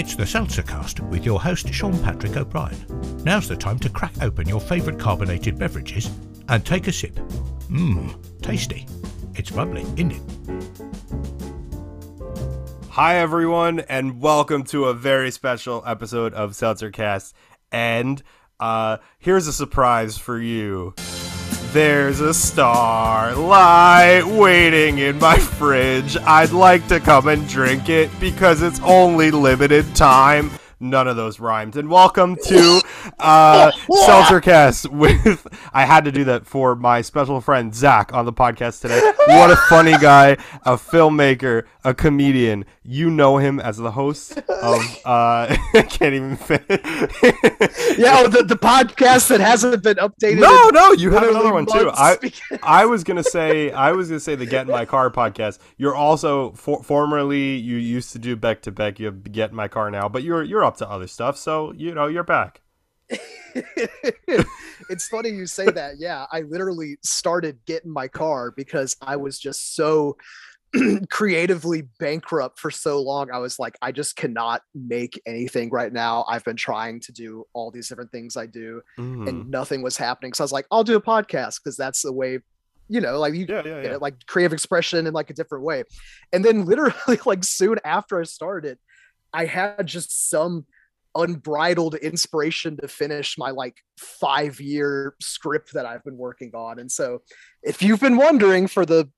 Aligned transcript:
It's 0.00 0.14
the 0.14 0.24
Seltzercast 0.24 1.06
with 1.10 1.26
your 1.26 1.38
host 1.38 1.70
Sean 1.74 2.02
Patrick 2.02 2.34
O'Brien. 2.34 2.86
Now's 3.22 3.46
the 3.46 3.54
time 3.54 3.78
to 3.80 3.90
crack 3.90 4.14
open 4.22 4.48
your 4.48 4.58
favourite 4.58 4.98
carbonated 4.98 5.58
beverages 5.58 6.10
and 6.48 6.64
take 6.64 6.86
a 6.86 6.92
sip. 6.92 7.16
Mmm, 7.68 8.16
tasty. 8.40 8.86
It's 9.34 9.50
bubbly, 9.50 9.82
isn't 9.82 10.12
it? 10.12 10.22
Hi, 12.88 13.16
everyone, 13.16 13.80
and 13.90 14.22
welcome 14.22 14.64
to 14.64 14.86
a 14.86 14.94
very 14.94 15.30
special 15.30 15.82
episode 15.86 16.32
of 16.32 16.52
Seltzercast. 16.52 17.34
And 17.70 18.22
uh, 18.58 18.96
here's 19.18 19.48
a 19.48 19.52
surprise 19.52 20.16
for 20.16 20.40
you. 20.40 20.94
There's 21.72 22.18
a 22.18 22.34
starlight 22.34 24.26
waiting 24.26 24.98
in 24.98 25.20
my 25.20 25.38
fridge. 25.38 26.16
I'd 26.16 26.50
like 26.50 26.88
to 26.88 26.98
come 26.98 27.28
and 27.28 27.48
drink 27.48 27.88
it 27.88 28.10
because 28.18 28.60
it's 28.60 28.80
only 28.80 29.30
limited 29.30 29.94
time. 29.94 30.50
None 30.82 31.08
of 31.08 31.16
those 31.16 31.38
rhymed. 31.38 31.76
And 31.76 31.90
welcome 31.90 32.36
to 32.36 32.80
uh, 33.18 33.70
Seltzercast 33.90 34.88
with. 34.88 35.46
I 35.74 35.84
had 35.84 36.06
to 36.06 36.12
do 36.12 36.24
that 36.24 36.46
for 36.46 36.74
my 36.74 37.02
special 37.02 37.42
friend 37.42 37.74
Zach 37.74 38.14
on 38.14 38.24
the 38.24 38.32
podcast 38.32 38.80
today. 38.80 38.98
What 39.26 39.50
a 39.50 39.56
funny 39.68 39.92
guy, 39.98 40.38
a 40.64 40.78
filmmaker, 40.78 41.64
a 41.84 41.92
comedian. 41.92 42.64
You 42.82 43.10
know 43.10 43.36
him 43.36 43.60
as 43.60 43.76
the 43.76 43.90
host 43.90 44.38
of. 44.38 44.80
Uh, 45.04 45.54
I 45.74 45.86
can't 45.88 46.14
even 46.14 46.36
fit. 46.36 46.64
yeah, 46.70 48.22
oh, 48.22 48.28
the, 48.28 48.44
the 48.46 48.56
podcast 48.56 49.28
that 49.28 49.40
hasn't 49.40 49.82
been 49.82 49.96
updated. 49.96 50.40
No, 50.40 50.70
no, 50.70 50.92
you 50.92 51.10
have 51.10 51.28
another 51.28 51.52
one 51.52 51.66
too. 51.66 51.90
I 51.92 52.16
I 52.62 52.86
was 52.86 53.04
gonna 53.04 53.22
say 53.22 53.70
I 53.70 53.92
was 53.92 54.08
gonna 54.08 54.18
say 54.18 54.34
the 54.34 54.46
Get 54.46 54.62
in 54.62 54.72
My 54.72 54.86
Car 54.86 55.10
podcast. 55.10 55.58
You're 55.76 55.94
also 55.94 56.52
for, 56.52 56.82
formerly 56.82 57.56
you 57.56 57.76
used 57.76 58.12
to 58.12 58.18
do 58.18 58.34
Beck 58.34 58.62
2 58.62 58.70
Beck. 58.70 58.98
You 58.98 59.06
have 59.06 59.30
Get 59.30 59.50
in 59.50 59.56
My 59.56 59.68
Car 59.68 59.90
now, 59.90 60.08
but 60.08 60.22
you're 60.22 60.42
you're 60.42 60.64
up 60.70 60.76
to 60.78 60.88
other 60.88 61.06
stuff. 61.08 61.36
So 61.36 61.72
you 61.76 61.94
know 61.94 62.06
you're 62.06 62.22
back. 62.24 62.60
it's 63.54 65.08
funny 65.08 65.30
you 65.30 65.46
say 65.46 65.66
that. 65.66 65.94
Yeah, 65.98 66.26
I 66.30 66.42
literally 66.42 66.96
started 67.02 67.58
Get 67.66 67.84
in 67.84 67.90
My 67.90 68.06
Car 68.08 68.52
because 68.56 68.96
I 69.02 69.16
was 69.16 69.38
just 69.38 69.74
so 69.74 70.16
creatively 71.10 71.82
bankrupt 71.98 72.60
for 72.60 72.70
so 72.70 73.02
long. 73.02 73.32
I 73.32 73.38
was 73.38 73.58
like, 73.58 73.76
I 73.82 73.90
just 73.90 74.14
cannot 74.14 74.62
make 74.74 75.20
anything 75.26 75.70
right 75.70 75.92
now. 75.92 76.24
I've 76.28 76.44
been 76.44 76.54
trying 76.56 77.00
to 77.00 77.12
do 77.12 77.44
all 77.52 77.72
these 77.72 77.88
different 77.88 78.12
things 78.12 78.36
I 78.36 78.46
do, 78.46 78.80
Mhm. 78.96 79.28
and 79.28 79.50
nothing 79.50 79.82
was 79.82 79.96
happening. 79.96 80.32
So 80.32 80.44
I 80.44 80.46
was 80.46 80.52
like, 80.52 80.66
I'll 80.70 80.84
do 80.84 80.94
a 80.96 81.02
podcast 81.02 81.58
because 81.62 81.76
that's 81.76 82.02
the 82.02 82.12
way, 82.12 82.38
you 82.88 83.00
know, 83.00 83.18
like 83.18 83.34
you 83.34 83.46
yeah, 83.48 83.56
yeah, 83.56 83.62
get 83.62 83.84
yeah. 83.86 83.94
it, 83.94 84.02
like 84.02 84.24
creative 84.26 84.52
expression 84.52 85.08
in 85.08 85.12
like 85.12 85.30
a 85.30 85.34
different 85.34 85.64
way. 85.64 85.82
And 86.32 86.44
then 86.44 86.64
literally 86.64 87.18
like 87.26 87.42
soon 87.42 87.78
after 87.84 88.20
I 88.20 88.24
started, 88.24 88.78
I 89.32 89.46
had 89.46 89.86
just 89.86 90.30
some 90.30 90.66
unbridled 91.14 91.96
inspiration 91.96 92.76
to 92.76 92.88
finish 92.88 93.36
my 93.36 93.50
like 93.50 93.76
five 93.98 94.60
year 94.60 95.14
script 95.20 95.72
that 95.72 95.86
I've 95.86 96.04
been 96.04 96.16
working 96.16 96.52
on. 96.54 96.78
And 96.78 96.90
so 96.90 97.22
if 97.62 97.82
you've 97.82 98.00
been 98.00 98.16
wondering 98.16 98.66
for 98.68 98.86
the 98.86 99.08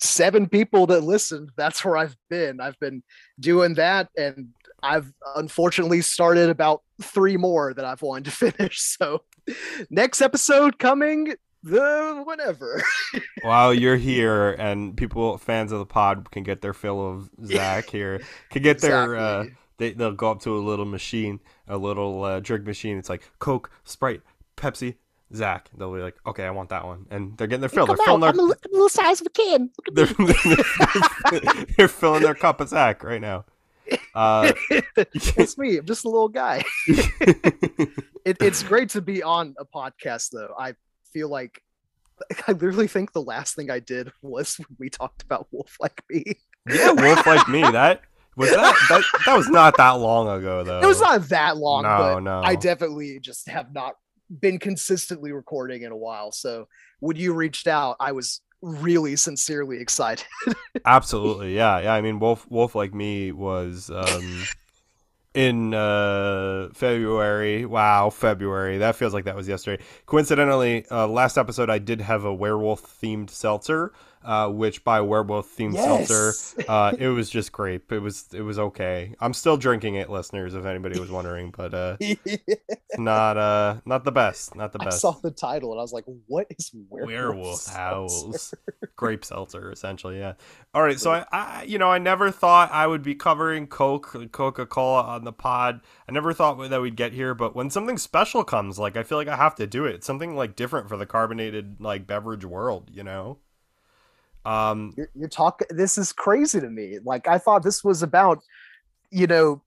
seven 0.00 0.48
people 0.48 0.86
that 0.86 1.02
listened, 1.02 1.50
that's 1.56 1.84
where 1.84 1.96
I've 1.96 2.16
been. 2.28 2.60
I've 2.60 2.78
been 2.78 3.02
doing 3.40 3.74
that 3.74 4.08
and 4.16 4.48
I've 4.82 5.10
unfortunately 5.36 6.02
started 6.02 6.50
about 6.50 6.82
three 7.00 7.38
more 7.38 7.72
that 7.72 7.84
I've 7.84 8.02
wanted 8.02 8.26
to 8.26 8.30
finish. 8.52 8.80
So 8.80 9.22
next 9.90 10.20
episode 10.20 10.78
coming 10.78 11.34
the 11.64 12.22
whatever. 12.24 12.82
While 13.42 13.74
you're 13.74 13.96
here 13.96 14.50
and 14.52 14.96
people 14.96 15.38
fans 15.38 15.72
of 15.72 15.78
the 15.78 15.86
pod 15.86 16.30
can 16.30 16.42
get 16.42 16.60
their 16.60 16.74
fill 16.74 17.08
of 17.08 17.30
Zach 17.44 17.88
here, 17.88 18.20
can 18.50 18.62
get 18.62 18.80
their 18.80 19.16
uh, 19.16 19.46
they 19.78 19.92
they'll 19.92 20.12
go 20.12 20.30
up 20.30 20.40
to 20.42 20.56
a 20.56 20.60
little 20.60 20.84
machine, 20.84 21.40
a 21.66 21.76
little 21.76 22.22
uh, 22.22 22.40
drink 22.40 22.64
machine. 22.64 22.98
It's 22.98 23.08
like 23.08 23.28
Coke, 23.38 23.70
Sprite, 23.84 24.22
Pepsi. 24.56 24.96
Zach, 25.34 25.68
they'll 25.76 25.92
be 25.92 26.00
like, 26.00 26.14
okay, 26.26 26.44
I 26.44 26.50
want 26.50 26.68
that 26.68 26.84
one, 26.84 27.06
and 27.10 27.36
they're 27.36 27.48
getting 27.48 27.62
their 27.62 27.68
fill. 27.68 27.86
They're 27.86 27.96
filling 27.96 28.20
their, 28.20 28.30
I'm 28.30 28.38
a 28.38 28.54
little 28.70 28.88
size 28.88 29.20
of 29.20 29.26
a 29.26 29.30
kid. 29.30 29.68
they're, 29.92 30.06
they're 31.76 31.88
filling 31.88 32.22
their 32.22 32.36
cup 32.36 32.60
of 32.60 32.68
Zach 32.68 33.02
right 33.02 33.20
now. 33.20 33.44
Uh, 34.14 34.52
it's 34.96 35.58
me. 35.58 35.78
I'm 35.78 35.86
just 35.86 36.04
a 36.04 36.08
little 36.08 36.28
guy. 36.28 36.62
It, 38.24 38.38
it's 38.40 38.62
great 38.62 38.88
to 38.90 39.02
be 39.02 39.22
on 39.22 39.54
a 39.58 39.64
podcast, 39.64 40.30
though. 40.30 40.54
I 40.58 40.74
feel 41.14 41.30
like 41.30 41.62
I 42.48 42.52
literally 42.52 42.88
think 42.88 43.12
the 43.12 43.22
last 43.22 43.56
thing 43.56 43.70
I 43.70 43.78
did 43.78 44.12
was 44.20 44.56
when 44.58 44.76
we 44.78 44.90
talked 44.90 45.22
about 45.22 45.48
Wolf 45.50 45.76
Like 45.80 46.02
Me. 46.10 46.24
yeah, 46.68 46.92
wolf 46.92 47.26
like 47.26 47.48
me. 47.48 47.62
That 47.62 48.02
was 48.36 48.50
that, 48.50 48.74
that. 48.88 49.02
That 49.26 49.36
was 49.36 49.48
not 49.48 49.76
that 49.76 49.92
long 49.92 50.28
ago, 50.28 50.64
though. 50.64 50.80
It 50.80 50.86
was 50.86 51.00
not 51.00 51.28
that 51.28 51.56
long, 51.56 51.84
No, 51.84 51.98
but 51.98 52.20
no. 52.20 52.42
I 52.42 52.56
definitely 52.56 53.20
just 53.20 53.48
have 53.48 53.72
not 53.72 53.94
been 54.40 54.58
consistently 54.58 55.32
recording 55.32 55.82
in 55.82 55.92
a 55.92 55.96
while. 55.96 56.32
So 56.32 56.66
when 57.00 57.16
you 57.16 57.32
reached 57.34 57.66
out, 57.66 57.96
I 58.00 58.12
was 58.12 58.40
really 58.62 59.14
sincerely 59.16 59.78
excited. 59.80 60.26
Absolutely, 60.84 61.54
yeah, 61.54 61.80
yeah. 61.80 61.94
I 61.94 62.00
mean, 62.00 62.18
Wolf, 62.18 62.46
Wolf 62.50 62.74
like 62.74 62.92
me 62.94 63.30
was 63.32 63.90
um, 63.90 64.44
in 65.34 65.74
uh, 65.74 66.68
February. 66.72 67.66
Wow, 67.66 68.10
February. 68.10 68.78
That 68.78 68.96
feels 68.96 69.12
like 69.12 69.24
that 69.24 69.36
was 69.36 69.48
yesterday. 69.48 69.82
Coincidentally, 70.06 70.86
uh, 70.90 71.08
last 71.08 71.36
episode 71.36 71.68
I 71.68 71.78
did 71.78 72.00
have 72.00 72.24
a 72.24 72.32
werewolf 72.32 73.00
themed 73.00 73.30
seltzer, 73.30 73.92
uh, 74.24 74.48
which 74.48 74.84
by 74.84 75.00
werewolf 75.00 75.54
themed 75.56 75.76
seltzer, 75.76 76.32
uh, 76.68 76.94
it 76.98 77.08
was 77.08 77.30
just 77.30 77.52
great. 77.52 77.82
It 77.90 77.98
was 77.98 78.26
it 78.32 78.42
was 78.42 78.58
okay. 78.58 79.14
I'm 79.20 79.34
still 79.34 79.56
drinking 79.56 79.96
it, 79.96 80.10
listeners, 80.10 80.54
if 80.54 80.64
anybody 80.64 80.98
was 80.98 81.10
wondering, 81.10 81.52
but 81.56 81.74
uh, 81.74 81.96
it's 82.00 82.98
not 82.98 83.36
uh 83.36 83.76
not 83.84 84.04
the 84.04 84.12
best, 84.12 84.56
not 84.56 84.72
the 84.72 84.78
best. 84.78 84.96
I 84.96 84.98
saw 84.98 85.12
the 85.12 85.30
title 85.30 85.72
and 85.72 85.78
I 85.80 85.82
was 85.82 85.92
like, 85.92 86.04
"What 86.26 86.46
is 86.50 86.70
werewolf, 86.88 87.08
werewolf 87.08 87.60
seltzer?" 87.60 87.84
howls 87.84 88.54
grape 88.96 89.24
seltzer 89.24 89.70
essentially 89.70 90.18
yeah 90.18 90.34
all 90.72 90.82
right 90.82 90.98
so 90.98 91.12
I, 91.12 91.24
I 91.32 91.64
you 91.64 91.78
know 91.78 91.90
i 91.90 91.98
never 91.98 92.30
thought 92.30 92.70
i 92.72 92.86
would 92.86 93.02
be 93.02 93.14
covering 93.14 93.66
coke 93.66 94.30
coca-cola 94.32 95.02
on 95.02 95.24
the 95.24 95.32
pod 95.32 95.80
i 96.08 96.12
never 96.12 96.32
thought 96.32 96.58
that 96.70 96.80
we'd 96.80 96.96
get 96.96 97.12
here 97.12 97.34
but 97.34 97.54
when 97.56 97.70
something 97.70 97.98
special 97.98 98.44
comes 98.44 98.78
like 98.78 98.96
i 98.96 99.02
feel 99.02 99.18
like 99.18 99.28
i 99.28 99.36
have 99.36 99.54
to 99.56 99.66
do 99.66 99.84
it 99.84 99.96
It's 99.96 100.06
something 100.06 100.36
like 100.36 100.56
different 100.56 100.88
for 100.88 100.96
the 100.96 101.06
carbonated 101.06 101.76
like 101.80 102.06
beverage 102.06 102.44
world 102.44 102.90
you 102.92 103.02
know 103.02 103.38
um 104.44 104.92
you're, 104.96 105.10
you're 105.14 105.28
talking 105.28 105.66
this 105.70 105.98
is 105.98 106.12
crazy 106.12 106.60
to 106.60 106.68
me. 106.68 106.98
Like 107.04 107.28
i 107.28 107.38
thought 107.38 107.62
this 107.62 107.82
was 107.82 108.02
about 108.02 108.40
you 109.10 109.26
know 109.26 109.62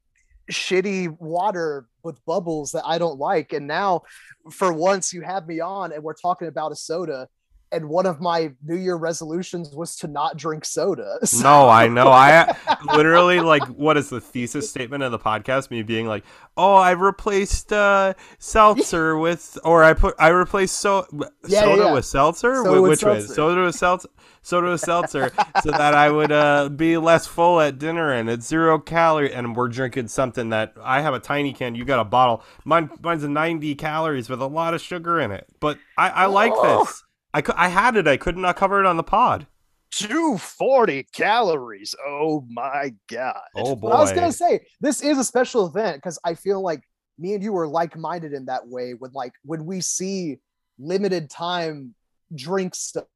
shitty 0.52 1.20
water 1.20 1.88
with 2.04 2.24
bubbles 2.26 2.72
that 2.72 2.84
i 2.86 2.98
don't 2.98 3.20
like. 3.20 3.54
And 3.54 3.68
now 3.68 4.04
for 4.52 4.72
once 4.72 5.14
you 5.14 5.22
have 5.22 5.48
me 5.48 5.60
on 5.60 5.92
and 5.92 6.04
we're 6.04 6.14
talking 6.14 6.48
about 6.48 6.72
a 6.72 6.76
soda 6.76 7.28
and 7.72 7.89
one 7.89 8.05
of 8.05 8.22
my 8.22 8.53
new 8.63 8.75
year 8.78 8.95
resolutions 8.95 9.69
was 9.75 9.95
to 9.97 10.07
not 10.07 10.38
drink 10.38 10.63
soda. 10.66 11.17
So- 11.25 11.44
no 11.44 11.69
i 11.69 11.88
know. 11.88 12.07
I 12.07 12.55
literally 12.95 13.39
like 13.41 13.63
what 13.67 13.97
is 13.97 14.09
the 14.09 14.22
thesis 14.22 14.69
statement 14.69 15.03
of 15.03 15.11
the 15.11 15.19
podcast? 15.19 15.69
Me 15.72 15.83
being 15.83 16.07
like 16.07 16.23
oh 16.55 16.75
i 16.75 16.91
replaced 16.91 17.72
uh 17.73 18.13
seltzer 18.39 19.17
with 19.25 19.57
or 19.63 19.83
i 19.83 19.94
put 19.94 20.16
i 20.19 20.29
replaced 20.29 20.78
so 20.79 21.05
Yeah, 21.47 21.61
soda 21.61 21.83
yeah. 21.83 21.94
with 21.94 22.05
seltzer? 22.05 22.55
Soda 22.63 22.69
Wh- 22.79 22.81
with 22.81 22.89
which 22.91 23.03
way? 23.03 23.19
seltzer. 23.19 23.33
soda 23.33 23.63
with 23.63 23.75
seltzer 23.75 24.09
soda 24.41 24.69
with 24.72 24.81
seltzer 24.81 25.31
so 25.61 25.72
that 25.72 25.94
i 25.94 26.09
would 26.09 26.31
uh 26.31 26.69
be 26.69 26.97
less 26.97 27.28
full 27.28 27.59
at 27.59 27.78
dinner 27.78 28.13
and 28.13 28.29
it's 28.29 28.47
zero 28.47 28.79
calorie 28.79 29.34
and 29.34 29.55
we're 29.55 29.67
drinking 29.67 30.07
something 30.07 30.49
that 30.49 30.73
i 30.81 31.01
have 31.01 31.13
a 31.13 31.19
tiny 31.19 31.51
can 31.53 31.75
you 31.75 31.84
got 31.85 31.99
a 31.99 32.05
bottle. 32.05 32.41
Mine 32.63 32.89
mine's 33.01 33.23
a 33.23 33.29
90 33.29 33.75
calories 33.75 34.29
with 34.29 34.41
a 34.41 34.47
lot 34.47 34.73
of 34.73 34.81
sugar 34.81 35.19
in 35.19 35.31
it 35.31 35.45
but 35.59 35.78
i 35.97 36.09
i 36.09 36.25
like 36.25 36.53
Oh. 36.55 36.79
this 36.85 37.03
I, 37.34 37.42
cou- 37.42 37.54
I 37.56 37.68
had 37.70 37.96
it 37.98 38.08
i 38.08 38.18
could 38.18 38.38
not 38.38 38.56
cover 38.56 38.80
it 38.80 38.86
on 38.86 38.98
the 38.98 39.04
pod. 39.04 39.48
240 39.92 41.08
calories. 41.14 41.96
Oh 42.06 42.46
my 42.50 42.94
god. 43.09 43.40
Oh, 43.56 43.76
But 43.76 43.94
i 43.94 44.02
was 44.02 44.12
gonna 44.12 44.32
say 44.32 44.66
this 44.82 45.02
is 45.02 45.18
a 45.18 45.24
special 45.24 45.66
event 45.68 45.97
because 45.97 46.20
i 46.26 46.34
feel 46.34 46.62
like 46.62 46.82
me 47.18 47.34
and 47.34 47.44
you 47.44 47.56
are 47.58 47.68
like-minded 47.68 48.34
in 48.34 48.46
that 48.46 48.68
way 48.68 48.94
when 48.94 49.12
like 49.14 49.34
when 49.44 49.66
we 49.66 49.82
see 49.82 50.40
limited 50.78 51.29
time 51.29 51.96
drink 52.35 52.76
stuff 52.76 53.08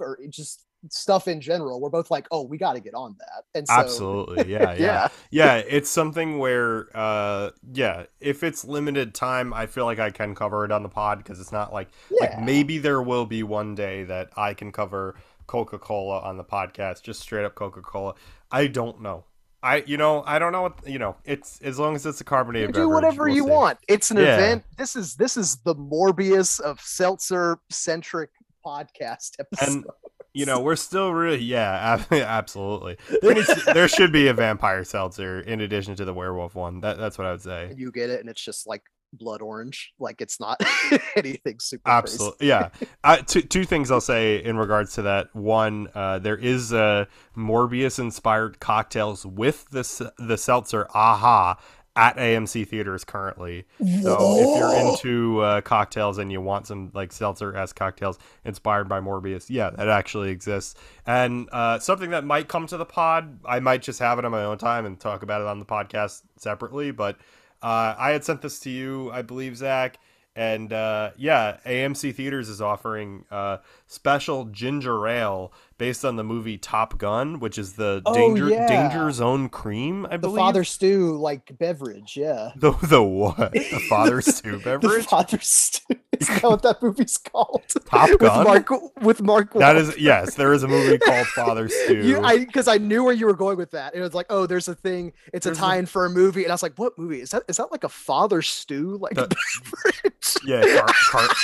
or 0.00 0.18
just 0.30 0.64
stuff 0.90 1.28
in 1.28 1.40
general 1.40 1.80
we're 1.80 1.88
both 1.88 2.10
like 2.10 2.26
oh 2.32 2.42
we 2.42 2.58
got 2.58 2.72
to 2.72 2.80
get 2.80 2.92
on 2.94 3.14
that 3.18 3.44
and 3.54 3.68
so 3.68 3.74
Absolutely. 3.74 4.44
Yeah, 4.52 4.72
yeah. 4.72 4.74
yeah 4.74 5.08
yeah. 5.30 5.56
it's 5.68 5.88
something 5.88 6.38
where 6.38 6.88
uh 6.94 7.50
yeah, 7.72 8.04
if 8.20 8.42
it's 8.42 8.64
limited 8.64 9.14
time, 9.14 9.54
I 9.54 9.66
feel 9.66 9.84
like 9.84 9.98
I 10.00 10.10
can 10.10 10.34
cover 10.34 10.64
it 10.64 10.72
on 10.72 10.82
the 10.82 10.88
pod 10.88 11.18
because 11.18 11.38
it's 11.40 11.52
not 11.52 11.72
like 11.72 11.88
like 12.20 12.40
maybe 12.40 12.78
there 12.78 13.00
will 13.02 13.26
be 13.26 13.42
one 13.42 13.74
day 13.74 14.04
that 14.04 14.30
I 14.36 14.54
can 14.54 14.72
cover 14.72 15.14
Coca-Cola 15.46 16.20
on 16.20 16.36
the 16.36 16.44
podcast, 16.44 17.02
just 17.02 17.20
straight 17.20 17.44
up 17.44 17.54
Coca-Cola. 17.54 18.14
I 18.50 18.66
don't 18.66 19.00
know. 19.02 19.24
I 19.62 19.84
you 19.86 19.96
know, 19.96 20.24
I 20.26 20.38
don't 20.40 20.50
know 20.52 20.62
what 20.62 20.78
you 20.86 20.98
know, 20.98 21.16
it's 21.24 21.60
as 21.62 21.78
long 21.78 21.94
as 21.94 22.04
it's 22.06 22.20
a 22.20 22.24
you 22.24 22.24
carbonated 22.24 22.72
do 22.72 22.80
beverage, 22.80 22.94
whatever 22.94 23.24
we'll 23.24 23.36
you 23.36 23.44
see. 23.44 23.50
want 23.50 23.78
it's 23.86 24.10
an 24.10 24.16
Yeah. 24.16 24.34
event 24.36 24.64
this 24.76 24.96
is 24.96 25.14
this 25.14 25.36
is 25.36 25.58
the 25.58 25.74
morbius 25.76 26.58
of 26.60 26.80
seltzer 26.80 27.58
centric 27.70 28.30
podcast 28.66 29.32
episode 29.40 29.68
And 29.68 29.86
you 30.34 30.46
know, 30.46 30.60
we're 30.60 30.76
still 30.76 31.12
really, 31.12 31.42
yeah, 31.42 32.02
absolutely. 32.10 32.96
There, 33.20 33.34
needs 33.34 33.64
there 33.66 33.88
should 33.88 34.12
be 34.12 34.28
a 34.28 34.34
vampire 34.34 34.84
seltzer 34.84 35.40
in 35.40 35.60
addition 35.60 35.94
to 35.96 36.04
the 36.04 36.14
werewolf 36.14 36.54
one. 36.54 36.80
That, 36.80 36.98
that's 36.98 37.18
what 37.18 37.26
I 37.26 37.32
would 37.32 37.42
say. 37.42 37.74
You 37.76 37.90
get 37.92 38.10
it, 38.10 38.20
and 38.20 38.28
it's 38.28 38.42
just 38.42 38.66
like 38.66 38.82
blood 39.12 39.42
orange. 39.42 39.92
Like 39.98 40.20
it's 40.20 40.40
not 40.40 40.60
anything 41.16 41.60
super. 41.60 41.90
Absolutely, 41.90 42.48
yeah. 42.48 42.70
Two 43.26 43.42
two 43.42 43.64
things 43.64 43.90
I'll 43.90 44.00
say 44.00 44.42
in 44.42 44.56
regards 44.56 44.94
to 44.94 45.02
that. 45.02 45.34
One, 45.34 45.88
uh, 45.94 46.18
there 46.18 46.36
is 46.36 46.72
a 46.72 47.08
Morbius 47.36 47.98
inspired 47.98 48.58
cocktails 48.58 49.26
with 49.26 49.68
the 49.70 50.12
the 50.18 50.38
seltzer 50.38 50.88
Aha 50.94 51.58
at 51.94 52.16
AMC 52.16 52.66
theaters 52.66 53.04
currently. 53.04 53.66
So 54.02 54.38
if 54.38 54.58
you're 54.58 54.74
into 54.74 55.40
uh, 55.40 55.60
cocktails 55.60 56.18
and 56.18 56.32
you 56.32 56.40
want 56.40 56.66
some 56.66 56.90
like 56.94 57.12
seltzer 57.12 57.54
s 57.54 57.72
cocktails 57.72 58.18
inspired 58.44 58.88
by 58.88 59.00
Morbius, 59.00 59.50
yeah, 59.50 59.70
that 59.70 59.88
actually 59.88 60.30
exists. 60.30 60.74
And 61.06 61.48
uh, 61.52 61.78
something 61.80 62.10
that 62.10 62.24
might 62.24 62.48
come 62.48 62.66
to 62.68 62.76
the 62.76 62.86
pod, 62.86 63.40
I 63.44 63.60
might 63.60 63.82
just 63.82 63.98
have 63.98 64.18
it 64.18 64.24
on 64.24 64.30
my 64.30 64.44
own 64.44 64.58
time 64.58 64.86
and 64.86 64.98
talk 64.98 65.22
about 65.22 65.42
it 65.42 65.46
on 65.46 65.58
the 65.58 65.66
podcast 65.66 66.22
separately. 66.38 66.92
But 66.92 67.16
uh, 67.62 67.94
I 67.98 68.10
had 68.10 68.24
sent 68.24 68.40
this 68.40 68.58
to 68.60 68.70
you, 68.70 69.10
I 69.12 69.22
believe, 69.22 69.56
Zach. 69.56 69.98
And 70.34 70.72
uh, 70.72 71.10
yeah, 71.18 71.58
AMC 71.66 72.14
Theaters 72.14 72.48
is 72.48 72.62
offering 72.62 73.26
uh, 73.30 73.58
special 73.86 74.46
ginger 74.46 75.06
ale 75.06 75.52
based 75.82 76.04
on 76.04 76.14
the 76.14 76.22
movie 76.22 76.56
Top 76.58 76.96
Gun, 76.96 77.40
which 77.40 77.58
is 77.58 77.72
the 77.72 78.02
Oh, 78.06 78.14
danger 78.14 78.48
yeah. 78.48 78.68
danger 78.68 79.10
zone 79.10 79.48
cream. 79.48 80.06
I 80.06 80.10
the 80.10 80.18
believe 80.18 80.34
The 80.36 80.40
father 80.40 80.62
stew 80.64 81.16
like 81.18 81.58
beverage. 81.58 82.16
Yeah. 82.16 82.52
the 82.54 82.70
the 82.84 83.02
what 83.02 83.50
the 83.52 83.84
father 83.88 84.20
stew 84.20 84.60
beverage. 84.64 85.02
The 85.02 85.02
father 85.02 85.40
stew. 85.40 85.96
Is 86.20 86.28
that 86.28 86.42
what 86.44 86.62
that 86.62 86.80
movie's 86.80 87.18
called? 87.18 87.62
Top 87.86 88.10
with 88.10 88.20
Gun? 88.20 88.44
Mark 88.44 88.68
with 89.02 89.22
Mark. 89.22 89.54
That 89.54 89.74
is 89.76 89.98
yes, 89.98 90.36
there 90.36 90.52
is 90.52 90.62
a 90.62 90.68
movie 90.68 90.98
called 90.98 91.26
Father 91.28 91.68
Stew. 91.68 92.06
You, 92.06 92.20
I 92.22 92.38
because 92.44 92.68
I 92.68 92.78
knew 92.78 93.02
where 93.02 93.12
you 93.14 93.26
were 93.26 93.34
going 93.34 93.56
with 93.56 93.72
that. 93.72 93.96
It 93.96 94.00
was 94.00 94.14
like, 94.14 94.26
oh, 94.30 94.46
there's 94.46 94.68
a 94.68 94.76
thing. 94.76 95.12
It's 95.32 95.46
There's 95.46 95.58
a 95.58 95.60
a- 95.60 95.64
tie-in 95.66 95.86
for 95.86 96.04
a 96.06 96.10
movie, 96.10 96.44
and 96.44 96.52
I 96.52 96.54
was 96.54 96.62
like, 96.62 96.78
what 96.78 96.96
movie 96.96 97.20
is 97.22 97.30
that? 97.30 97.42
Is 97.48 97.56
that 97.56 97.72
like 97.72 97.82
a 97.82 97.88
father 97.88 98.40
stew 98.40 98.98
like 99.00 99.14
The- 99.14 99.26
beverage? 99.26 100.36
yeah, 100.46 100.62
car- 100.78 100.94
car- 101.10 101.34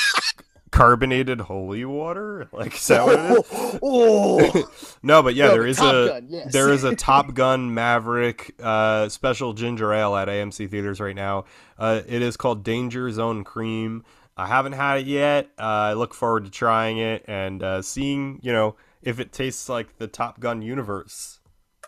carbonated 0.78 1.40
holy 1.40 1.84
water. 1.84 2.48
Like 2.58 2.74
is 2.74 2.86
that 2.88 3.04
what 3.04 3.18
it 3.18 3.30
is? 3.30 3.78
oh, 3.82 4.70
no, 5.02 5.22
but 5.22 5.34
yeah, 5.34 5.48
No, 5.48 5.52
there 5.52 5.66
is 5.66 5.78
a 5.78 5.82
Gun, 5.82 6.26
yes. 6.28 6.52
there 6.52 6.72
is 6.72 6.84
a 6.84 6.94
Top 6.96 7.34
Gun 7.34 7.74
Maverick 7.74 8.54
uh, 8.62 9.08
special 9.08 9.52
ginger 9.52 9.92
ale 9.92 10.16
at 10.16 10.28
AMC 10.28 10.70
theaters 10.70 11.00
right 11.00 11.14
now. 11.14 11.44
Uh, 11.78 12.00
it 12.06 12.22
is 12.22 12.36
called 12.36 12.64
Danger 12.64 13.10
Zone 13.10 13.44
Cream. 13.44 14.04
I 14.36 14.46
haven't 14.46 14.72
had 14.72 14.98
it 14.98 15.06
yet. 15.06 15.50
Uh, 15.58 15.62
I 15.62 15.92
look 15.94 16.14
forward 16.14 16.44
to 16.46 16.50
trying 16.50 16.98
it 16.98 17.24
and 17.28 17.62
uh, 17.62 17.82
seeing, 17.82 18.40
you 18.42 18.52
know, 18.52 18.76
if 19.02 19.20
it 19.20 19.32
tastes 19.32 19.68
like 19.68 19.98
the 19.98 20.06
Top 20.06 20.40
Gun 20.40 20.62
universe. 20.62 21.40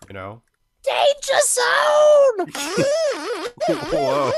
You 0.08 0.14
know. 0.14 0.42
danger 0.84 1.40
zone. 1.44 2.50
Whoa. 3.90 4.32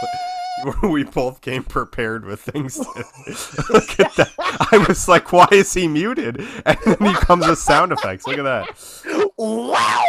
We 0.83 1.05
both 1.05 1.41
came 1.41 1.65
prepared 1.65 2.25
with 2.25 2.41
things. 2.41 2.77
to- 2.77 2.85
Look 3.73 4.01
at 4.01 4.15
that. 4.17 4.33
I 4.39 4.85
was 4.89 5.09
like, 5.09 5.33
why 5.33 5.49
is 5.51 5.73
he 5.75 5.89
muted? 5.89 6.41
And 6.65 6.79
then 6.85 6.97
he 7.01 7.15
comes 7.15 7.47
with 7.47 7.59
sound 7.59 7.93
effects. 7.93 8.27
Look 8.27 8.39
at 8.39 8.43
that. 8.45 9.31
wow. 9.37 10.05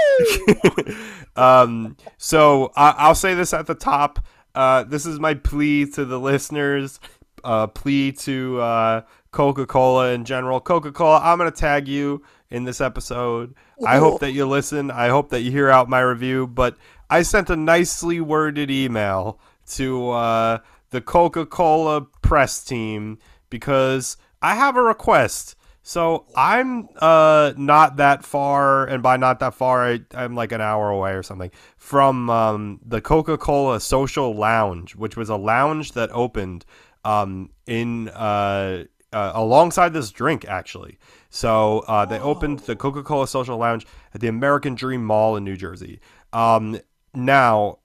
um, 1.63 1.97
so 2.17 2.71
I 2.75 2.93
I'll 2.97 3.15
say 3.15 3.33
this 3.33 3.53
at 3.53 3.67
the 3.67 3.75
top. 3.75 4.19
Uh, 4.55 4.83
this 4.83 5.05
is 5.05 5.19
my 5.19 5.33
plea 5.33 5.85
to 5.91 6.05
the 6.05 6.19
listeners. 6.19 6.99
Uh, 7.43 7.67
plea 7.67 8.11
to 8.11 8.59
uh, 8.61 9.01
Coca 9.31 9.65
Cola 9.65 10.11
in 10.11 10.23
general. 10.25 10.59
Coca 10.61 10.91
Cola, 10.91 11.19
I'm 11.23 11.37
gonna 11.37 11.51
tag 11.51 11.87
you 11.87 12.21
in 12.49 12.63
this 12.63 12.79
episode. 12.79 13.55
I 13.85 13.97
hope 13.97 14.19
that 14.21 14.31
you 14.31 14.45
listen. 14.45 14.91
I 14.91 15.09
hope 15.09 15.29
that 15.29 15.41
you 15.41 15.51
hear 15.51 15.69
out 15.69 15.89
my 15.89 15.99
review. 15.99 16.47
But 16.47 16.77
I 17.09 17.23
sent 17.23 17.49
a 17.49 17.55
nicely 17.55 18.21
worded 18.21 18.69
email 18.71 19.39
to 19.71 20.09
uh, 20.09 20.57
the 20.89 21.01
Coca 21.01 21.45
Cola 21.45 22.01
press 22.21 22.63
team 22.63 23.17
because 23.49 24.17
I 24.41 24.55
have 24.55 24.75
a 24.75 24.81
request. 24.81 25.55
So 25.85 26.25
I'm 26.33 26.87
uh 26.95 27.51
not 27.57 27.97
that 27.97 28.23
far, 28.23 28.85
and 28.85 29.03
by 29.03 29.17
not 29.17 29.39
that 29.39 29.53
far, 29.53 29.85
I, 29.85 29.99
I'm 30.13 30.33
like 30.33 30.53
an 30.53 30.61
hour 30.61 30.89
away 30.89 31.11
or 31.11 31.23
something 31.23 31.51
from 31.75 32.29
um, 32.29 32.79
the 32.85 33.01
Coca-Cola 33.01 33.81
Social 33.81 34.33
Lounge, 34.33 34.95
which 34.95 35.17
was 35.17 35.27
a 35.29 35.35
lounge 35.35 35.91
that 35.91 36.09
opened 36.11 36.63
um, 37.03 37.49
in 37.67 38.07
uh, 38.09 38.85
uh, 39.11 39.31
alongside 39.35 39.91
this 39.91 40.09
drink 40.09 40.45
actually. 40.45 40.97
So 41.29 41.79
uh, 41.79 42.05
they 42.05 42.19
opened 42.19 42.59
the 42.59 42.77
Coca-Cola 42.77 43.27
Social 43.27 43.57
Lounge 43.57 43.85
at 44.13 44.21
the 44.21 44.27
American 44.27 44.75
Dream 44.75 45.03
Mall 45.03 45.35
in 45.35 45.43
New 45.43 45.57
Jersey. 45.57 45.99
Um, 46.31 46.79
now 47.13 47.79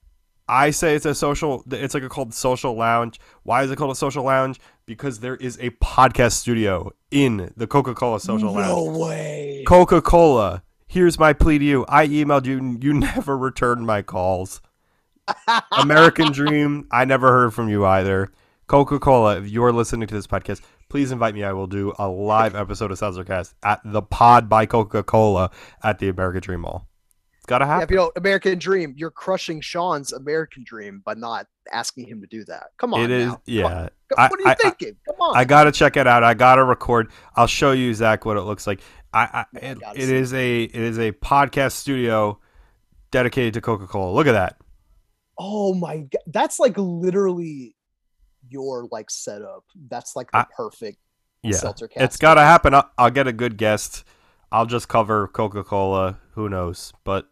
I 0.48 0.70
say 0.70 0.94
it's 0.94 1.04
a 1.04 1.14
social. 1.14 1.62
It's 1.70 1.94
like 1.94 2.02
a 2.02 2.08
called 2.08 2.32
social 2.32 2.74
lounge. 2.74 3.20
Why 3.42 3.62
is 3.62 3.70
it 3.70 3.76
called 3.76 3.90
a 3.90 3.96
social 3.96 4.24
lounge? 4.24 4.58
Because 4.86 5.20
there 5.20 5.36
is 5.36 5.58
a 5.60 5.70
podcast 5.70 6.32
studio 6.32 6.92
in 7.10 7.52
the 7.56 7.66
Coca 7.66 7.94
Cola 7.94 8.18
social 8.20 8.52
lounge. 8.52 8.68
No 8.68 8.98
way. 8.98 9.64
Coca 9.66 10.00
Cola. 10.00 10.62
Here's 10.86 11.18
my 11.18 11.34
plea 11.34 11.58
to 11.58 11.64
you. 11.64 11.84
I 11.88 12.06
emailed 12.06 12.46
you. 12.46 12.78
You 12.80 12.94
never 12.98 13.36
returned 13.36 13.86
my 13.86 14.00
calls. 14.02 14.62
American 15.72 16.32
Dream. 16.32 16.88
I 16.90 17.04
never 17.04 17.30
heard 17.30 17.52
from 17.52 17.68
you 17.68 17.84
either. 17.84 18.32
Coca 18.66 18.98
Cola. 18.98 19.38
If 19.38 19.48
you're 19.48 19.72
listening 19.72 20.08
to 20.08 20.14
this 20.14 20.26
podcast, 20.26 20.62
please 20.88 21.12
invite 21.12 21.34
me. 21.34 21.44
I 21.44 21.52
will 21.52 21.66
do 21.66 21.92
a 21.98 22.08
live 22.08 22.54
episode 22.54 22.90
of 22.90 22.98
Seltzercast 22.98 23.52
at 23.62 23.80
the 23.84 24.00
Pod 24.00 24.48
by 24.48 24.64
Coca 24.64 25.02
Cola 25.02 25.50
at 25.82 25.98
the 25.98 26.08
American 26.08 26.40
Dream 26.40 26.60
Mall. 26.60 26.88
Gotta 27.48 27.64
Yeah, 27.64 27.78
happen. 27.80 27.88
you 27.90 27.96
know 27.96 28.12
American 28.14 28.58
Dream, 28.58 28.94
you're 28.96 29.10
crushing 29.10 29.60
Sean's 29.60 30.12
American 30.12 30.62
Dream 30.64 31.02
by 31.04 31.14
not 31.14 31.46
asking 31.72 32.06
him 32.06 32.20
to 32.20 32.26
do 32.28 32.44
that. 32.44 32.68
Come 32.78 32.94
on, 32.94 33.00
it 33.00 33.10
is. 33.10 33.26
now. 33.26 33.32
On. 33.32 33.40
Yeah. 33.46 33.88
I- 34.16 34.28
what 34.28 34.38
are 34.38 34.42
you 34.42 34.46
I- 34.48 34.50
I- 34.52 34.54
thinking? 34.54 34.96
Come 35.06 35.16
on. 35.20 35.36
I 35.36 35.44
gotta 35.44 35.72
check 35.72 35.96
it 35.96 36.06
out. 36.06 36.22
I 36.22 36.34
gotta 36.34 36.62
record. 36.62 37.10
I'll 37.34 37.46
show 37.48 37.72
you 37.72 37.92
Zach 37.94 38.24
what 38.24 38.36
it 38.36 38.42
looks 38.42 38.66
like. 38.66 38.80
I, 39.12 39.44
I 39.52 39.58
it, 39.58 39.78
it 39.96 40.08
is 40.10 40.32
a 40.34 40.62
it 40.64 40.74
is 40.76 40.98
a 40.98 41.12
podcast 41.12 41.72
studio 41.72 42.38
dedicated 43.10 43.54
to 43.54 43.60
Coca 43.60 43.86
Cola. 43.86 44.12
Look 44.12 44.26
at 44.26 44.32
that. 44.32 44.56
oh 45.38 45.72
my 45.74 45.98
god, 45.98 46.20
that's 46.26 46.58
like 46.60 46.74
literally 46.76 47.74
your 48.48 48.88
like 48.90 49.10
setup. 49.10 49.64
That's 49.88 50.14
like 50.16 50.30
the 50.32 50.38
I- 50.38 50.46
perfect 50.56 50.98
Yeah, 51.42 51.56
seltzer 51.56 51.88
cast. 51.88 52.04
it's 52.04 52.16
gotta 52.18 52.42
happen. 52.42 52.74
I'll, 52.74 52.90
I'll 52.98 53.10
get 53.10 53.26
a 53.26 53.32
good 53.32 53.56
guest. 53.56 54.04
I'll 54.50 54.66
just 54.66 54.88
cover 54.88 55.28
Coca 55.28 55.62
Cola. 55.64 56.18
Who 56.32 56.48
knows? 56.48 56.92
But 57.04 57.28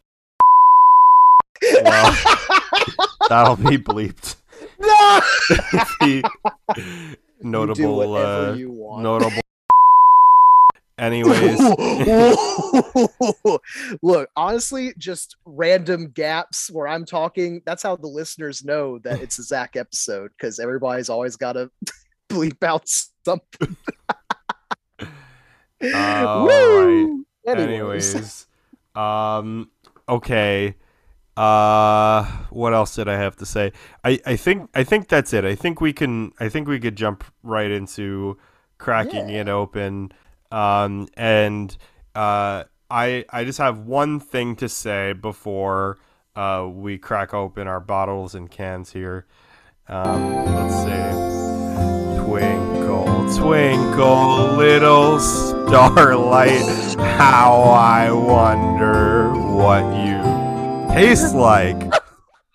well, 1.82 2.16
that'll 3.28 3.56
be 3.56 3.78
bleeped. 3.78 4.36
no! 4.80 5.20
Be 6.00 6.16
you 6.16 6.22
do 7.42 7.48
notable. 7.48 8.16
Uh, 8.16 8.54
you 8.54 8.70
want. 8.70 9.02
notable. 9.02 9.42
Anyways, 10.98 11.60
Look, 14.02 14.30
honestly, 14.34 14.94
just 14.96 15.36
random 15.44 16.08
gaps 16.14 16.70
where 16.70 16.88
I'm 16.88 17.04
talking. 17.04 17.60
That's 17.66 17.82
how 17.82 17.96
the 17.96 18.06
listeners 18.06 18.64
know 18.64 18.98
that 19.00 19.20
it's 19.20 19.38
a 19.38 19.42
Zach 19.42 19.76
episode 19.76 20.30
because 20.36 20.58
everybody's 20.58 21.10
always 21.10 21.36
got 21.36 21.52
to 21.52 21.70
bleep 22.30 22.62
out 22.62 22.88
something. 23.24 23.76
All 25.94 26.46
Woo! 26.46 27.26
anyways 27.46 28.46
um 28.96 29.70
okay 30.08 30.74
uh 31.36 32.24
what 32.50 32.72
else 32.72 32.94
did 32.96 33.08
i 33.08 33.16
have 33.16 33.36
to 33.36 33.44
say? 33.46 33.72
I 34.04 34.18
i 34.26 34.36
think 34.36 34.70
i 34.74 34.82
think 34.84 35.08
that's 35.08 35.32
it. 35.32 35.44
I 35.44 35.54
think 35.54 35.80
we 35.80 35.92
can 35.92 36.32
i 36.40 36.48
think 36.48 36.66
we 36.68 36.80
could 36.80 36.96
jump 36.96 37.24
right 37.42 37.70
into 37.70 38.38
cracking 38.78 39.28
Yeah. 39.28 39.42
it 39.42 39.48
open. 39.48 40.12
Um 40.50 41.08
and 41.14 41.76
uh 42.14 42.64
i 42.90 43.24
i 43.30 43.44
just 43.44 43.58
have 43.58 43.80
one 43.80 44.18
thing 44.20 44.56
to 44.56 44.68
say 44.68 45.12
before 45.12 45.98
uh 46.36 46.66
we 46.70 46.96
crack 46.98 47.34
open 47.34 47.66
our 47.66 47.80
bottles 47.80 48.34
and 48.34 48.50
cans 48.50 48.92
here. 48.92 49.26
Um 49.88 50.44
let's 50.54 50.74
see. 50.74 51.36
Twinkle, 52.24 53.36
twinkle, 53.36 54.56
little 54.56 55.20
starlight, 55.20 56.96
how 56.98 57.62
I 57.62 58.10
wonder 58.10 59.32
what 59.32 59.84
you 60.04 60.15
taste 60.96 61.34
like. 61.34 61.76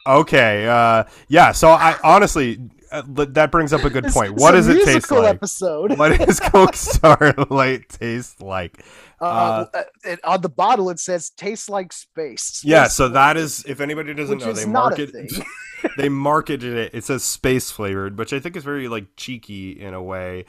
Okay, 0.07 0.67
uh, 0.67 1.03
yeah. 1.27 1.51
So 1.51 1.69
I 1.69 1.95
honestly, 2.03 2.59
uh, 2.91 3.03
that 3.07 3.51
brings 3.51 3.71
up 3.71 3.83
a 3.83 3.89
good 3.89 4.05
point. 4.05 4.33
it's 4.33 4.41
What 4.41 4.55
a 4.55 4.57
does 4.57 4.67
it 4.67 4.83
taste 4.83 5.11
like? 5.11 5.35
Episode. 5.35 5.97
What 5.97 6.17
does 6.17 6.39
Coke 6.43 6.75
Starlight 6.75 7.89
taste 7.89 8.41
like? 8.41 8.83
Uh, 9.19 9.65
uh, 9.71 9.83
and 10.03 10.19
on 10.23 10.41
the 10.41 10.49
bottle 10.49 10.89
it 10.89 10.99
says 10.99 11.29
"tastes 11.29 11.69
like 11.69 11.93
space." 11.93 12.63
Yeah, 12.65 12.87
so 12.87 13.09
that 13.09 13.37
is, 13.37 13.63
if 13.67 13.79
anybody 13.79 14.13
doesn't 14.15 14.39
know, 14.39 14.53
they 14.53 14.65
market 14.65 15.11
they 15.97 16.09
marketed 16.09 16.75
it. 16.75 16.95
It 16.95 17.03
says 17.03 17.23
space 17.23 17.69
flavored, 17.69 18.17
which 18.17 18.33
I 18.33 18.39
think 18.39 18.55
is 18.55 18.63
very 18.63 18.87
like 18.87 19.15
cheeky 19.15 19.79
in 19.79 19.93
a 19.93 20.01
way. 20.01 20.45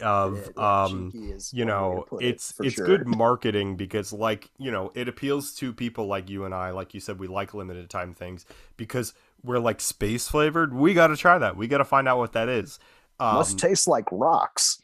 Of 0.00 0.50
Yeah, 0.56 0.56
um 0.56 1.14
you 1.52 1.64
one 1.64 1.76
way 1.76 1.88
to 1.90 2.00
know 2.00 2.02
put 2.02 2.24
it, 2.26 2.40
it's 2.40 2.54
it's 2.60 2.74
sure. 2.74 2.84
good 2.84 3.06
marketing 3.06 3.76
because 3.76 4.12
like 4.12 4.50
you 4.58 4.70
know 4.70 4.92
it 4.94 5.08
appeals 5.08 5.54
to 5.54 5.72
people 5.72 6.06
like 6.06 6.28
you 6.28 6.44
and 6.44 6.54
i. 6.54 6.70
Like 6.70 6.94
you 6.94 7.00
said 7.00 7.18
we 7.18 7.26
like 7.28 7.54
limited 7.54 7.88
time 7.90 8.12
things 8.14 8.44
because 8.76 9.14
we're 9.42 9.58
like 9.58 9.80
space 9.80 10.28
flavored. 10.28 10.74
We 10.74 10.92
got 10.94 11.08
to 11.08 11.16
try 11.16 11.38
that. 11.38 11.56
We 11.56 11.68
got 11.68 11.78
to 11.78 11.84
find 11.84 12.08
out 12.08 12.18
what 12.18 12.32
that 12.32 12.48
is. 12.48 12.78
Um, 13.20 13.34
Must 13.36 13.58
taste 13.58 13.86
like 13.88 14.06
rocks. 14.10 14.80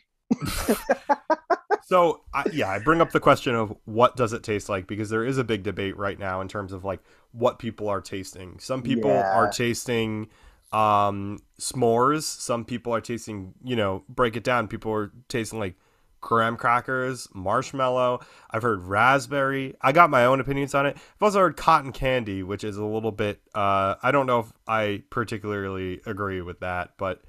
so 1.80 2.22
I, 2.32 2.44
yeah 2.52 2.68
i 2.68 2.78
bring 2.78 3.00
up 3.00 3.10
the 3.12 3.20
question 3.20 3.54
of 3.54 3.74
what 3.84 4.16
does 4.16 4.32
it 4.32 4.42
taste 4.42 4.68
like? 4.68 4.86
Because 4.86 5.10
there 5.10 5.24
is 5.24 5.38
a 5.38 5.44
big 5.44 5.62
debate 5.62 5.96
right 5.96 6.18
now 6.18 6.40
in 6.40 6.48
terms 6.48 6.72
of 6.72 6.84
like 6.84 7.00
what 7.32 7.58
people 7.58 7.88
are 7.88 8.00
tasting. 8.00 8.58
Some 8.60 8.82
people 8.82 9.26
are 9.30 9.48
tasting 9.48 10.28
um 10.72 11.38
s'mores 11.60 12.22
some 12.22 12.64
people 12.64 12.94
are 12.94 13.00
tasting 13.00 13.54
you 13.62 13.76
know 13.76 14.04
break 14.08 14.36
it 14.36 14.44
down. 14.44 14.68
People 14.68 14.92
are 14.92 15.12
tasting 15.28 15.58
like 15.58 15.76
graham 16.20 16.56
crackers 16.56 17.28
marshmallow. 17.34 18.20
I've 18.50 18.62
heard 18.62 18.84
raspberry. 18.84 19.74
I 19.80 19.92
got 19.92 20.08
my 20.08 20.24
own 20.24 20.40
opinions 20.40 20.74
on 20.74 20.86
it. 20.86 20.96
I've 20.96 21.22
also 21.22 21.40
heard 21.40 21.56
cotton 21.56 21.92
candy 21.92 22.42
which 22.42 22.64
is 22.64 22.76
a 22.76 22.84
little 22.84 23.12
bit 23.12 23.40
uh 23.54 23.96
i 24.02 24.10
don't 24.10 24.26
know 24.26 24.40
if 24.40 24.52
i 24.66 25.02
particularly 25.10 26.00
agree 26.06 26.40
with 26.40 26.60
that 26.60 26.92
but 26.96 27.22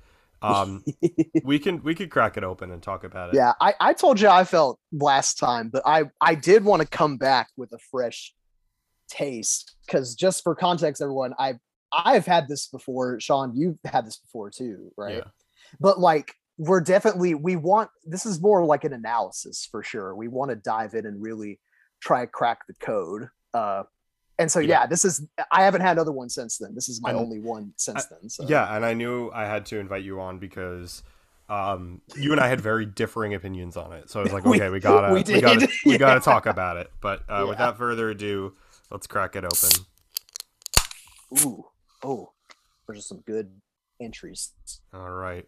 um 0.44 0.84
we 1.44 1.58
can 1.58 1.82
we 1.84 1.96
could 1.96 2.12
crack 2.12 2.38
it 2.38 2.44
open 2.44 2.70
and 2.72 2.84
talk 2.84 3.04
about 3.04 3.30
it. 3.30 3.36
Yeah, 3.36 3.54
I, 3.62 3.74
I 3.80 3.94
told 3.94 4.20
you 4.20 4.28
I 4.28 4.44
felt 4.44 4.80
last 4.92 5.40
time, 5.40 5.70
but 5.70 5.82
I 5.86 6.04
I 6.22 6.36
did 6.36 6.66
want 6.66 6.82
to 6.82 6.88
come 6.88 7.18
back 7.18 7.48
with 7.58 7.72
a 7.72 7.80
fresh 7.80 8.34
taste 9.10 9.76
because 9.86 10.16
just 10.16 10.44
for 10.44 10.54
context, 10.54 11.02
everyone, 11.02 11.34
I 11.40 11.54
I've 11.94 12.26
had 12.26 12.48
this 12.48 12.68
before. 12.68 13.20
Sean, 13.20 13.56
you've 13.56 13.78
had 13.86 14.06
this 14.06 14.18
before 14.18 14.50
too, 14.50 14.92
right? 14.98 15.18
Yeah. 15.18 15.24
But 15.80 16.00
like 16.00 16.34
we're 16.58 16.82
definitely 16.82 17.34
we 17.36 17.56
want 17.56 17.90
this 18.06 18.26
is 18.26 18.42
more 18.42 18.66
like 18.66 18.84
an 18.84 18.94
analysis 18.94 19.68
for 19.70 19.84
sure. 19.84 20.16
We 20.16 20.28
want 20.28 20.50
to 20.50 20.56
dive 20.56 20.94
in 20.94 21.06
and 21.06 21.22
really 21.22 21.60
try 22.00 22.22
to 22.22 22.28
crack 22.28 22.68
the 22.68 22.74
code. 22.76 23.28
Uh 23.54 23.84
and 24.40 24.52
so 24.52 24.60
Yeah. 24.60 24.82
yeah, 24.82 24.86
this 24.88 25.06
is 25.06 25.28
I 25.52 25.64
haven't 25.64 25.82
had 25.82 25.94
another 25.94 26.12
one 26.12 26.30
since 26.30 26.58
then. 26.58 26.74
This 26.76 26.90
is 26.90 27.02
my 27.02 27.10
And 27.12 27.20
only 27.20 27.40
one 27.40 27.74
since 27.78 28.06
then. 28.06 28.30
So 28.30 28.46
Yeah, 28.48 28.76
and 28.76 28.86
I 28.86 28.94
knew 28.94 29.30
I 29.32 29.46
had 29.46 29.66
to 29.68 29.80
invite 29.80 30.04
you 30.04 30.20
on 30.20 30.40
because 30.40 31.04
um, 31.50 32.02
you 32.16 32.32
and 32.32 32.40
I 32.40 32.48
had 32.48 32.62
very 32.62 32.86
differing 32.86 33.34
opinions 33.36 33.76
on 33.78 33.92
it. 33.94 34.10
So 34.10 34.20
I 34.20 34.24
was 34.24 34.32
like, 34.34 34.46
okay, 34.48 34.70
we 34.70 34.80
gotta, 34.80 35.14
we 35.14 35.24
we, 35.24 35.42
gotta, 35.42 35.60
did, 35.60 35.70
we 35.86 35.98
gotta 35.98 36.20
talk 36.32 36.46
about 36.46 36.78
it. 36.78 36.90
But 37.02 37.20
uh, 37.30 37.42
Yeah. 37.44 37.44
without 37.50 37.78
further 37.78 38.10
ado, 38.10 38.54
let's 38.90 39.08
crack 39.08 39.36
it 39.36 39.44
open. 39.44 39.70
ooh, 41.40 41.66
oh, 42.03 42.31
there's 42.88 43.07
some 43.07 43.22
good 43.22 43.50
entries. 44.00 44.51
All 44.93 45.10
right. 45.10 45.48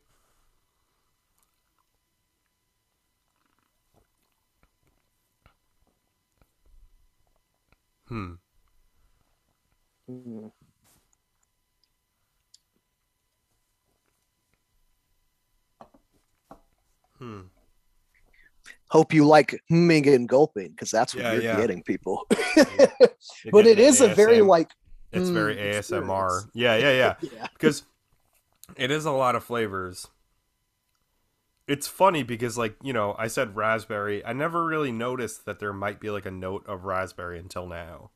Hmm. 8.07 8.33
Mm. 10.09 10.51
Hmm. 17.17 17.41
Hope 18.89 19.13
you 19.13 19.25
like 19.25 19.59
humming 19.69 20.07
and 20.07 20.29
gulping 20.29 20.69
because 20.69 20.91
that's 20.91 21.15
what 21.15 21.23
Yeah, 21.25 21.33
you're 21.33 21.41
yeah. 21.41 21.57
getting, 21.57 21.81
people. 21.83 22.27
But 23.51 23.67
it 23.67 23.79
is 23.79 24.01
a 24.01 24.09
very 24.09 24.41
like 24.41 24.69
It's 25.15 25.29
very 25.29 25.55
mm, 25.55 25.73
ASMR. 25.75 25.77
experience. 25.79 26.47
Yeah, 26.53 26.75
yeah, 26.77 26.91
yeah. 26.91 27.15
yeah. 27.21 27.47
because 27.53 27.83
it 28.75 28.91
is 28.91 29.05
a 29.05 29.11
lot 29.11 29.35
of 29.35 29.43
flavors. 29.43 30.07
It's 31.67 31.87
funny 31.87 32.21
because, 32.23 32.57
like, 32.57 32.75
you 32.83 32.93
know, 32.93 33.15
I 33.17 33.27
said 33.27 33.55
raspberry. 33.55 34.23
I 34.23 34.33
never 34.33 34.63
really 34.63 34.91
noticed 34.91 35.45
that 35.45 35.59
there 35.59 35.73
might 35.73 35.99
be 35.99 36.11
like 36.11 36.25
a 36.27 36.31
note 36.31 36.63
of 36.67 36.85
raspberry 36.85 37.39
until 37.39 37.65
now. 37.65 38.11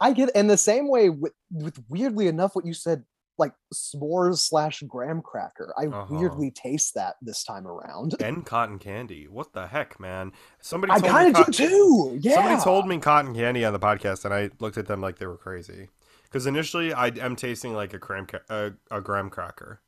I 0.00 0.12
get 0.14 0.30
in 0.34 0.46
the 0.46 0.56
same 0.56 0.88
way 0.88 1.10
with 1.10 1.32
with 1.52 1.78
weirdly 1.90 2.26
enough 2.26 2.54
what 2.56 2.64
you 2.64 2.72
said 2.72 3.04
like 3.36 3.52
s'mores 3.74 4.38
slash 4.38 4.82
graham 4.88 5.20
cracker. 5.22 5.74
I 5.78 5.86
Uh-huh. 5.86 6.06
weirdly 6.14 6.50
taste 6.50 6.94
that 6.94 7.16
this 7.22 7.44
time 7.44 7.66
around. 7.66 8.14
And 8.20 8.44
cotton 8.46 8.78
candy. 8.78 9.28
What 9.28 9.52
the 9.52 9.66
heck, 9.66 10.00
man? 10.00 10.32
Somebody 10.62 10.92
I 10.94 11.00
kind 11.00 11.28
of 11.28 11.34
cotton- 11.34 11.52
do 11.52 11.68
too. 11.68 12.18
Yeah. 12.22 12.34
Somebody 12.36 12.62
told 12.62 12.86
me 12.88 12.98
cotton 12.98 13.34
candy 13.34 13.62
on 13.64 13.72
the 13.74 13.78
podcast, 13.78 14.24
and 14.24 14.32
I 14.32 14.50
looked 14.58 14.78
at 14.78 14.86
them 14.86 15.00
like 15.02 15.18
they 15.18 15.26
were 15.26 15.36
crazy. 15.38 15.88
Because 16.30 16.46
initially, 16.46 16.92
I 16.92 17.08
am 17.08 17.34
tasting 17.34 17.74
like 17.74 17.92
a 17.92 17.98
graham, 17.98 18.26
a, 18.48 18.72
a 18.90 19.00
graham 19.00 19.30
cracker. 19.30 19.80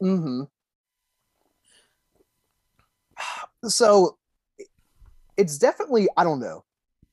Mm-hmm. 0.00 0.42
So 3.68 4.16
it's 5.36 5.58
definitely, 5.58 6.08
I 6.16 6.24
don't 6.24 6.40
know, 6.40 6.64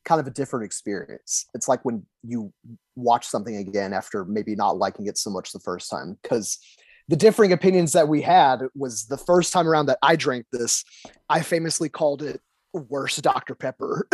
kind 0.05 0.22
of 0.22 0.27
a 0.27 0.31
different 0.31 0.65
experience. 0.65 1.48
It's 1.53 1.67
like 1.67 1.84
when 1.84 2.05
you 2.24 2.53
watch 2.96 3.27
something 3.27 3.55
again 3.57 3.93
after 3.93 4.24
maybe 4.24 4.55
not 4.55 4.77
liking 4.77 5.07
it 5.07 5.17
so 5.17 5.29
much 5.29 5.51
the 5.51 5.60
first 5.60 5.89
time. 5.89 6.17
Because 6.22 6.60
the 7.07 7.15
differing 7.15 7.53
opinions 7.53 7.93
that 7.93 8.07
we 8.07 8.22
had 8.22 8.62
was 8.75 9.07
the 9.07 9.17
first 9.17 9.51
time 9.51 9.67
around 9.67 9.88
that 9.88 9.98
I 10.01 10.15
drank 10.15 10.46
this, 10.51 10.84
I 11.29 11.41
famously 11.41 11.89
called 11.89 12.22
it 12.22 12.41
worse 12.74 13.17
Dr. 13.17 13.55
Pepper. 13.55 14.07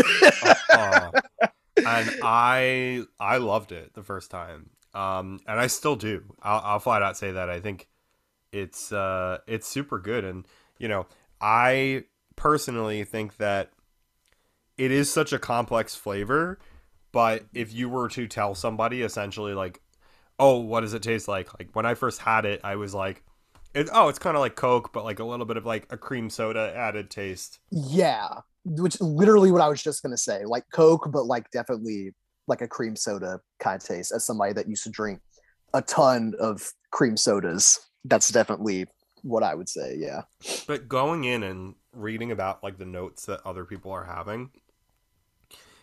Uh, 0.69 1.11
and 1.85 2.19
I 2.23 3.03
I 3.19 3.37
loved 3.37 3.71
it 3.71 3.93
the 3.93 4.03
first 4.03 4.31
time, 4.31 4.69
um, 4.93 5.39
and 5.47 5.59
I 5.59 5.67
still 5.67 5.95
do. 5.95 6.23
I'll, 6.41 6.61
I'll 6.63 6.79
flat 6.79 7.01
out 7.01 7.17
say 7.17 7.31
that 7.31 7.49
I 7.49 7.59
think 7.59 7.87
it's 8.51 8.91
uh, 8.91 9.39
it's 9.47 9.67
super 9.67 9.99
good, 9.99 10.23
and 10.23 10.47
you 10.77 10.87
know, 10.87 11.07
I 11.41 12.03
personally 12.35 13.03
think 13.03 13.37
that 13.37 13.71
it 14.77 14.91
is 14.91 15.11
such 15.11 15.33
a 15.33 15.39
complex 15.39 15.95
flavor. 15.95 16.59
But 17.11 17.45
if 17.53 17.71
you 17.71 17.89
were 17.89 18.09
to 18.09 18.27
tell 18.27 18.55
somebody 18.55 19.03
essentially 19.03 19.53
like, 19.53 19.81
oh, 20.39 20.57
what 20.57 20.81
does 20.81 20.95
it 20.95 21.03
taste 21.03 21.27
like? 21.27 21.57
Like 21.59 21.69
when 21.73 21.85
I 21.85 21.93
first 21.93 22.19
had 22.19 22.45
it, 22.45 22.61
I 22.63 22.75
was 22.75 22.95
like, 22.95 23.23
it, 23.75 23.87
oh, 23.93 24.09
it's 24.09 24.19
kind 24.19 24.35
of 24.35 24.41
like 24.41 24.55
Coke, 24.55 24.91
but 24.91 25.03
like 25.03 25.19
a 25.19 25.23
little 25.23 25.45
bit 25.45 25.57
of 25.57 25.65
like 25.65 25.85
a 25.91 25.97
cream 25.97 26.29
soda 26.29 26.73
added 26.75 27.09
taste. 27.09 27.59
yeah. 27.69 28.41
Which 28.65 28.99
literally 29.01 29.51
what 29.51 29.61
I 29.61 29.67
was 29.67 29.83
just 29.83 30.01
gonna 30.03 30.17
say. 30.17 30.45
Like 30.45 30.63
Coke, 30.73 31.09
but 31.11 31.25
like 31.25 31.49
definitely 31.51 32.13
like 32.47 32.61
a 32.61 32.67
cream 32.67 32.95
soda 32.95 33.39
kind 33.59 33.81
of 33.81 33.87
taste 33.87 34.11
as 34.13 34.25
somebody 34.25 34.53
that 34.53 34.67
used 34.67 34.83
to 34.83 34.89
drink 34.89 35.21
a 35.73 35.81
ton 35.81 36.33
of 36.39 36.71
cream 36.91 37.17
sodas. 37.17 37.79
That's 38.05 38.29
definitely 38.29 38.87
what 39.21 39.43
I 39.43 39.55
would 39.55 39.69
say. 39.69 39.95
Yeah. 39.97 40.23
But 40.67 40.87
going 40.89 41.23
in 41.23 41.43
and 41.43 41.75
reading 41.93 42.31
about 42.31 42.63
like 42.63 42.77
the 42.77 42.85
notes 42.85 43.25
that 43.27 43.41
other 43.45 43.63
people 43.65 43.91
are 43.91 44.03
having, 44.03 44.51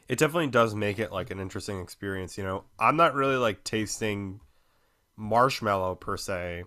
it 0.08 0.18
definitely 0.18 0.48
does 0.48 0.74
make 0.74 0.98
it 0.98 1.12
like 1.12 1.30
an 1.30 1.40
interesting 1.40 1.80
experience. 1.80 2.36
You 2.36 2.44
know, 2.44 2.64
I'm 2.78 2.96
not 2.96 3.14
really 3.14 3.36
like 3.36 3.64
tasting 3.64 4.40
marshmallow 5.16 5.94
per 5.96 6.16
se, 6.16 6.64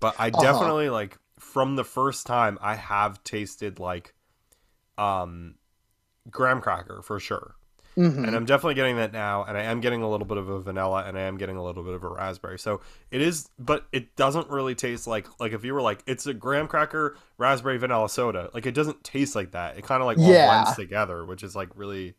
but 0.00 0.14
I 0.18 0.28
Uh-huh. 0.28 0.42
definitely 0.42 0.90
like 0.90 1.18
from 1.38 1.76
the 1.76 1.84
first 1.84 2.26
time 2.26 2.58
I 2.60 2.74
have 2.74 3.22
tasted 3.24 3.78
like 3.78 4.14
um 4.98 5.56
graham 6.30 6.60
cracker 6.60 7.02
for 7.02 7.20
sure. 7.20 7.56
Mhm. 7.96 8.24
And 8.26 8.34
I'm 8.36 8.46
definitely 8.46 8.74
getting 8.74 8.96
that 8.96 9.12
now, 9.12 9.44
and 9.44 9.56
I 9.58 9.62
am 9.64 9.80
getting 9.80 10.02
a 10.02 10.10
little 10.10 10.26
bit 10.26 10.38
of 10.38 10.48
a 10.48 10.60
vanilla, 10.60 11.04
and 11.06 11.18
I 11.18 11.22
am 11.22 11.36
getting 11.36 11.56
a 11.56 11.64
little 11.64 11.84
bit 11.84 11.94
of 11.94 12.04
a 12.04 12.08
raspberry. 12.08 12.58
So 12.58 12.80
it 13.10 13.20
is, 13.20 13.50
but 13.58 13.86
it 13.92 14.16
doesn't 14.16 14.48
really 14.50 14.74
taste 14.74 15.06
like 15.06 15.26
like 15.40 15.52
if 15.52 15.64
you 15.64 15.74
were 15.74 15.82
like 15.82 16.02
it's 16.06 16.26
a 16.26 16.34
graham 16.34 16.66
cracker 16.68 17.16
raspberry 17.38 17.78
vanilla 17.78 18.08
soda. 18.08 18.50
Like 18.54 18.66
it 18.66 18.74
doesn't 18.74 19.04
taste 19.04 19.34
like 19.36 19.52
that. 19.52 19.78
It 19.78 19.84
kind 19.84 20.02
of 20.02 20.06
like 20.06 20.18
all 20.22 20.36
blends 20.36 20.72
together, 20.72 21.24
which 21.26 21.42
is 21.42 21.54
like 21.56 21.70
really 21.76 22.16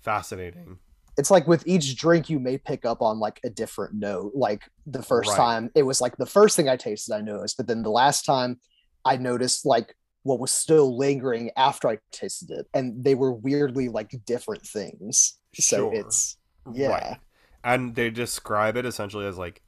fascinating. 0.00 0.78
It's 1.18 1.30
like 1.30 1.46
with 1.46 1.66
each 1.66 1.94
drink, 1.96 2.30
you 2.30 2.40
may 2.40 2.56
pick 2.56 2.86
up 2.86 3.02
on 3.02 3.18
like 3.18 3.38
a 3.44 3.50
different 3.50 3.94
note. 3.94 4.32
Like 4.34 4.62
the 4.86 5.02
first 5.02 5.30
Right. 5.30 5.36
time, 5.36 5.70
it 5.74 5.82
was 5.82 6.00
like 6.00 6.16
the 6.16 6.26
first 6.26 6.56
thing 6.56 6.68
I 6.68 6.76
tasted, 6.76 7.14
I 7.14 7.20
noticed, 7.20 7.56
but 7.58 7.66
then 7.66 7.82
the 7.82 7.90
last 7.90 8.24
time, 8.24 8.58
I 9.04 9.16
noticed 9.18 9.66
like 9.66 9.94
what 10.24 10.38
was 10.40 10.52
still 10.52 10.96
lingering 10.96 11.50
after 11.56 11.88
I 11.88 11.98
tasted 12.12 12.50
it, 12.50 12.66
and 12.74 13.04
they 13.04 13.14
were 13.14 13.32
weirdly 13.32 13.88
like 13.88 14.14
different 14.26 14.66
things. 14.66 15.38
So 15.54 15.90
Sure. 15.90 15.92
it's 15.92 16.36
Yeah. 16.72 17.16
And 17.64 17.94
they 17.94 18.10
describe 18.10 18.76
it 18.76 18.86
essentially 18.86 19.26
as 19.26 19.38
like, 19.38 19.62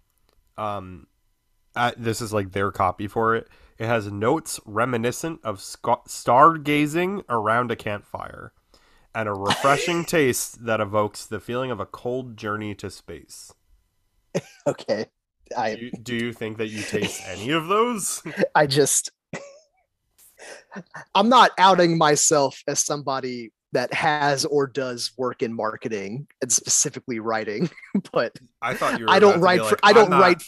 um, 0.58 1.06
uh, 1.76 1.92
this 1.96 2.20
is 2.20 2.32
like 2.32 2.52
their 2.52 2.73
copy 2.73 3.06
for 3.08 3.34
it. 3.37 3.49
It 3.78 3.87
has 3.87 4.11
notes 4.12 4.61
reminiscent 4.66 5.40
of 5.44 5.61
sc- 5.61 5.82
stargazing 6.08 7.25
around 7.28 7.70
a 7.70 7.76
campfire, 7.76 8.52
and 9.14 9.28
a 9.28 9.34
refreshing 9.34 10.04
taste 10.04 10.64
that 10.66 10.80
evokes 10.80 11.26
the 11.26 11.40
feeling 11.40 11.70
of 11.70 11.80
a 11.80 11.87
cold 11.87 12.37
journey 12.37 12.75
to 12.76 12.90
space. 12.90 13.52
okay. 14.66 15.06
Do 15.50 15.56
I 15.58 15.76
you, 15.76 15.92
do 15.92 16.14
you 16.14 16.32
think 16.32 16.58
that 16.58 16.68
you 16.68 16.84
taste 16.84 17.20
any 17.25 17.50
of 17.50 17.68
those? 17.68 18.23
I 18.54 18.66
just 18.66 19.11
I'm 21.14 21.28
not 21.28 21.52
outing 21.58 21.98
myself 21.98 22.62
as 22.66 22.84
somebody 22.84 23.52
that 23.72 23.92
has 23.92 24.44
or 24.44 24.66
does 24.66 25.12
work 25.18 25.42
in 25.42 25.52
marketing 25.52 26.26
and 26.40 26.50
specifically 26.50 27.18
writing, 27.18 27.68
but 28.12 28.36
I 28.62 28.74
thought 28.74 28.98
you. 28.98 29.06
Were 29.06 29.10
I 29.10 29.18
don't 29.18 29.40
write 29.40 29.60
for 29.60 29.70
like, 29.70 29.80
I 29.82 29.88
"I'm 29.90 29.94
don't 29.94 30.10
not-" 30.10 30.20
write 30.20 30.42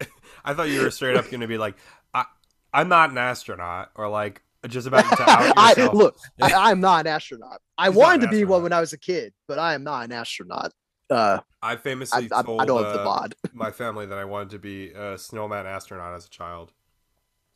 I 0.44 0.54
thought 0.54 0.68
you 0.68 0.82
were 0.82 0.90
straight 0.90 1.16
up 1.16 1.30
going 1.30 1.40
to 1.40 1.46
be 1.46 1.58
like, 1.58 1.76
I, 2.12 2.24
I'm 2.72 2.88
not 2.88 3.10
an 3.10 3.18
astronaut, 3.18 3.90
or 3.94 4.08
like, 4.08 4.42
just 4.68 4.86
about 4.86 5.04
to 5.16 5.22
out 5.22 5.54
I 5.56 5.90
look, 5.92 6.16
I, 6.40 6.70
I'm 6.70 6.80
not 6.80 7.00
an 7.00 7.06
astronaut. 7.06 7.60
I 7.78 7.88
He's 7.88 7.96
wanted 7.96 8.24
an 8.24 8.30
to 8.30 8.36
be 8.36 8.44
one 8.44 8.62
when 8.62 8.72
I 8.72 8.80
was 8.80 8.92
a 8.92 8.98
kid, 8.98 9.32
but 9.48 9.58
I 9.58 9.74
am 9.74 9.84
not 9.84 10.04
an 10.04 10.12
astronaut. 10.12 10.72
Uh, 11.10 11.40
I 11.60 11.76
famously 11.76 12.28
I, 12.32 12.42
told 12.42 12.60
I 12.60 12.64
don't 12.64 12.82
have 12.82 12.92
the 12.94 13.00
uh, 13.00 13.04
bod. 13.04 13.34
my 13.52 13.70
family 13.70 14.06
that 14.06 14.18
I 14.18 14.24
wanted 14.24 14.50
to 14.50 14.58
be 14.58 14.90
a 14.90 15.18
snowman 15.18 15.66
astronaut 15.66 16.14
as 16.14 16.26
a 16.26 16.30
child. 16.30 16.72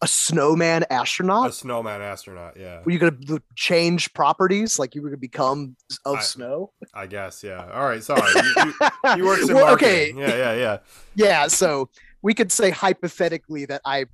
A 0.02 0.06
snowman 0.06 0.84
astronaut? 0.90 1.48
A 1.48 1.52
snowman 1.52 2.02
astronaut, 2.02 2.58
yeah. 2.58 2.82
Were 2.84 2.92
you 2.92 2.98
gonna 2.98 3.16
change 3.54 4.12
properties? 4.12 4.78
Like 4.78 4.94
you 4.94 5.00
were 5.02 5.08
gonna 5.08 5.16
become 5.16 5.76
of 6.04 6.16
I- 6.16 6.20
snow? 6.22 6.72
I 6.92 7.06
guess, 7.06 7.42
yeah. 7.42 7.70
All 7.72 7.86
right, 7.86 8.02
sorry. 8.02 8.30
You, 8.34 8.64
you, 8.66 9.14
he 9.14 9.22
works 9.22 9.48
in 9.48 9.54
Well, 9.54 9.66
marketing. 9.66 10.20
okay, 10.22 10.38
Yeah, 10.38 10.52
yeah, 10.52 10.54
yeah. 10.54 10.78
yeah. 11.14 11.46
So 11.48 11.88
we 12.22 12.34
could 12.34 12.52
say 12.52 12.70
hypothetically 12.70 13.64
that 13.66 13.80
I 13.86 14.04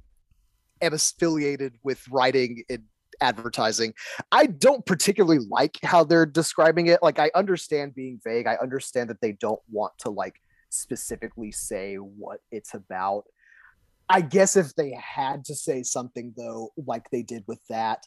am 0.81 0.95
affiliated 0.95 1.75
with 1.83 2.01
writing 2.11 2.63
and 2.71 2.85
advertising. 3.21 3.93
I 4.31 4.47
don't 4.47 4.85
particularly 4.87 5.45
like 5.51 5.79
how 5.83 6.05
they're 6.05 6.27
describing 6.27 6.87
it. 6.89 7.03
Like 7.03 7.19
I 7.19 7.31
understand 7.35 7.95
being 7.95 8.21
vague. 8.23 8.47
I 8.47 8.57
understand 8.63 9.11
that 9.11 9.21
they 9.21 9.33
don't 9.33 9.61
want 9.71 9.93
to 9.99 10.11
like 10.11 10.37
specifically 10.71 11.51
say 11.53 11.97
what 11.97 12.39
it's 12.51 12.75
about. 12.75 13.25
I 14.13 14.21
guess 14.21 14.57
if 14.57 14.75
they 14.75 14.93
had 15.01 15.45
to 15.47 15.55
say 15.55 15.83
something 15.83 16.35
though, 16.37 16.71
like 16.77 17.09
they 17.11 17.23
did 17.23 17.45
with 17.47 17.61
that, 17.69 18.05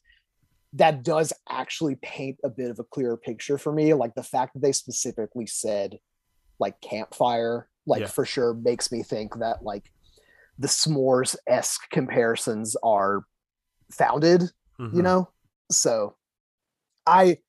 that 0.74 1.04
does 1.04 1.34
actually 1.50 1.96
paint 2.02 2.38
a 2.44 2.50
bit 2.50 2.70
of 2.70 2.80
a 2.80 2.84
clearer 2.84 3.18
picture 3.18 3.58
for 3.58 3.72
me. 3.74 3.94
Like 3.94 4.14
the 4.16 4.24
fact 4.24 4.54
that 4.54 4.62
they 4.62 4.72
specifically 4.72 5.48
said 5.48 6.00
like 6.60 6.80
campfire, 6.82 7.70
like 7.86 8.02
Yeah. 8.02 8.08
for 8.08 8.26
sure 8.26 8.54
makes 8.54 8.92
me 8.92 9.04
think 9.04 9.40
that 9.40 9.64
like 9.64 9.92
the 10.60 10.68
s'mores 10.68 11.36
esque 11.48 11.90
comparisons 11.92 12.76
are 12.84 13.26
founded, 13.92 14.52
Mhm. 14.80 14.96
you 14.96 15.02
know? 15.02 15.30
So 15.72 16.16
I 17.08 17.40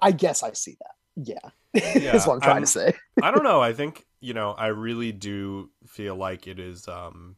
I 0.00 0.12
guess 0.12 0.42
I 0.42 0.52
see 0.52 0.76
that. 0.80 0.94
Yeah. 1.16 1.50
Yeah, 2.02 2.12
That's 2.12 2.26
what 2.26 2.34
I'm 2.34 2.40
trying 2.40 2.54
I'm- 2.56 2.62
to 2.64 2.66
say. 2.70 2.92
I 3.22 3.30
don't 3.30 3.44
know. 3.44 3.60
I 3.70 3.72
think 3.72 4.04
you 4.20 4.34
know. 4.34 4.52
I 4.52 4.68
really 4.68 5.12
do 5.12 5.70
feel 5.86 6.16
like 6.16 6.46
it 6.46 6.58
is. 6.58 6.88
um 6.88 7.36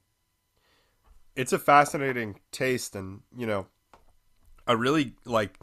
It's 1.39 1.53
a 1.53 1.59
fascinating 1.59 2.41
taste, 2.51 2.97
and 2.97 3.21
you 3.37 3.47
know, 3.47 3.69
I 4.67 4.73
really 4.73 5.15
like 5.25 5.57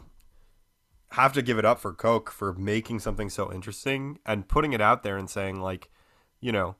have 1.10 1.34
to 1.34 1.42
give 1.42 1.58
it 1.58 1.66
up 1.66 1.78
for 1.78 1.92
Coke 1.92 2.30
for 2.30 2.54
making 2.54 3.00
something 3.00 3.28
so 3.28 3.52
interesting 3.52 4.18
and 4.24 4.48
putting 4.48 4.72
it 4.72 4.80
out 4.80 5.02
there 5.02 5.18
and 5.18 5.28
saying 5.28 5.60
like, 5.60 5.90
you 6.40 6.50
know, 6.50 6.76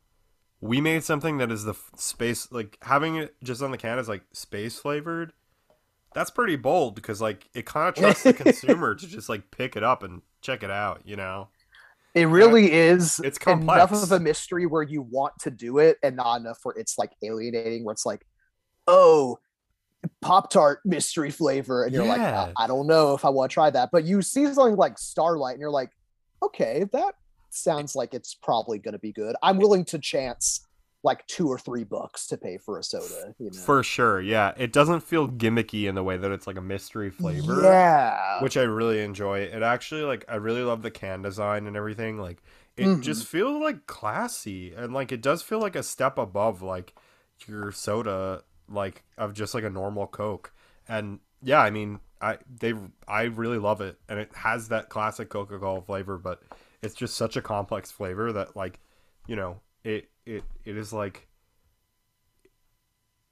we 0.60 0.80
made 0.80 1.04
something 1.04 1.38
that 1.38 1.52
is 1.52 1.64
the 1.64 1.72
f- 1.72 1.90
space 1.96 2.50
like 2.50 2.78
having 2.82 3.16
it 3.16 3.34
just 3.44 3.62
on 3.62 3.70
the 3.70 3.76
can 3.76 3.98
is 3.98 4.08
like 4.08 4.22
space 4.32 4.78
flavored. 4.78 5.34
That's 6.14 6.30
pretty 6.30 6.56
bold 6.56 6.94
because 6.94 7.20
like 7.20 7.50
it 7.54 7.66
kind 7.66 7.90
of 7.90 7.94
trusts 7.94 8.22
the 8.22 8.32
consumer 8.44 8.94
to 8.94 9.06
just 9.06 9.28
like 9.28 9.50
pick 9.50 9.76
it 9.76 9.84
up 9.84 10.02
and 10.02 10.22
check 10.40 10.62
it 10.62 10.70
out. 10.70 11.02
You 11.04 11.16
know. 11.16 11.48
It 12.14 12.28
really 12.28 12.72
is 12.72 13.20
It's 13.22 13.36
enough 13.46 13.92
of 13.92 14.10
a 14.10 14.18
mystery 14.18 14.64
where 14.64 14.82
you 14.82 15.02
want 15.02 15.34
to 15.40 15.50
do 15.50 15.76
it 15.76 15.98
and 16.02 16.16
not 16.16 16.36
enough 16.40 16.60
where 16.62 16.74
it's 16.74 16.96
like 16.96 17.12
alienating 17.22 17.84
where 17.84 17.92
it's 17.92 18.06
like, 18.06 18.26
oh, 18.86 19.38
Pop 20.22 20.50
Tart 20.50 20.80
mystery 20.84 21.30
flavor. 21.30 21.84
And 21.84 21.92
you're 21.94 22.04
like, 22.06 22.18
Yeah. 22.18 22.52
I, 22.56 22.64
I 22.64 22.66
don't 22.66 22.86
know 22.86 23.14
if 23.14 23.24
I 23.24 23.28
want 23.30 23.50
to 23.50 23.54
try 23.54 23.70
that. 23.70 23.90
But 23.92 24.04
you 24.04 24.22
see 24.22 24.44
something 24.52 24.76
like 24.76 24.98
Starlight 24.98 25.54
and 25.54 25.60
you're 25.60 25.70
like, 25.70 25.90
okay, 26.42 26.84
that 26.92 27.14
sounds 27.50 27.96
like 27.96 28.14
it's 28.14 28.34
probably 28.34 28.78
gonna 28.78 28.98
be 28.98 29.12
good. 29.12 29.34
I'm 29.42 29.58
willing 29.58 29.84
to 29.86 29.98
chance 29.98 30.60
like 31.02 31.26
two 31.26 31.48
or 31.48 31.58
three 31.58 31.84
bucks 31.84 32.26
to 32.26 32.36
pay 32.36 32.58
for 32.58 32.78
a 32.78 32.82
soda, 32.82 33.34
you 33.38 33.50
know. 33.52 33.58
For 33.60 33.82
sure, 33.82 34.20
yeah. 34.20 34.52
It 34.56 34.72
doesn't 34.72 35.00
feel 35.00 35.28
gimmicky 35.28 35.88
in 35.88 35.94
the 35.94 36.02
way 36.02 36.16
that 36.16 36.30
it's 36.32 36.46
like 36.46 36.56
a 36.56 36.60
mystery 36.62 37.10
flavor. 37.10 37.62
Yeah. 37.62 38.42
Which 38.42 38.56
I 38.56 38.62
really 38.62 39.02
enjoy. 39.02 39.40
It 39.40 39.62
actually 39.62 40.02
like 40.02 40.24
I 40.28 40.36
really 40.36 40.62
love 40.62 40.82
the 40.82 40.90
can 40.90 41.22
design 41.22 41.66
and 41.66 41.76
everything. 41.76 42.18
Like 42.18 42.42
it 42.76 42.86
Mhm. 42.86 43.02
just 43.02 43.24
feels 43.26 43.60
like 43.60 43.86
classy 43.86 44.72
and 44.74 44.92
like 44.92 45.10
it 45.12 45.22
does 45.22 45.42
feel 45.42 45.58
like 45.60 45.76
a 45.76 45.82
step 45.82 46.18
above 46.18 46.60
like 46.62 46.92
your 47.46 47.70
soda 47.72 48.42
like 48.68 49.04
of 49.18 49.34
just 49.34 49.54
like 49.54 49.64
a 49.64 49.70
normal 49.70 50.06
Coke. 50.06 50.52
And 50.88 51.20
yeah, 51.42 51.60
I 51.60 51.70
mean, 51.70 52.00
I 52.20 52.38
they 52.60 52.74
I 53.06 53.24
really 53.24 53.58
love 53.58 53.80
it 53.80 53.98
and 54.08 54.18
it 54.18 54.30
has 54.34 54.68
that 54.68 54.88
classic 54.88 55.28
Coca-Cola 55.28 55.82
flavor, 55.82 56.18
but 56.18 56.42
it's 56.82 56.94
just 56.94 57.16
such 57.16 57.36
a 57.36 57.42
complex 57.42 57.90
flavor 57.90 58.32
that 58.32 58.56
like, 58.56 58.80
you 59.26 59.36
know, 59.36 59.60
it 59.84 60.10
it 60.24 60.44
it 60.64 60.76
is 60.76 60.92
like 60.92 61.28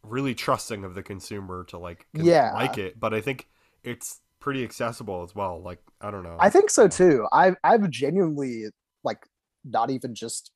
really 0.03 0.35
trusting 0.35 0.85
of 0.85 0.95
the 0.95 1.03
consumer 1.03 1.65
to 1.65 1.79
like 1.79 2.07
Yeah. 2.13 2.53
like 2.55 2.79
it, 2.79 3.01
but 3.01 3.15
I 3.15 3.21
think 3.21 3.49
it's 3.83 4.21
pretty 4.41 4.63
accessible 4.63 5.23
as 5.23 5.35
well. 5.35 5.61
Like 5.63 5.81
I 6.01 6.11
don't 6.11 6.23
know. 6.23 6.37
I 6.39 6.51
think 6.51 6.71
so 6.71 6.89
too. 6.89 7.27
I've 7.33 7.57
I've 7.65 7.89
genuinely 7.91 8.67
like 9.03 9.27
not 9.65 9.91
even 9.91 10.15
just 10.15 10.51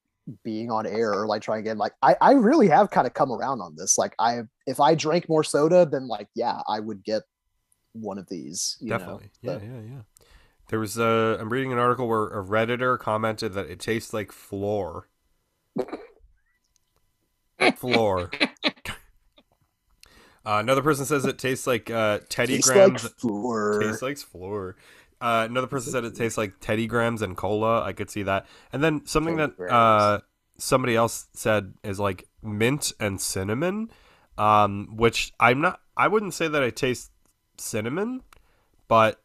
being 0.44 0.70
on 0.70 0.86
air 0.86 1.12
or 1.12 1.26
like 1.26 1.42
trying 1.42 1.60
again. 1.60 1.78
Like 1.78 1.92
I 2.02 2.16
I 2.20 2.32
really 2.32 2.68
have 2.68 2.90
kind 2.90 3.06
of 3.06 3.14
come 3.14 3.32
around 3.32 3.60
on 3.60 3.74
this. 3.76 3.96
Like 3.98 4.14
I 4.18 4.42
if 4.66 4.80
I 4.80 4.94
drank 4.94 5.28
more 5.28 5.44
soda, 5.44 5.86
then 5.90 6.06
like 6.08 6.28
yeah, 6.34 6.60
I 6.68 6.80
would 6.80 7.02
get 7.04 7.22
one 7.92 8.18
of 8.18 8.28
these. 8.28 8.76
You 8.80 8.90
Definitely. 8.90 9.30
Know? 9.42 9.52
yeah, 9.52 9.58
But- 9.58 9.64
yeah, 9.66 9.80
yeah. 9.94 10.00
There 10.70 10.78
was 10.78 10.98
a. 10.98 11.38
I'm 11.40 11.48
reading 11.48 11.72
an 11.72 11.78
article 11.78 12.06
where 12.06 12.26
a 12.28 12.44
redditor 12.44 12.98
commented 12.98 13.54
that 13.54 13.70
it 13.70 13.80
tastes 13.80 14.12
like 14.12 14.30
floor. 14.32 15.08
floor. 17.76 18.30
Uh, 20.46 20.60
another 20.60 20.82
person 20.82 21.04
says 21.04 21.24
it 21.26 21.38
tastes 21.38 21.66
like 21.66 21.90
uh, 21.90 22.20
Teddy 22.30 22.56
Tastes 22.56 22.70
Grahams. 22.70 23.04
like 23.04 23.12
floor. 23.18 23.80
tastes 23.82 24.02
like 24.02 24.16
floor. 24.18 24.76
Uh, 25.20 25.46
another 25.50 25.66
person 25.66 25.92
said 25.92 26.04
it 26.04 26.14
tastes 26.14 26.38
like 26.38 26.60
Teddy 26.60 26.86
Grahams 26.86 27.22
and 27.22 27.36
cola. 27.36 27.82
I 27.82 27.92
could 27.92 28.10
see 28.10 28.22
that. 28.24 28.46
And 28.72 28.82
then 28.82 29.04
something 29.06 29.36
Teddy 29.36 29.52
that 29.58 29.72
uh, 29.72 30.20
somebody 30.58 30.94
else 30.94 31.26
said 31.34 31.74
is 31.82 31.98
like 31.98 32.28
mint 32.42 32.92
and 33.00 33.20
cinnamon, 33.20 33.90
um, 34.36 34.96
which 34.96 35.32
I'm 35.40 35.60
not. 35.60 35.80
I 35.96 36.08
wouldn't 36.08 36.34
say 36.34 36.46
that 36.46 36.62
I 36.62 36.70
taste 36.70 37.10
cinnamon, 37.56 38.22
but 38.86 39.20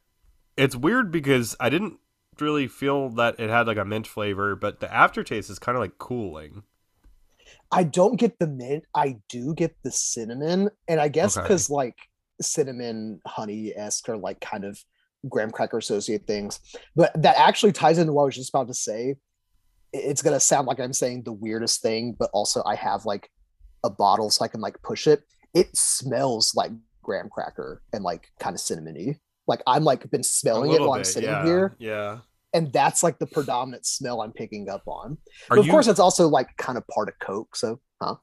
it's 0.58 0.76
weird 0.76 1.12
because 1.12 1.56
I 1.60 1.70
didn't 1.70 2.00
really 2.40 2.68
feel 2.68 3.10
that 3.10 3.40
it 3.40 3.50
had 3.52 3.68
like 3.68 3.78
a 3.78 3.86
mint 3.86 4.08
flavor, 4.08 4.56
but 4.56 4.80
the 4.80 4.92
aftertaste 4.92 5.52
is 5.52 5.60
kind 5.60 5.76
of 5.76 5.82
like 5.82 6.00
cooling. 6.00 6.64
I 7.72 7.84
don't 7.84 8.20
get 8.20 8.40
the 8.40 8.48
mint. 8.48 8.86
I 8.96 9.18
do 9.30 9.54
get 9.54 9.76
the 9.84 9.92
cinnamon, 9.92 10.70
and 10.88 11.00
I 11.00 11.08
guess 11.08 11.38
Okay. 11.38 11.44
because 11.44 11.70
like 11.70 11.98
cinnamon 12.42 13.22
honey 13.28 13.74
esque 13.76 14.10
or 14.10 14.18
like 14.18 14.42
kind 14.42 14.64
of 14.66 14.84
graham 15.30 15.52
cracker 15.52 15.78
associate 15.78 16.28
things. 16.28 16.60
But 16.96 17.12
that 17.22 17.38
actually 17.38 17.72
ties 17.72 17.98
into 17.98 18.14
what 18.14 18.24
I 18.24 18.26
was 18.26 18.36
just 18.36 18.50
about 18.50 18.68
to 18.68 18.74
say. 18.74 19.16
It's 19.92 20.22
gonna 20.22 20.40
sound 20.40 20.68
like 20.68 20.80
I'm 20.80 20.94
saying 20.94 21.24
the 21.24 21.34
weirdest 21.34 21.82
thing, 21.82 22.16
but 22.18 22.30
also 22.34 22.64
I 22.66 22.76
have 22.76 23.06
like 23.06 23.30
a 23.84 23.90
bottle 23.90 24.30
so 24.30 24.44
I 24.44 24.48
can 24.48 24.62
like 24.62 24.82
push 24.82 25.08
it. 25.08 25.24
It 25.54 25.76
smells 25.76 26.54
like 26.56 26.72
graham 27.04 27.30
cracker 27.30 27.82
and 27.94 28.04
like 28.04 28.32
kind 28.40 28.56
of 28.56 28.60
cinnamony. 28.62 29.20
Like 29.48 29.62
I'm 29.68 29.84
like 29.84 30.10
been 30.10 30.24
smelling 30.24 30.72
it 30.72 30.82
while 30.82 30.94
I'm 30.94 31.04
sitting 31.04 31.30
yeah, 31.30 31.46
here, 31.46 31.76
Yeah. 31.78 32.20
and 32.54 32.72
that's 32.72 33.04
like 33.04 33.20
the 33.20 33.28
predominant 33.28 33.86
smell 33.86 34.22
I'm 34.22 34.32
picking 34.32 34.70
up 34.70 34.84
on. 34.88 35.12
Are 35.12 35.18
But 35.50 35.60
of 35.60 35.66
you 35.66 35.72
course, 35.72 35.88
it's 35.88 36.00
also 36.00 36.28
like 36.30 36.56
kind 36.58 36.78
of 36.78 36.88
part 36.88 37.10
of 37.10 37.20
Coke. 37.20 37.56
So, 37.56 37.80
huh? 38.02 38.16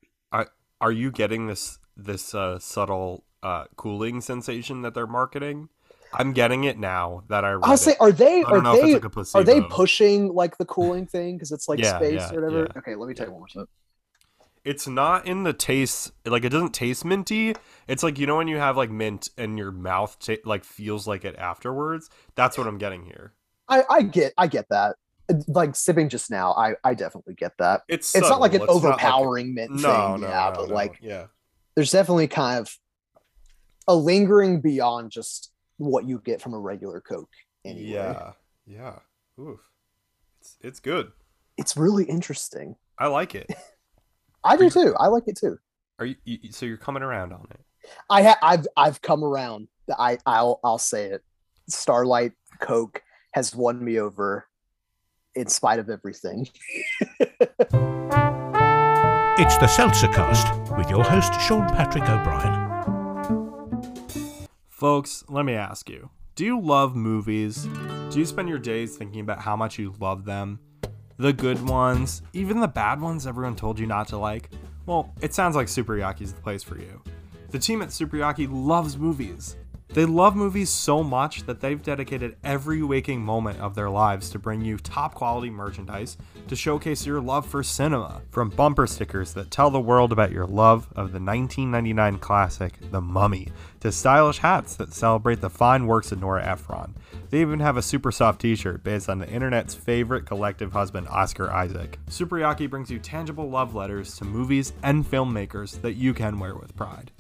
are 0.81 0.93
you 0.93 1.11
getting 1.11 1.47
this 1.47 1.79
this 1.97 2.35
uh, 2.35 2.59
subtle 2.59 3.25
uh, 3.43 3.65
cooling 3.77 4.21
sensation 4.21 4.83
that 4.83 4.95
they're 4.95 5.07
marketing? 5.07 5.69
I'm 6.13 6.33
getting 6.33 6.65
it 6.65 6.79
now 6.79 7.23
that 7.29 7.45
I 7.45 7.53
read 7.53 7.61
I'll 7.65 7.77
say, 7.77 7.93
it. 7.93 7.97
are 8.01 8.13
they 8.13 8.43
are 8.43 8.55
don't 8.55 8.65
know 8.65 8.75
if 8.75 8.83
they 8.83 8.95
like 8.95 9.35
are 9.35 9.45
they 9.45 9.61
pushing 9.63 10.35
like 10.35 10.59
the 10.59 10.65
cooling 10.65 11.07
thing 11.07 11.37
because 11.37 11.53
it's 11.53 11.69
like 11.69 11.79
Yeah, 11.79 11.97
space 11.99 12.15
yeah, 12.21 12.31
or 12.33 12.41
whatever? 12.43 12.61
yeah. 12.75 12.79
Okay, 12.79 12.95
let 12.97 13.09
me 13.09 13.15
take 13.15 13.29
one 13.29 13.39
more 13.39 13.49
sip. 13.49 13.69
It's 14.65 14.87
not 14.87 15.27
in 15.27 15.45
the 15.45 15.53
taste. 15.55 16.13
Like 16.27 16.45
it 16.45 16.51
doesn't 16.51 16.75
taste 16.75 17.05
minty. 17.05 17.55
It's 17.89 18.03
like 18.03 18.19
you 18.19 18.27
know 18.27 18.37
when 18.37 18.49
you 18.49 18.59
have 18.59 18.77
like 18.77 18.91
mint 18.91 19.31
and 19.39 19.57
your 19.57 19.71
mouth 19.73 20.19
ta- 20.19 20.35
like 20.45 20.65
feels 20.65 21.07
like 21.07 21.25
it 21.25 21.37
afterwards. 21.37 22.11
That's 22.35 22.59
what 22.59 22.67
I'm 22.67 22.77
getting 22.79 23.05
here. 23.07 23.33
I 23.69 23.85
I 23.89 24.03
get 24.03 24.35
I 24.37 24.47
get 24.49 24.67
that. 24.71 24.97
Like 25.47 25.77
sipping 25.77 26.09
just 26.09 26.31
now, 26.31 26.53
I 26.55 26.75
I 26.83 26.95
definitely 26.95 27.35
get 27.35 27.53
that. 27.59 27.83
It's 27.89 28.15
It's 28.17 28.29
not 28.29 28.41
like 28.41 28.53
an. 28.53 28.63
It's 28.63 28.67
not 28.69 28.75
like- 28.83 28.85
overpowering 28.95 29.55
mint 29.55 29.71
no, 29.71 29.79
thing, 29.79 30.21
no, 30.23 30.29
yeah, 30.29 30.51
no, 30.53 30.61
but 30.61 30.69
no. 30.69 30.75
like 30.75 30.99
yeah, 31.01 31.27
there's 31.77 31.93
definitely 31.93 32.27
kind 32.27 32.59
of 32.61 32.77
a 33.89 33.95
lingering 33.95 34.61
beyond 34.61 35.11
just 35.11 35.53
what 35.89 36.07
you 36.07 36.21
get 36.25 36.41
from 36.43 36.55
a 36.55 36.59
regular 36.59 37.01
Coke. 37.01 37.29
Anyway, 37.65 37.91
yeah, 37.91 38.33
yeah. 38.67 38.95
Oof, 39.39 39.61
it's 40.41 40.57
it's 40.61 40.81
good. 40.81 41.11
it's 41.57 41.77
really 41.77 42.05
interesting. 42.05 42.77
I 42.99 43.07
like 43.09 43.35
it. 43.35 43.49
I 44.45 44.57
do 44.57 44.65
you- 44.65 44.71
too. 44.71 44.95
I 44.99 45.09
like 45.09 45.25
it 45.27 45.37
too. 45.39 45.59
Are 45.99 46.07
you, 46.07 46.17
you 46.25 46.53
so 46.53 46.65
you're 46.67 46.77
coming 46.79 47.03
around 47.03 47.33
on 47.33 47.47
it? 47.51 47.61
I 48.09 48.23
ha- 48.23 48.39
I've 48.43 48.67
I've 48.77 49.03
come 49.03 49.23
around. 49.25 49.69
I 49.99 50.19
I'll 50.27 50.61
I'll 50.65 50.79
say 50.79 51.07
it. 51.07 51.23
Starlight 51.69 52.33
Coke 52.61 53.03
has 53.33 53.55
won 53.55 53.85
me 53.85 53.99
over 54.01 54.47
in 55.35 55.47
spite 55.49 55.79
of 55.79 55.89
everything. 55.91 56.49
It's 59.43 59.57
the 59.57 59.67
Seltzercast 59.67 60.77
with 60.77 60.91
your 60.91 61.03
host, 61.03 61.33
Sean 61.41 61.67
Patrick 61.71 62.05
O'Brien. 62.05 62.70
Folks, 64.81 65.25
let 65.29 65.45
me 65.45 65.53
ask 65.53 65.91
you 65.91 66.09
do 66.37 66.43
you 66.47 66.59
love 66.59 66.97
movies? 66.97 67.69
Do 68.11 68.19
you 68.19 68.25
spend 68.25 68.49
your 68.49 68.59
days 68.59 68.97
thinking 68.97 69.21
about 69.21 69.39
how 69.39 69.55
much 69.55 69.79
you 69.79 69.93
love 70.01 70.25
them? 70.25 70.59
The 71.19 71.35
good 71.35 71.63
ones, 71.69 72.23
even 72.33 72.61
the 72.61 72.67
bad 72.67 72.99
ones 72.99 73.27
everyone 73.27 73.57
told 73.57 73.79
you 73.79 73.85
not 73.85 74.09
to 74.09 74.17
like? 74.17 74.49
Well, 74.87 75.13
it 75.21 75.35
sounds 75.35 75.55
like 75.55 75.69
Super 75.69 75.99
Yaki's 75.99 76.33
the 76.33 76.41
place 76.41 76.63
for 76.63 76.79
you. 76.79 77.03
The 77.51 77.59
team 77.59 77.83
at 77.83 77.93
Super 77.93 78.17
Yaki 78.17 78.49
loves 78.51 78.97
movies. 78.97 79.57
They 79.93 80.05
love 80.05 80.37
movies 80.37 80.71
so 80.71 81.03
much 81.03 81.47
that 81.47 81.61
they've 81.61 81.83
dedicated 81.83 82.37
every 82.45 82.81
waking 82.81 83.23
moment 83.25 83.59
of 83.59 83.75
their 83.75 83.91
lives 83.91 84.31
to 84.31 84.39
bring 84.39 84.65
you 84.65 84.77
top 84.77 85.17
quality 85.17 85.51
merchandise 85.51 86.17
to 86.47 86.55
showcase 86.55 87.05
your 87.05 87.21
love 87.21 87.45
for 87.45 87.65
cinema. 87.65 88.23
From 88.31 88.51
bumper 88.51 88.87
stickers 88.87 89.33
that 89.33 89.51
tell 89.51 89.69
the 89.69 89.81
world 89.81 90.13
about 90.13 90.31
your 90.31 90.47
love 90.47 90.87
of 90.91 91.11
the 91.11 91.19
1999 91.19 92.19
classic, 92.19 92.75
The 92.93 93.01
Mummy, 93.01 93.49
to 93.81 93.91
stylish 93.91 94.39
hats 94.39 94.77
that 94.77 94.95
celebrate 94.95 95.41
the 95.41 95.51
fine 95.51 95.89
works 95.89 96.13
of 96.13 96.21
Nora 96.21 96.47
Ephron. 96.47 96.95
They 97.31 97.41
even 97.41 97.59
have 97.59 97.77
a 97.77 97.83
super 97.83 98.13
soft 98.13 98.41
t 98.41 98.55
shirt 98.55 98.85
based 98.85 99.09
on 99.09 99.19
the 99.19 99.29
internet's 99.29 99.75
favorite 99.75 100.25
collective 100.25 100.73
husband, 100.73 101.09
Oscar 101.09 101.51
Isaac. 101.51 101.99
Super 102.09 102.37
Yaki 102.37 102.71
brings 102.71 102.93
you 102.93 103.01
tangible 103.01 103.51
love 103.51 103.75
letters 103.75 104.17
to 104.19 104.25
movies 104.25 104.73
and 104.85 105.05
filmmakers 105.05 105.81
that 105.83 105.95
you 105.95 106.15
can 106.15 106.39
wear 106.39 106.55
with 106.55 106.77
pride. 106.77 107.11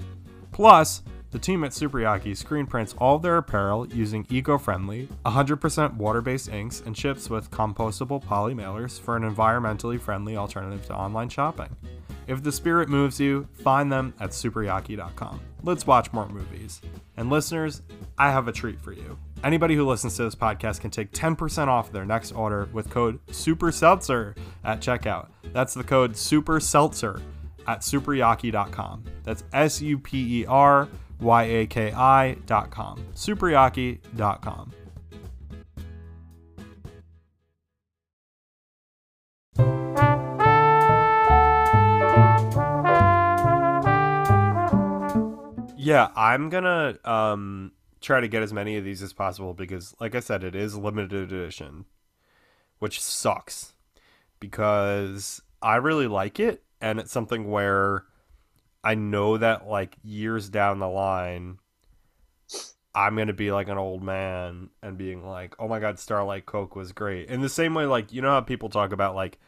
Plus, 0.53 1.03
the 1.31 1.39
team 1.39 1.63
at 1.63 1.73
Super 1.73 1.99
Yaki 1.99 2.37
screen 2.37 2.67
prints 2.67 2.95
all 2.99 3.17
of 3.17 3.23
their 3.23 3.37
apparel 3.37 3.87
using 3.89 4.27
eco 4.31 4.59
friendly, 4.59 5.09
100% 5.25 5.95
water 5.95 6.21
based 6.21 6.49
inks 6.49 6.83
and 6.85 6.97
ships 6.97 7.31
with 7.31 7.51
compostable 7.51 8.23
poly 8.23 8.55
mailers 8.55 9.01
for 9.01 9.17
an 9.17 9.23
environmentally 9.23 10.01
friendly 10.01 10.37
alternative 10.37 10.85
to 10.87 10.95
online 10.95 11.29
shopping. 11.29 11.75
If 12.27 12.43
the 12.43 12.53
spirit 12.53 12.89
moves 12.89 13.19
you, 13.19 13.49
find 13.53 13.91
them 13.91 14.15
at 14.21 14.31
superyaki.com. 14.31 15.41
Let's 15.63 15.87
watch 15.87 16.13
more 16.13 16.29
movies. 16.29 16.81
And 17.17 17.31
listeners, 17.31 17.83
I 18.19 18.31
have 18.31 18.49
a 18.49 18.53
treat 18.53 18.81
for 18.81 18.93
you. 18.93 19.19
Anybody 19.43 19.75
who 19.75 19.87
listens 19.87 20.17
to 20.17 20.25
this 20.25 20.35
podcast 20.35 20.81
can 20.81 20.91
take 20.91 21.13
10% 21.13 21.69
off 21.69 21.93
their 21.93 22.05
next 22.05 22.33
order 22.33 22.69
with 22.73 22.91
code 22.91 23.19
SUPERSELTZER 23.29 24.37
at 24.65 24.81
checkout. 24.81 25.29
That's 25.53 25.75
the 25.75 25.85
code 25.85 26.13
SUPERSELTZER 26.13 27.21
at 27.67 27.81
superyaki.com. 27.81 29.05
That's 29.23 29.45
S 29.53 29.81
U 29.81 29.99
P 29.99 30.43
E 30.43 30.47
R 30.47 30.89
Y 31.21 31.43
A 31.45 31.67
K 31.67 31.93
I.com. 31.93 33.05
Superyaki.com. 33.15 34.73
Yeah, 45.77 46.11
I'm 46.15 46.51
gonna 46.51 46.99
um, 47.05 47.73
try 48.01 48.21
to 48.21 48.29
get 48.29 48.43
as 48.43 48.53
many 48.53 48.77
of 48.77 48.85
these 48.85 49.03
as 49.03 49.13
possible 49.13 49.55
because, 49.55 49.95
like 49.99 50.15
I 50.15 50.21
said, 50.21 50.45
it 50.45 50.55
is 50.55 50.77
limited 50.77 51.33
edition, 51.33 51.87
which 52.79 53.01
sucks 53.01 53.73
because 54.41 55.43
I 55.63 55.77
really 55.77 56.07
like 56.07 56.39
it, 56.39 56.63
and 56.81 57.01
it's 57.01 57.11
something 57.11 57.51
where 57.51 58.05
I 58.83 58.95
know 58.95 59.37
that 59.37 59.67
like 59.67 59.97
years 60.03 60.49
down 60.49 60.79
the 60.79 60.89
line, 60.89 61.59
I'm 62.95 63.17
gonna 63.17 63.33
be 63.33 63.53
like 63.53 63.69
an 63.69 63.79
old 63.79 64.03
man 64.03 64.71
and 64.83 64.99
being 64.99 65.25
like, 65.25 65.55
"Oh 65.59 65.69
my 65.69 65.79
god, 65.79 65.99
Starlight 65.99 66.47
Coke 66.47 66.75
was 66.75 66.93
great." 66.93 67.29
In 67.29 67.41
the 67.41 67.49
same 67.49 67.75
way, 67.75 67.87
like 67.87 68.13
you 68.13 68.23
know 68.23 68.31
how 68.31 68.41
people 68.41 68.69
talk 68.69 68.93
about 68.93 69.15
like 69.15 69.39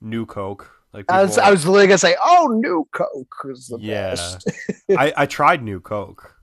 new 0.00 0.26
Coke, 0.26 0.70
like 0.92 1.10
I 1.10 1.24
was, 1.24 1.38
I 1.38 1.50
was 1.50 1.66
literally 1.66 1.88
gonna 1.88 1.98
say, 1.98 2.16
"Oh, 2.22 2.48
New 2.48 2.86
Coke 2.92 3.44
was 3.44 3.66
the 3.68 3.78
Yeah. 3.78 4.10
best." 4.10 4.50
I, 4.90 5.12
I 5.16 5.26
tried 5.26 5.62
new 5.62 5.80
Coke. 5.80 6.36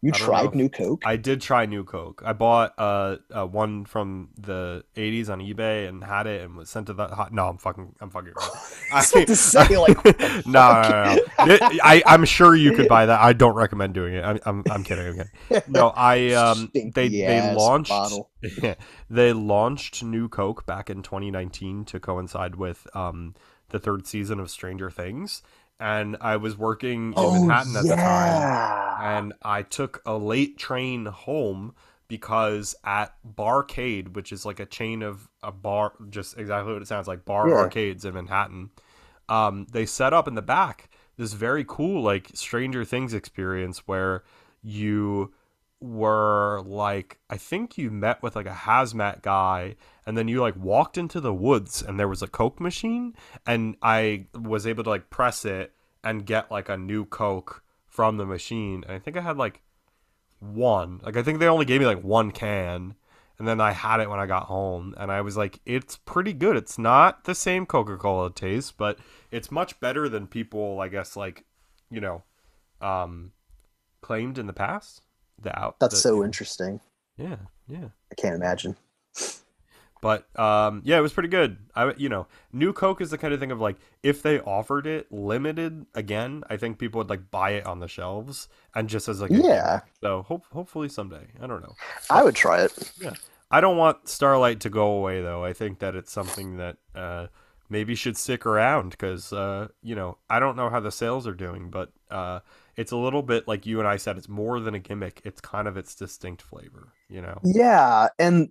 You 0.00 0.12
tried 0.12 0.54
New 0.54 0.68
Coke? 0.68 1.02
I 1.04 1.16
did 1.16 1.40
try 1.40 1.66
new 1.66 1.82
Coke. 1.82 2.22
I 2.24 2.32
bought 2.32 2.74
uh, 2.78 3.16
uh 3.34 3.46
one 3.46 3.84
from 3.84 4.28
the 4.38 4.84
'80s 4.96 5.28
on 5.28 5.40
eBay 5.40 5.88
and 5.88 6.04
had 6.04 6.26
it 6.28 6.42
and 6.42 6.56
was 6.56 6.70
sent 6.70 6.86
to 6.86 6.92
the. 6.92 7.08
Hot, 7.08 7.32
no, 7.32 7.48
I'm 7.48 7.58
fucking. 7.58 7.96
I'm 8.00 8.10
fucking. 8.10 8.32
Wrong. 8.36 8.50
I 8.92 9.04
to 9.24 9.34
say, 9.34 9.76
like, 9.76 10.04
no, 10.46 10.82
no, 10.82 10.82
no, 10.82 11.46
no. 11.46 11.54
It- 11.54 11.80
I, 11.82 12.02
I'm 12.06 12.24
sure 12.24 12.54
you 12.54 12.72
could 12.72 12.88
buy 12.88 13.06
that. 13.06 13.20
I 13.20 13.32
don't 13.32 13.54
recommend 13.54 13.94
doing 13.94 14.14
it. 14.14 14.24
I'm, 14.24 14.38
I'm, 14.46 14.62
I'm 14.70 14.84
kidding. 14.84 15.20
I'm 15.20 15.26
kidding. 15.48 15.62
No, 15.72 15.88
I 15.88 16.32
um, 16.32 16.70
they 16.72 17.08
they 17.08 17.54
launched 17.54 17.92
they 19.10 19.32
launched 19.32 20.04
new 20.04 20.28
Coke 20.28 20.64
back 20.64 20.90
in 20.90 21.02
2019 21.02 21.84
to 21.86 21.98
coincide 21.98 22.54
with 22.54 22.86
um 22.94 23.34
the 23.70 23.78
third 23.78 24.06
season 24.06 24.40
of 24.40 24.50
Stranger 24.50 24.90
Things, 24.90 25.42
and 25.80 26.16
I 26.20 26.36
was 26.36 26.56
working 26.56 27.14
in 27.14 27.30
Oh, 27.30 27.32
Manhattan 27.32 27.76
at 27.76 27.88
the 27.88 27.96
time 27.96 28.48
and 28.96 29.32
I 29.42 29.62
took 29.62 30.02
a 30.06 30.16
late 30.16 30.58
train 30.58 31.06
home 31.06 31.74
because 32.08 32.74
at 32.84 33.14
Barcade, 33.24 34.14
which 34.14 34.32
is 34.32 34.44
like 34.46 34.60
a 34.60 34.66
chain 34.66 35.02
of 35.02 35.28
a 35.42 35.52
bar, 35.52 35.92
just 36.10 36.38
exactly 36.38 36.72
what 36.72 36.82
it 36.82 36.88
sounds 36.88 37.06
like, 37.06 37.24
bar 37.24 37.54
Yeah. 37.54 37.56
arcades 37.56 38.04
in 38.04 38.14
Manhattan, 38.14 38.70
um, 39.28 39.66
they 39.72 39.86
set 39.86 40.12
up 40.12 40.26
in 40.28 40.34
the 40.34 40.42
back 40.42 40.90
this 41.16 41.32
very 41.32 41.64
cool 41.66 42.02
like 42.02 42.30
Stranger 42.34 42.84
Things 42.84 43.12
experience 43.12 43.86
where 43.86 44.22
you 44.62 45.32
were 45.80 46.62
like 46.66 47.18
I 47.30 47.36
think 47.36 47.78
you 47.78 47.90
met 47.90 48.22
with 48.22 48.34
like 48.36 48.46
a 48.46 48.50
hazmat 48.50 49.22
guy 49.22 49.76
and 50.08 50.16
then 50.16 50.26
you 50.26 50.40
like 50.40 50.56
walked 50.56 50.96
into 50.96 51.20
the 51.20 51.34
woods 51.34 51.82
and 51.82 52.00
there 52.00 52.08
was 52.08 52.22
a 52.22 52.26
coke 52.26 52.58
machine 52.60 53.14
and 53.46 53.76
I 53.82 54.24
was 54.34 54.66
able 54.66 54.82
to 54.84 54.90
like 54.90 55.10
press 55.10 55.44
it 55.44 55.74
and 56.02 56.24
get 56.24 56.50
like 56.50 56.70
a 56.70 56.78
new 56.78 57.04
coke 57.04 57.62
from 57.86 58.16
the 58.16 58.24
machine 58.24 58.84
and 58.84 58.92
I 58.96 58.98
think 58.98 59.18
I 59.18 59.20
had 59.20 59.36
like 59.36 59.60
one 60.40 61.00
like 61.02 61.16
I 61.16 61.22
think 61.22 61.38
they 61.40 61.46
only 61.48 61.66
gave 61.66 61.80
me 61.80 61.86
like 61.86 62.02
one 62.02 62.30
can 62.30 62.94
and 63.38 63.46
then 63.46 63.60
I 63.60 63.72
had 63.72 64.00
it 64.00 64.08
when 64.08 64.18
I 64.18 64.26
got 64.26 64.44
home 64.46 64.94
and 64.96 65.12
I 65.12 65.20
was 65.20 65.36
like 65.36 65.60
it's 65.66 65.96
pretty 65.96 66.32
good 66.32 66.56
it's 66.56 66.78
not 66.78 67.24
the 67.24 67.34
same 67.34 67.66
Coca-Cola 67.66 68.32
taste 68.32 68.78
but 68.78 68.98
it's 69.30 69.50
much 69.50 69.78
better 69.80 70.08
than 70.08 70.26
people 70.26 70.80
I 70.80 70.88
guess 70.88 71.16
like 71.16 71.44
you 71.90 72.00
know 72.00 72.22
um 72.80 73.32
claimed 74.00 74.38
in 74.38 74.46
the 74.46 74.52
past 74.54 75.02
the 75.40 75.56
out 75.58 75.78
That's 75.80 75.96
the- 75.96 76.00
so 76.00 76.24
interesting. 76.24 76.80
yeah 77.18 77.36
yeah 77.68 77.88
I 78.10 78.14
can't 78.14 78.34
imagine. 78.36 78.74
But 80.00 80.26
um 80.38 80.82
yeah 80.84 80.98
it 80.98 81.00
was 81.02 81.12
pretty 81.12 81.28
good. 81.28 81.56
I 81.74 81.92
you 81.96 82.08
know 82.08 82.26
new 82.52 82.72
coke 82.72 83.00
is 83.00 83.10
the 83.10 83.18
kind 83.18 83.32
of 83.34 83.40
thing 83.40 83.50
of 83.52 83.60
like 83.60 83.76
if 84.02 84.22
they 84.22 84.40
offered 84.40 84.86
it 84.86 85.10
limited 85.12 85.86
again 85.94 86.42
i 86.48 86.56
think 86.56 86.78
people 86.78 86.98
would 86.98 87.10
like 87.10 87.30
buy 87.30 87.50
it 87.50 87.66
on 87.66 87.80
the 87.80 87.88
shelves 87.88 88.48
and 88.74 88.88
just 88.88 89.08
as 89.08 89.20
like 89.20 89.30
Yeah. 89.30 89.38
gimmick. 89.80 89.82
so 90.00 90.22
hope, 90.22 90.44
hopefully 90.52 90.88
someday. 90.88 91.26
I 91.42 91.46
don't 91.46 91.62
know. 91.62 91.74
I 92.10 92.22
would 92.24 92.34
try 92.34 92.62
it. 92.62 92.72
Yeah, 93.00 93.14
i 93.50 93.60
don't 93.60 93.76
want 93.76 94.08
starlight 94.08 94.60
to 94.60 94.70
go 94.70 94.86
away 94.92 95.20
though. 95.22 95.44
I 95.44 95.52
think 95.52 95.78
that 95.80 95.94
it's 95.94 96.12
something 96.12 96.56
that 96.58 96.76
uh 96.94 97.26
maybe 97.70 97.94
should 97.94 98.16
stick 98.16 98.46
around 98.46 98.90
because 98.90 99.30
uh 99.32 99.68
you 99.82 99.94
know 99.94 100.16
i 100.30 100.40
don't 100.40 100.56
know 100.56 100.70
how 100.70 100.80
the 100.80 100.90
sales 100.90 101.26
are 101.26 101.34
doing 101.34 101.68
but 101.68 101.92
uh 102.10 102.40
it's 102.76 102.92
a 102.92 102.96
little 102.96 103.22
bit 103.22 103.46
like 103.46 103.66
you 103.66 103.78
and 103.78 103.86
i 103.86 103.96
said 103.98 104.16
it's 104.16 104.28
more 104.28 104.58
than 104.60 104.74
a 104.74 104.78
gimmick. 104.78 105.20
It's 105.24 105.40
kind 105.40 105.68
of 105.68 105.76
its 105.76 105.94
distinct 105.94 106.40
flavor 106.42 106.92
you 107.10 107.20
know? 107.22 107.38
Yeah, 107.44 108.08
and 108.18 108.50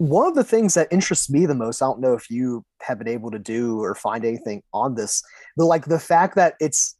one 0.00 0.26
of 0.26 0.34
the 0.34 0.42
things 0.42 0.72
that 0.74 0.88
interests 0.90 1.28
me 1.28 1.44
the 1.44 1.54
most, 1.54 1.82
I 1.82 1.84
don't 1.84 2.00
know 2.00 2.14
if 2.14 2.30
you 2.30 2.64
have 2.80 2.98
been 2.98 3.06
able 3.06 3.30
to 3.32 3.38
do 3.38 3.82
or 3.82 3.94
find 3.94 4.24
anything 4.24 4.62
on 4.72 4.94
this, 4.94 5.22
but 5.58 5.66
like 5.66 5.84
the 5.84 5.98
fact 5.98 6.36
that 6.36 6.54
it's 6.58 6.96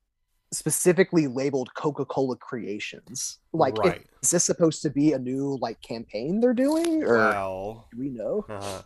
specifically 0.52 1.26
labeled 1.26 1.70
Coca-Cola 1.74 2.36
Creations. 2.36 3.38
Like, 3.54 3.78
right 3.78 4.06
is 4.22 4.32
this 4.32 4.44
supposed 4.44 4.82
to 4.82 4.90
be 4.90 5.14
a 5.14 5.18
new 5.18 5.56
like 5.62 5.80
campaign 5.80 6.40
they're 6.40 6.52
doing, 6.52 7.02
or 7.02 7.16
well 7.16 7.88
do 7.90 7.98
we 7.98 8.10
know? 8.10 8.44
uh 8.50 8.82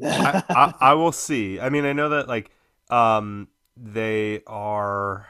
I, 0.02 0.42
I, 0.48 0.74
I 0.80 0.94
will 0.94 1.12
see. 1.12 1.58
I 1.58 1.70
mean, 1.70 1.84
I 1.84 1.92
know 1.92 2.10
that 2.10 2.28
like 2.28 2.52
um 2.88 3.48
they 3.76 4.42
are 4.46 5.26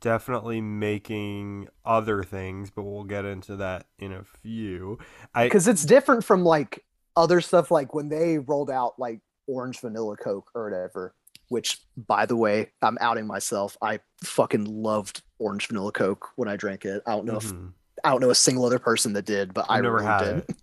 definitely 0.00 0.60
making 0.60 1.68
other 1.84 2.22
things, 2.22 2.70
but 2.70 2.84
we'll 2.84 3.02
get 3.02 3.24
into 3.24 3.56
that 3.56 3.86
in 3.98 4.12
a 4.12 4.22
few. 4.22 4.98
I 5.34 5.46
because 5.46 5.66
it's 5.66 5.84
different 5.84 6.24
from 6.24 6.44
like 6.44 6.84
other 7.16 7.40
stuff 7.40 7.70
like 7.70 7.94
when 7.94 8.08
they 8.08 8.38
rolled 8.38 8.70
out 8.70 8.98
like 8.98 9.20
orange 9.46 9.80
vanilla 9.80 10.16
coke 10.16 10.50
or 10.54 10.64
whatever 10.64 11.14
which 11.48 11.78
by 12.06 12.24
the 12.26 12.36
way 12.36 12.70
i'm 12.82 12.96
outing 13.00 13.26
myself. 13.26 13.76
I 13.82 13.98
fucking 14.22 14.64
loved 14.66 15.22
orange 15.38 15.66
vanilla 15.66 15.90
coke 15.92 16.28
when 16.36 16.48
i 16.48 16.56
drank 16.56 16.84
it. 16.84 17.02
I 17.06 17.10
don't 17.12 17.24
know 17.26 17.36
if 17.38 17.44
Mhm. 17.44 17.72
i 18.04 18.10
don't 18.10 18.20
know 18.20 18.30
a 18.30 18.34
single 18.34 18.64
other 18.64 18.78
person 18.78 19.12
that 19.14 19.24
did 19.24 19.52
but 19.52 19.66
i 19.68 19.76
I've 19.78 19.82
never 19.82 19.96
really 19.96 20.06
had 20.06 20.24
did. 20.24 20.36
it. 20.50 20.56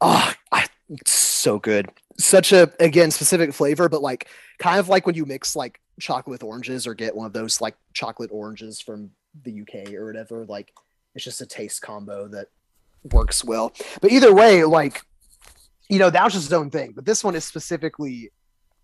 oh 0.00 0.32
I, 0.52 0.66
it's 0.88 1.12
so 1.12 1.58
good. 1.58 1.88
Such 2.18 2.52
a 2.52 2.70
again 2.80 3.10
specific 3.10 3.52
flavor 3.52 3.88
but 3.88 4.02
like 4.02 4.28
kind 4.58 4.78
of 4.78 4.88
like 4.88 5.06
when 5.06 5.14
you 5.14 5.24
mix 5.26 5.54
like 5.56 5.80
chocolate 6.00 6.30
with 6.32 6.42
oranges 6.42 6.86
or 6.86 6.94
get 6.94 7.14
one 7.14 7.26
of 7.26 7.32
those 7.32 7.60
like 7.60 7.76
chocolate 7.94 8.30
oranges 8.32 8.80
from 8.80 9.10
the 9.44 9.62
uk 9.62 9.92
or 9.94 10.06
whatever 10.06 10.44
like 10.46 10.72
it's 11.14 11.24
just 11.24 11.40
a 11.40 11.46
taste 11.46 11.80
combo 11.82 12.28
that 12.28 12.48
works 13.12 13.44
well. 13.44 13.72
But 14.00 14.12
either 14.12 14.32
way 14.34 14.64
like 14.64 15.02
you 15.92 15.98
know 16.00 16.10
that 16.10 16.24
was 16.24 16.34
just 16.34 16.46
his 16.46 16.54
own 16.54 16.70
thing 16.70 16.92
but 16.94 17.04
this 17.04 17.24
one 17.24 17.36
is 17.36 17.44
specifically 17.44 18.32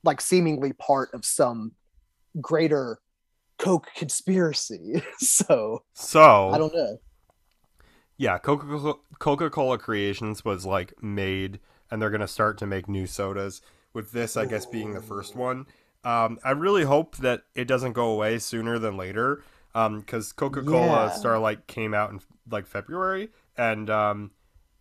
like 0.05 0.21
seemingly 0.21 0.73
part 0.75 1.11
of 1.14 1.25
some 1.25 1.73
greater 2.40 2.99
coke 3.59 3.88
conspiracy 3.97 5.03
so 5.18 5.83
So 5.94 6.51
i 6.51 6.59
don't 6.59 6.75
know 6.75 6.99
Yeah, 8.16 8.38
Coca 8.38 9.51
Cola 9.51 9.79
Creations 9.79 10.44
was 10.44 10.66
like 10.66 10.92
made, 11.03 11.61
and 11.90 12.03
they're 12.03 12.11
gonna 12.11 12.29
start 12.29 12.59
to 12.59 12.66
make 12.66 12.88
new 12.88 13.07
sodas. 13.07 13.62
With 13.92 14.12
this, 14.12 14.37
I 14.37 14.44
guess, 14.44 14.66
being 14.66 14.92
the 14.94 15.01
first 15.01 15.35
one. 15.35 15.66
Um, 16.05 16.38
I 16.44 16.51
really 16.51 16.85
hope 16.85 17.16
that 17.18 17.44
it 17.55 17.66
doesn't 17.66 17.94
go 17.94 18.11
away 18.11 18.38
sooner 18.38 18.79
than 18.79 18.97
later. 18.97 19.42
Um, 19.75 20.01
because 20.01 20.33
Coca 20.33 20.62
Cola 20.62 21.07
Yeah. 21.07 21.11
Starlight 21.11 21.66
came 21.66 21.94
out 21.94 22.11
in 22.11 22.21
like 22.51 22.66
February, 22.66 23.31
and 23.57 23.88
um, 23.90 24.33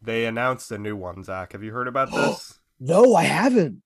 they 0.02 0.26
announced 0.26 0.72
a 0.72 0.78
new 0.78 0.96
one. 0.96 1.24
Zach, 1.24 1.54
have 1.54 1.64
you 1.64 1.72
heard 1.72 1.88
about 1.88 2.12
this? 2.12 2.60
No, 2.80 3.16
I 3.16 3.24
haven't. 3.24 3.82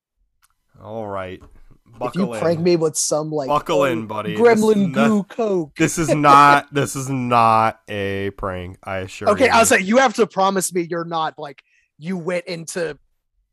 All 0.81 1.07
right, 1.07 1.41
Buckle 1.85 2.07
if 2.07 2.15
you 2.15 2.33
in. 2.33 2.39
prank 2.39 2.59
me 2.59 2.75
with 2.75 2.95
some 2.95 3.31
like 3.31 3.47
Buckle 3.47 3.81
oh, 3.81 3.85
in, 3.85 4.07
buddy. 4.07 4.35
This 4.35 4.41
gremlin 4.41 4.89
is 4.89 4.95
not- 4.95 5.07
goo 5.07 5.23
coke. 5.23 5.75
This 5.75 5.97
is 5.97 6.13
not. 6.13 6.67
this 6.73 6.95
is 6.95 7.09
not 7.09 7.81
a 7.87 8.31
prank. 8.31 8.77
I 8.83 8.97
assure 8.99 9.27
you. 9.27 9.33
Okay, 9.33 9.45
you. 9.45 9.51
I'll 9.51 9.65
say 9.65 9.79
you 9.79 9.97
have 9.97 10.13
to 10.15 10.27
promise 10.27 10.73
me 10.73 10.87
you're 10.89 11.05
not 11.05 11.35
like 11.37 11.61
you 11.97 12.17
went 12.17 12.45
into 12.45 12.87
no, 12.89 12.97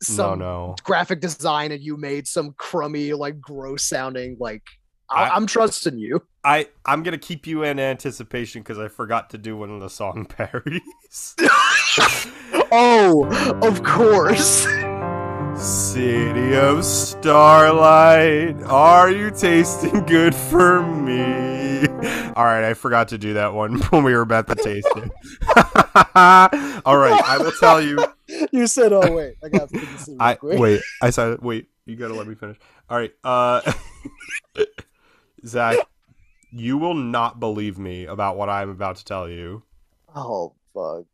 some 0.01 0.39
no. 0.39 0.77
graphic 0.85 1.21
design 1.21 1.73
and 1.73 1.83
you 1.83 1.97
made 1.97 2.27
some 2.27 2.55
crummy, 2.57 3.13
like 3.13 3.41
gross 3.41 3.85
sounding 3.85 4.37
like 4.41 4.63
I- 5.11 5.31
I'm 5.31 5.47
trusting 5.47 5.99
you. 5.99 6.23
I 6.45 6.69
I'm 6.87 7.03
gonna 7.03 7.19
keep 7.19 7.47
you 7.47 7.63
in 7.63 7.79
anticipation 7.81 8.63
because 8.63 8.79
I 8.79 8.89
forgot 8.89 9.31
to 9.31 9.39
do 9.39 9.57
one 9.57 9.71
of 9.71 9.81
the 9.81 9.89
song 9.91 10.25
parodies. 10.29 11.35
oh, 12.73 13.59
of 13.63 13.83
course. 13.83 14.67
City 15.61 16.55
of 16.55 16.85
Starlight, 16.85 18.63
are 18.65 19.11
you 19.11 19.31
tasting 19.33 20.05
good 20.07 20.33
for 20.35 20.83
me? 20.83 21.85
All 22.37 22.45
right, 22.45 22.63
I 22.65 22.75
forgot 22.75 23.09
to 23.09 23.19
do 23.19 23.35
that 23.35 23.53
one 23.55 23.81
when 23.91 24.05
we 24.05 24.15
were 24.15 24.21
about 24.21 24.47
to 24.47 24.55
taste 24.55 24.87
it. 24.95 25.11
All 26.87 26.97
right, 26.97 27.21
I 27.25 27.39
will 27.39 27.51
tell 27.59 27.81
you. 27.81 27.99
you 28.53 28.69
said, 28.69 28.93
"Oh 28.93 29.11
wait, 29.13 29.35
I 29.43 29.49
got 29.49 29.69
to 29.71 30.17
I 30.21 30.35
quick." 30.35 30.61
wait. 30.61 30.81
I 31.03 31.11
said 31.11 31.41
wait. 31.43 31.69
You 31.87 31.97
gotta 31.97 32.15
let 32.15 32.29
me 32.29 32.35
finish. 32.37 32.57
All 32.89 32.97
right, 32.99 33.13
uh, 33.25 33.61
Zach, 35.47 35.77
you 36.51 36.79
will 36.79 36.95
not 36.95 37.41
believe 37.41 37.79
me 37.79 38.07
about 38.07 38.37
what 38.37 38.49
I'm 38.49 38.71
about 38.71 38.97
to 38.97 39.05
tell 39.05 39.29
you. 39.29 39.63
Oh 40.15 40.55
fuck. 40.75 41.05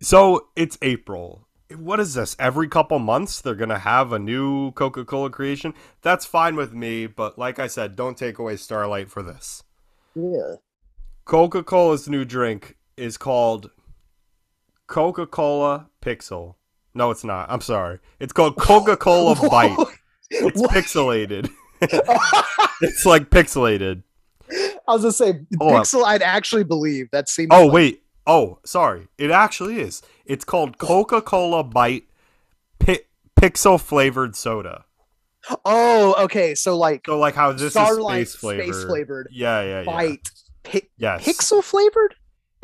So 0.00 0.48
it's 0.56 0.76
April. 0.82 1.48
What 1.74 1.98
is 1.98 2.14
this? 2.14 2.36
Every 2.38 2.68
couple 2.68 2.98
months 2.98 3.40
they're 3.40 3.54
gonna 3.54 3.78
have 3.78 4.12
a 4.12 4.18
new 4.18 4.72
Coca-Cola 4.72 5.30
creation. 5.30 5.72
That's 6.02 6.26
fine 6.26 6.56
with 6.56 6.72
me, 6.74 7.06
but 7.06 7.38
like 7.38 7.58
I 7.58 7.66
said, 7.66 7.96
don't 7.96 8.16
take 8.18 8.38
away 8.38 8.56
Starlight 8.56 9.10
for 9.10 9.22
this. 9.22 9.62
Yeah. 10.14 10.56
Coca-Cola's 11.24 12.08
new 12.08 12.24
drink 12.24 12.76
is 12.96 13.16
called 13.16 13.70
Coca-Cola 14.86 15.88
Pixel. 16.02 16.56
No, 16.94 17.10
it's 17.10 17.24
not. 17.24 17.50
I'm 17.50 17.62
sorry. 17.62 17.98
It's 18.20 18.32
called 18.32 18.56
Coca-Cola 18.58 19.36
Bite. 19.48 19.76
It's 20.30 20.60
What? 20.60 20.70
pixelated. 20.70 21.50
It's 22.80 23.06
like 23.06 23.30
pixelated. 23.30 24.02
I 24.50 24.92
was 24.92 25.02
gonna 25.02 25.12
say 25.12 25.30
up. 25.30 25.36
Pixel. 25.60 26.04
I'd 26.04 26.22
actually 26.22 26.64
believe 26.64 27.08
that 27.12 27.28
seems. 27.28 27.48
Oh 27.52 27.64
like- 27.66 27.72
wait. 27.72 28.02
Oh, 28.26 28.58
sorry. 28.64 29.08
It 29.18 29.30
actually 29.30 29.80
is. 29.80 30.00
It's 30.24 30.44
called 30.46 30.78
Coca-Cola 30.78 31.62
Bite 31.62 32.04
pi- 32.78 33.00
Pixel 33.38 33.78
flavored 33.80 34.34
soda. 34.34 34.84
Oh, 35.64 36.14
okay. 36.24 36.54
So 36.54 36.76
like 36.76 37.02
So 37.06 37.18
like 37.18 37.34
how 37.34 37.52
this 37.52 37.72
Starlight 37.72 38.22
is 38.22 38.30
space 38.30 38.40
flavored. 38.40 38.64
space 38.74 38.84
flavored 38.84 39.28
Yeah, 39.30 39.62
yeah, 39.62 39.78
yeah. 39.80 39.84
bite 39.84 40.28
pi- 40.62 40.88
Yes. 40.96 41.24
pixel 41.26 41.62
flavored. 41.62 42.14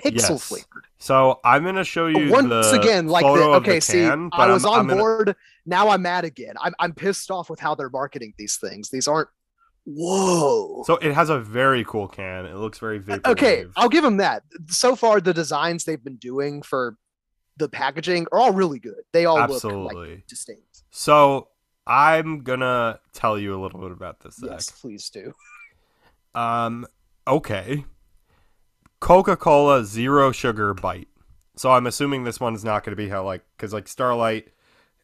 Pixel 0.02 0.30
Yes. 0.30 0.48
flavored. 0.48 0.86
So 0.98 1.40
I'm 1.44 1.64
gonna 1.64 1.84
show 1.84 2.06
you 2.06 2.30
Once 2.30 2.72
again, 2.72 3.06
like 3.08 3.24
the, 3.24 3.30
okay, 3.30 3.74
the 3.76 3.80
see, 3.80 3.92
can, 4.00 4.30
I 4.32 4.48
was 4.52 4.64
I'm, 4.64 4.70
on 4.72 4.78
I'm 4.80 4.86
gonna- 4.88 5.00
board. 5.00 5.36
Now 5.66 5.88
I'm 5.90 6.02
mad 6.02 6.24
again. 6.24 6.54
I'm 6.60 6.74
I'm 6.78 6.92
pissed 6.94 7.30
off 7.30 7.48
with 7.50 7.60
how 7.60 7.74
they're 7.74 7.90
marketing 7.90 8.34
these 8.38 8.56
things. 8.56 8.90
These 8.90 9.06
aren't. 9.08 9.28
Whoa. 9.84 10.82
So 10.86 10.96
it 10.96 11.12
has 11.14 11.30
a 11.30 11.38
very 11.40 11.84
cool 11.84 12.06
can. 12.06 12.46
It 12.46 12.54
looks 12.56 12.78
very 12.78 13.00
vaporwave. 13.00 13.26
okay, 13.26 13.66
I'll 13.76 13.88
give 13.88 14.04
them 14.04 14.18
that. 14.18 14.42
So 14.68 14.94
far, 14.94 15.20
the 15.20 15.32
designs 15.34 15.84
they've 15.84 16.02
been 16.02 16.16
doing 16.16 16.62
for 16.62 16.96
the 17.56 17.68
packaging 17.68 18.26
are 18.32 18.38
all 18.38 18.52
really 18.52 18.78
good. 18.78 19.02
They 19.12 19.24
all 19.24 19.36
look 19.38 19.50
Absolutely. 19.50 20.10
like 20.16 20.26
distinct. 20.26 20.82
So 20.90 21.48
I'm 21.86 22.42
gonna 22.42 23.00
tell 23.12 23.38
you 23.38 23.54
a 23.54 23.60
little 23.60 23.80
bit 23.80 23.90
about 23.92 24.20
this. 24.20 24.36
Zach. 24.36 24.50
Yes, 24.50 24.70
please 24.70 25.08
do. 25.10 25.34
Um. 26.34 26.86
Okay. 27.26 27.84
Coca-Cola 29.00 29.84
Zero 29.84 30.30
Sugar 30.32 30.74
Bite. 30.74 31.08
So 31.56 31.72
I'm 31.72 31.86
assuming 31.86 32.24
this 32.24 32.40
one's 32.40 32.64
not 32.64 32.84
going 32.84 32.92
to 32.92 32.96
be 33.02 33.08
how 33.08 33.24
like 33.24 33.42
because 33.56 33.72
like 33.72 33.88
Starlight. 33.88 34.48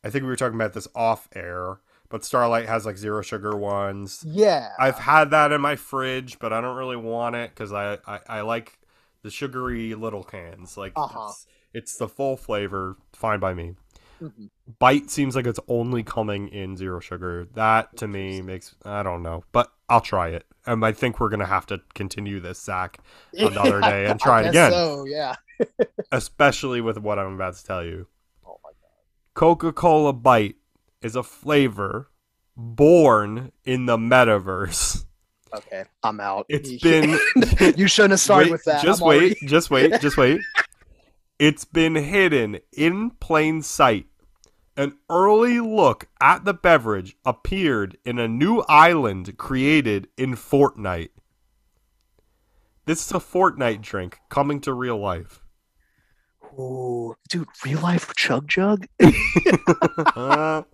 I 0.04 0.11
think 0.11 0.22
we 0.22 0.28
were 0.28 0.37
talking 0.37 0.54
about 0.54 0.72
this 0.72 0.87
off 0.94 1.28
air, 1.35 1.80
but 2.09 2.24
Starlight 2.24 2.66
has 2.68 2.87
like 2.87 2.96
zero 2.96 3.20
sugar 3.22 3.56
ones. 3.56 4.22
Yeah. 4.26 4.68
I've 4.78 4.98
had 5.00 5.30
that 5.30 5.50
in 5.50 5.61
my 5.61 5.74
fridge, 5.76 6.38
but 6.38 6.52
I 6.52 6.61
don't 6.61 6.76
really 6.76 6.96
want 6.96 7.35
it 7.35 7.50
because 7.50 7.72
I, 7.72 7.98
I 8.06 8.20
I 8.28 8.40
like 8.42 8.78
the 9.22 9.30
sugary 9.30 9.94
little 9.94 10.22
cans. 10.22 10.76
Like 10.76 10.92
Uh-huh. 10.94 11.28
it's, 11.30 11.46
it's 11.74 11.96
the 11.96 12.09
full 12.09 12.37
flavor. 12.37 12.96
Fine 13.12 13.40
by 13.40 13.52
me. 13.54 13.74
Mhm. 14.22 14.50
Bite 14.79 15.11
seems 15.11 15.37
like 15.37 15.46
it's 15.46 15.61
only 15.68 16.02
coming 16.02 16.48
in 16.48 16.76
zero 16.76 17.00
sugar. 17.00 17.46
That 17.55 17.96
to 17.98 18.09
me 18.09 18.40
makes 18.42 18.74
I 18.85 19.02
don't 19.02 19.22
know, 19.22 19.44
but 19.52 19.70
I'll 19.88 20.00
try 20.00 20.29
it. 20.29 20.44
Um, 20.66 20.83
I 20.83 20.92
think 20.92 21.20
we're 21.20 21.29
gonna 21.29 21.46
have 21.46 21.66
to 21.66 21.81
continue 21.94 22.40
this, 22.40 22.61
Zach 22.61 22.98
another 23.35 23.81
Yeah, 23.81 23.90
day 23.90 24.07
and 24.07 24.18
try 24.20 24.42
it 24.42 24.48
again. 24.48 24.70
So 24.72 25.05
yeah. 25.07 25.35
especially 26.12 26.81
with 26.81 26.98
what 26.98 27.18
I'm 27.18 27.35
about 27.35 27.55
to 27.57 27.64
tell 27.64 27.85
you. 27.85 28.07
Oh 28.46 28.59
my 28.64 28.70
god. 28.70 28.90
Coca-Cola 29.35 30.12
Bite 30.12 30.57
is 31.02 31.14
a 31.16 31.22
flavor 31.22 32.11
born 32.57 33.52
in 33.64 33.87
the 33.87 33.96
metaverse. 33.96 35.05
Okay, 35.55 35.85
I'm 36.02 36.20
out. 36.20 36.46
It's 36.48 36.70
You- 36.70 36.81
been 36.81 37.18
you 37.76 37.87
shouldn't 37.87 38.11
have 38.12 38.20
started 38.20 38.46
Wait, 38.46 38.52
with 38.52 38.64
that. 38.64 38.83
Just 38.83 39.00
I'm 39.00 39.09
wait, 39.09 39.16
already- 39.18 39.46
just 39.46 39.70
wait, 39.70 40.00
just 40.00 40.16
wait. 40.16 40.40
It's 41.38 41.66
been 41.66 41.96
hidden 41.96 42.61
in 42.72 43.11
plain 43.11 43.61
sight. 43.61 44.07
An 44.75 44.96
early 45.11 45.61
look 45.61 46.09
at 46.20 46.44
the 46.44 46.55
beverage 46.55 47.16
appeared 47.25 47.99
in 48.05 48.18
a 48.18 48.29
new 48.29 48.61
island 48.68 49.37
created 49.37 50.09
in 50.16 50.35
Fortnite. 50.35 51.11
This 52.87 53.05
is 53.05 53.12
a 53.12 53.16
Fortnite 53.16 53.83
drink 53.83 54.18
coming 54.31 54.61
to 54.62 54.72
real 54.72 54.99
life. 54.99 55.42
Ooh, 56.59 57.16
dude, 57.29 57.49
real 57.64 57.81
life 57.81 58.14
chug 58.16 58.49
jug. 58.49 58.87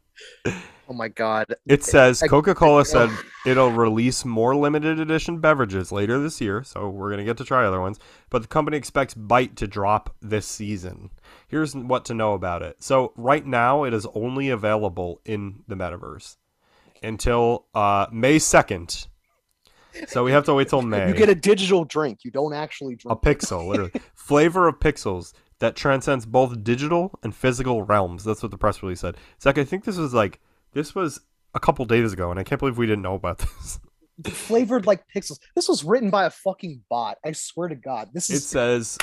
Oh 0.89 0.95
my 0.95 1.09
god. 1.09 1.47
it 1.67 1.85
says 1.85 2.23
Coca 2.29 2.55
Cola 2.55 2.85
said 2.85 3.09
it'll 3.47 3.71
release 3.71 4.25
more 4.25 4.55
limited 4.55 4.99
edition 4.99 5.39
beverages 5.39 5.93
later 5.93 6.19
this 6.19 6.41
year, 6.41 6.63
so 6.65 6.89
we're 6.89 7.09
going 7.09 7.19
to 7.19 7.25
get 7.25 7.37
to 7.39 7.45
try 7.45 7.65
other 7.65 7.81
ones. 7.81 7.99
But 8.31 8.43
the 8.43 8.49
company 8.49 8.77
expects 8.77 9.15
Bite 9.15 9.57
to 9.57 9.67
drop 9.67 10.15
this 10.21 10.47
season. 10.47 11.11
Here's 11.49 11.75
what 11.75 12.05
to 12.07 12.15
know 12.15 12.33
about 12.33 12.63
it. 12.63 12.83
So, 12.83 13.13
right 13.17 13.47
now, 13.47 13.85
it 13.85 13.95
is 13.95 14.07
only 14.15 14.49
available 14.49 15.21
in 15.25 15.63
the 15.69 15.77
metaverse 15.77 16.37
until 17.03 17.67
uh, 17.75 18.07
May 18.13 18.37
2nd. 18.37 19.07
So, 20.09 20.25
we 20.25 20.33
have 20.33 20.45
to 20.47 20.55
wait 20.55 20.69
till 20.69 20.83
May. 20.83 21.09
You 21.09 21.15
get 21.15 21.29
a 21.29 21.35
digital 21.35 21.85
drink. 21.85 22.25
You 22.25 22.31
don't 22.31 22.55
actually 22.55 22.97
drink. 22.97 23.19
a 23.23 23.27
pixel, 23.27 23.69
literally. 23.69 23.93
Flavor 24.15 24.67
of 24.67 24.81
pixels 24.81 25.33
that 25.59 25.77
transcends 25.77 26.27
both 26.27 26.65
digital 26.65 27.19
and 27.23 27.35
physical 27.35 27.83
realms. 27.83 28.25
That's 28.25 28.43
what 28.43 28.51
the 28.51 28.59
press 28.59 28.83
release 28.83 29.01
said. 29.01 29.17
Zach, 29.41 29.59
I 29.59 29.65
think 29.65 29.85
this 29.85 29.97
was 29.97 30.13
like, 30.13 30.41
this 30.73 30.95
was 30.95 31.21
a 31.55 31.61
couple 31.61 31.85
days 31.85 32.13
ago, 32.13 32.31
and 32.31 32.39
I 32.41 32.45
can't 32.45 32.59
believe 32.59 32.79
we 32.79 32.87
didn't 32.87 33.03
know 33.03 33.15
about 33.15 33.39
this. 33.63 33.81
flavored 34.31 34.87
like 34.87 35.05
pixels. 35.15 35.39
This 35.55 35.69
was 35.69 35.85
written 35.85 36.11
by 36.11 36.25
a 36.27 36.31
fucking 36.31 36.83
bot. 36.89 37.19
I 37.25 37.33
swear 37.33 37.69
to 37.69 37.75
God. 37.75 38.11
This 38.13 38.31
is. 38.31 38.39
It 38.43 38.47
says 38.47 38.99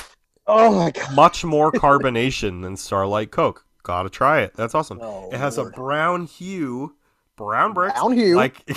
oh 0.46 0.74
my 0.74 0.90
god. 0.90 1.14
much 1.14 1.44
more 1.44 1.72
carbonation 1.72 2.62
than 2.62 2.76
Starlight 2.76 3.30
Coke. 3.30 3.64
Gotta 3.82 4.10
try 4.10 4.40
it. 4.42 4.54
That's 4.54 4.74
awesome. 4.74 4.98
Oh, 5.00 5.30
it 5.32 5.38
has 5.38 5.56
a 5.58 5.64
brown 5.64 6.26
hue, 6.26 6.94
brown 7.36 7.72
bricks. 7.72 7.98
Brown 7.98 8.12
hue. 8.12 8.36
Like 8.36 8.62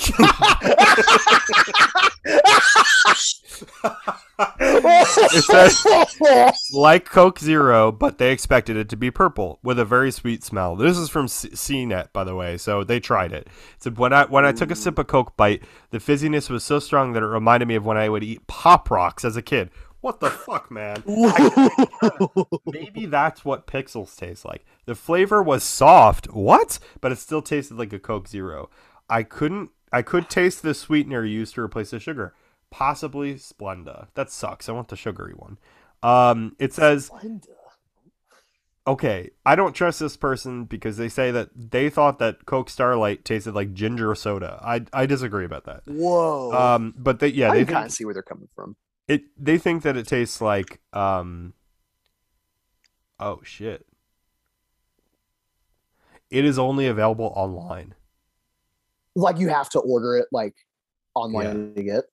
it 4.59 5.43
says 5.43 6.71
like 6.73 7.05
Coke 7.05 7.39
Zero, 7.39 7.91
but 7.91 8.17
they 8.17 8.31
expected 8.31 8.77
it 8.77 8.89
to 8.89 8.97
be 8.97 9.12
purple 9.12 9.59
with 9.63 9.79
a 9.79 9.86
very 9.86 10.12
sweet 10.12 10.43
smell. 10.43 10.75
This 10.75 10.97
is 10.97 11.09
from 11.09 11.27
C- 11.27 11.49
CNET, 11.49 12.13
by 12.13 12.23
the 12.23 12.36
way, 12.36 12.57
so 12.57 12.83
they 12.83 12.99
tried 12.99 13.31
it. 13.31 13.47
So 13.79 13.91
when 13.91 14.13
I 14.13 14.25
when 14.25 14.45
I 14.45 14.51
took 14.51 14.71
a 14.71 14.75
sip 14.75 14.97
of 14.97 15.07
Coke 15.07 15.38
Bite, 15.38 15.63
the 15.91 15.99
fizziness 15.99 16.49
was 16.49 16.63
so 16.63 16.79
strong 16.79 17.13
that 17.13 17.23
it 17.23 17.27
reminded 17.27 17.67
me 17.67 17.75
of 17.75 17.86
when 17.86 17.97
I 17.97 18.09
would 18.09 18.23
eat 18.23 18.47
Pop 18.47 18.89
Rocks 18.89 19.25
as 19.25 19.38
a 19.38 19.41
kid. 19.41 19.69
What 20.01 20.19
the 20.19 20.29
fuck, 20.29 20.69
man? 20.69 21.01
Maybe 22.65 23.05
that's 23.05 23.45
what 23.45 23.67
pixels 23.67 24.17
taste 24.17 24.43
like. 24.43 24.65
The 24.86 24.95
flavor 24.95 25.41
was 25.41 25.63
soft. 25.63 26.25
What? 26.33 26.77
But 26.99 27.13
it 27.13 27.19
still 27.19 27.41
tasted 27.41 27.77
like 27.77 27.93
a 27.93 27.99
Coke 27.99 28.27
Zero. 28.27 28.69
I 29.09 29.23
couldn't 29.23 29.69
I 29.93 30.01
could 30.01 30.27
taste 30.27 30.63
the 30.63 30.73
sweetener 30.73 31.23
used 31.23 31.53
to 31.55 31.62
replace 31.62 31.91
the 31.91 31.99
sugar. 31.99 32.33
Possibly 32.73 33.36
Splenda. 33.36 34.07
That 34.15 34.31
sucks. 34.31 34.67
I 34.67 34.71
want 34.71 34.88
the 34.88 34.95
sugary 34.95 35.33
one. 35.36 35.59
Um 36.01 36.55
it 36.57 36.73
says 36.73 37.12
Splenda. 37.12 37.45
okay, 38.88 39.29
I 39.45 39.55
don't 39.55 39.73
trust 39.73 39.99
this 39.99 40.17
person 40.17 40.65
because 40.65 40.97
they 40.97 41.07
say 41.07 41.29
that 41.29 41.49
they 41.55 41.89
thought 41.91 42.17
that 42.17 42.47
Coke 42.47 42.71
Starlight 42.71 43.23
tasted 43.25 43.53
like 43.53 43.73
ginger 43.73 44.15
soda. 44.15 44.59
I 44.63 44.81
I 44.91 45.05
disagree 45.05 45.45
about 45.45 45.65
that. 45.65 45.83
Whoa. 45.86 46.51
Um, 46.51 46.95
but 46.97 47.19
they 47.19 47.27
yeah 47.27 47.51
I 47.51 47.63
they 47.63 47.65
kind 47.71 47.86
of 47.86 47.91
see 47.91 48.05
where 48.05 48.13
they're 48.15 48.23
coming 48.23 48.49
from. 48.55 48.75
it 49.07 49.21
they 49.38 49.59
think 49.59 49.83
that 49.83 49.95
it 49.95 50.07
tastes 50.07 50.41
like 50.41 50.81
um. 50.93 51.53
Oh 53.19 53.39
shit! 53.43 53.86
It 56.31 56.43
is 56.43 56.57
only 56.57 56.88
available 56.88 57.31
online. 57.36 57.93
Like 59.15 59.38
you 59.38 59.49
have 59.49 59.69
to 59.69 59.79
order 59.79 60.17
it 60.17 60.25
like 60.31 60.55
online 61.13 61.75
to 61.75 61.83
get. 61.83 62.03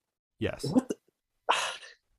Yes. 0.40 0.62
The? 0.62 0.84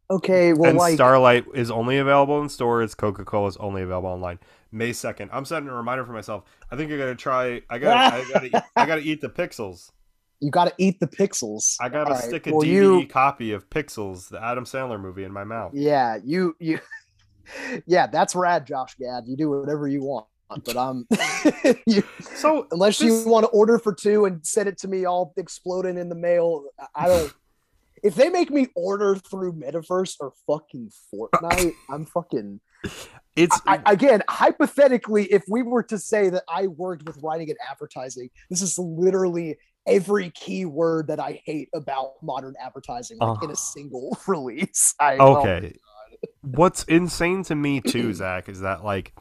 Okay, 0.10 0.52
well, 0.52 0.70
and 0.70 0.78
like 0.78 0.96
Starlight 0.96 1.46
is 1.54 1.72
only 1.72 1.98
available 1.98 2.42
in 2.42 2.50
stores. 2.50 2.94
Coca 2.96 3.24
Cola 3.24 3.48
is 3.48 3.56
only 3.58 3.82
available 3.82 4.10
online. 4.10 4.40
May 4.70 4.92
second. 4.92 5.30
I'm 5.32 5.46
setting 5.46 5.70
a 5.70 5.74
reminder 5.74 6.04
for 6.06 6.12
myself. 6.12 6.44
I 6.70 6.76
think 6.76 6.92
I 6.92 6.98
gotta 6.98 7.16
try. 7.16 7.62
I 7.70 7.78
gotta. 7.80 8.16
I 8.18 8.26
gotta. 8.34 8.46
eat- 8.48 8.64
I 8.76 8.86
gotta 8.86 9.02
eat 9.02 9.22
the 9.22 9.30
Pixels. 9.30 9.90
you 10.42 10.52
got 10.52 10.66
to 10.66 10.74
eat 10.80 11.00
the 11.00 11.08
pixels. 11.08 11.78
I 11.80 11.88
gotta 11.88 12.10
All 12.10 12.16
right, 12.16 12.24
stick 12.26 12.48
a 12.48 12.52
well, 12.52 12.62
DVD 12.68 13.02
you- 13.02 13.08
copy 13.08 13.54
of 13.54 13.70
Pixels, 13.70 14.28
the 14.28 14.44
Adam 14.44 14.66
Sandler 14.66 15.00
movie, 15.00 15.24
in 15.24 15.32
my 15.32 15.46
mouth. 15.46 15.72
Yeah, 15.74 16.18
you 16.24 16.58
you. 16.60 16.80
Yeah, 17.88 18.08
that's 18.08 18.36
rad, 18.36 18.66
Josh 18.68 18.96
Gad. 19.00 19.24
You 19.28 19.36
do 19.38 19.50
whatever 19.50 19.88
you 19.88 20.04
want, 20.04 20.26
but 20.64 20.76
um, 20.78 21.06
you, 21.86 22.04
So 22.36 22.68
unless 22.72 23.00
this- 23.00 23.08
you 23.26 23.30
want 23.32 23.46
to 23.46 23.50
order 23.50 23.80
for 23.80 23.94
two 23.94 24.26
and 24.26 24.46
send 24.46 24.68
it 24.68 24.78
to 24.80 24.88
me 24.90 25.06
all 25.06 25.34
exploding 25.38 25.98
in 25.98 26.10
the 26.10 26.16
mail, 26.16 26.64
I 26.96 27.08
don't. 27.08 27.34
If 28.04 28.16
they 28.16 28.30
make 28.30 28.50
me 28.50 28.68
order 28.76 29.16
through 29.16 29.54
Metaverse 29.54 30.16
or 30.20 30.34
fucking 30.48 30.92
Fortnite, 31.14 31.74
I'm 31.90 32.06
fucking. 32.06 32.60
it's 33.36 33.60
I, 33.68 33.82
again, 33.86 34.24
hypothetically, 34.30 35.26
if 35.26 35.44
we 35.48 35.64
were 35.64 35.84
to 35.84 35.98
say 35.98 36.30
that 36.30 36.44
I 36.50 36.68
worked 36.68 37.06
with 37.06 37.18
writing 37.22 37.50
and 37.50 37.58
advertising, 37.70 38.30
this 38.50 38.62
is 38.62 38.78
literally 38.80 39.58
every 39.88 40.30
key 40.32 40.66
word 40.66 41.08
that 41.08 41.20
I 41.20 41.42
hate 41.46 41.70
about 41.74 42.14
modern 42.22 42.56
advertising 42.60 43.18
like, 43.20 43.44
in 43.44 43.50
Oh. 43.50 43.50
a 43.50 43.54
uh-huh. 43.54 43.56
single 43.56 44.18
release. 44.28 44.96
I, 45.00 45.18
oh, 45.18 45.38
okay. 45.38 45.76
What's 46.42 46.84
insane 46.84 47.44
to 47.44 47.56
me 47.56 47.82
too, 47.82 48.14
Zach, 48.14 48.50
is 48.50 48.62
that 48.62 48.84
like 48.84 49.14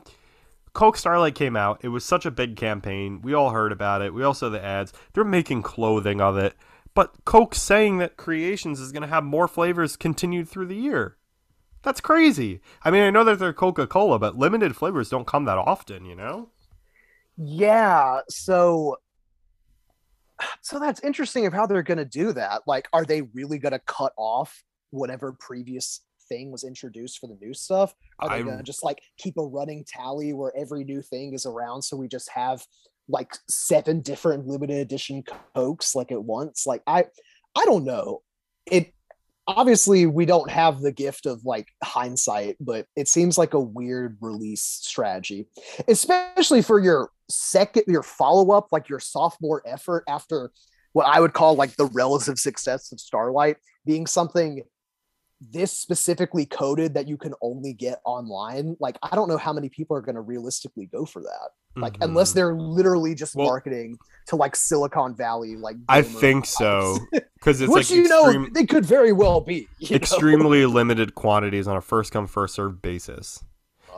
Coke 0.73 0.97
Starlight 0.97 1.35
came 1.35 1.57
out. 1.57 1.81
It 1.83 1.88
was 1.88 2.05
such 2.05 2.27
a 2.27 2.31
big 2.31 2.57
campaign. 2.57 3.21
We 3.23 3.35
all 3.35 3.51
heard 3.51 3.73
about 3.73 4.03
it. 4.03 4.14
We 4.14 4.23
all 4.23 4.35
saw 4.35 4.49
the 4.49 4.62
ads. 4.62 4.93
They're 5.12 5.25
making 5.25 5.62
clothing 5.62 6.21
of 6.21 6.37
it. 6.37 6.55
But 6.94 7.24
Coke's 7.24 7.62
saying 7.62 7.98
that 7.98 8.16
Creations 8.16 8.81
is 8.81 8.92
going 8.92 9.03
to 9.03 9.09
have 9.09 9.24
more 9.24 9.48
flavors 9.48 9.96
continued 9.96 10.48
through 10.48 10.66
the 10.66 10.76
year. 10.76 11.16
That's 11.83 12.00
crazy. 12.00 12.61
I 12.83 12.90
mean, 12.90 13.03
I 13.03 13.11
know 13.11 13.24
that 13.24 13.38
they're 13.38 13.53
Coca 13.53 13.87
Cola, 13.87 14.18
but 14.18 14.37
limited 14.37 14.76
flavors 14.76 15.09
don't 15.09 15.26
come 15.26 15.44
that 15.46 15.57
often, 15.57 16.05
you 16.05 16.14
know? 16.14 16.50
Yeah, 17.37 18.20
so 18.29 18.96
so 20.62 20.79
that's 20.79 21.03
interesting 21.03 21.46
of 21.46 21.53
how 21.53 21.66
they're 21.66 21.83
going 21.83 21.98
to 21.98 22.05
do 22.05 22.33
that. 22.33 22.62
Like 22.66 22.88
are 22.92 23.05
they 23.05 23.22
really 23.22 23.59
going 23.59 23.72
to 23.72 23.79
cut 23.81 24.12
off 24.16 24.62
whatever 24.90 25.35
previous 25.38 26.03
thing 26.29 26.50
was 26.50 26.64
introduced 26.64 27.18
for 27.18 27.26
the 27.29 27.38
new 27.40 27.55
stuff? 27.55 27.94
Are 28.18 28.29
they 28.29 28.42
going 28.42 28.59
to 28.59 28.62
just 28.62 28.85
like 28.85 29.00
keep 29.16 29.37
a 29.38 29.42
running 29.42 29.85
tally 29.87 30.33
where 30.33 30.53
every 30.57 30.85
new 30.85 31.03
thing 31.03 31.33
is 31.35 31.46
around 31.46 31.83
so 31.83 31.96
we 31.96 32.09
just 32.09 32.31
have 32.31 32.64
like 33.11 33.35
seven 33.49 34.01
different 34.01 34.46
limited 34.46 34.79
edition 34.79 35.25
cokes 35.55 35.94
like 35.94 36.12
at 36.12 36.23
once? 36.23 36.66
Like 36.66 36.83
I 36.87 37.05
I 37.57 37.64
don't 37.64 37.85
know. 37.85 38.23
It 38.66 38.94
obviously 39.46 40.07
we 40.07 40.27
don't 40.27 40.51
have 40.51 40.81
the 40.81 40.92
gift 40.92 41.27
of 41.27 41.44
like 41.44 41.68
hindsight, 41.83 42.57
but 42.61 42.87
it 42.96 43.09
seems 43.09 43.37
like 43.37 43.55
a 43.55 43.61
weird 43.61 44.16
release 44.20 44.62
strategy 44.62 45.46
especially 45.88 46.62
for 46.62 46.79
your 46.79 47.11
second 47.29 47.85
your 47.87 48.03
follow-up 48.03 48.68
like 48.73 48.88
your 48.88 49.01
sophomore 49.01 49.62
effort 49.66 50.05
after 50.09 50.51
what 50.92 51.07
i 51.07 51.20
would 51.20 51.33
call 51.33 51.55
like 51.55 51.75
the 51.77 51.87
relative 51.87 52.38
success 52.38 52.92
of 52.92 53.01
starlight 53.01 53.57
being 53.87 54.07
something 54.07 54.62
this 55.40 55.73
specifically 55.73 56.44
coded 56.44 56.94
that 56.94 57.09
you 57.09 57.16
can 57.16 57.33
only 57.40 57.73
get 57.73 58.01
online 58.05 58.77
like 58.81 58.99
i 59.03 59.14
don't 59.14 59.29
know 59.29 59.38
how 59.38 59.53
many 59.53 59.68
people 59.68 59.96
are 59.96 60.03
going 60.03 60.16
to 60.16 60.20
realistically 60.20 60.87
go 60.87 61.05
for 61.05 61.23
that 61.23 61.51
like 61.76 61.94
Mhm. 61.94 62.04
unless 62.04 62.33
they're 62.33 62.54
literally 62.54 63.14
just 63.14 63.35
Well- 63.37 63.46
marketing 63.46 63.98
to 64.26 64.37
like 64.37 64.54
silicon 64.56 65.14
valley 65.14 65.56
like 65.56 65.76
I 65.88 66.02
think 66.02 66.44
vibes. 66.44 66.48
so. 66.48 66.98
Because 67.40 67.62
it's 67.62 67.72
which 67.72 67.90
like 67.90 67.96
you 67.96 68.02
extreme, 68.04 68.42
know 68.42 68.48
they 68.52 68.66
could 68.66 68.85
very 68.85 69.12
well 69.12 69.40
be 69.40 69.66
extremely 69.90 70.66
limited 70.66 71.14
quantities 71.14 71.66
on 71.66 71.74
a 71.74 71.80
first 71.80 72.12
come, 72.12 72.26
first 72.26 72.54
served 72.54 72.83
basis. 72.83 73.42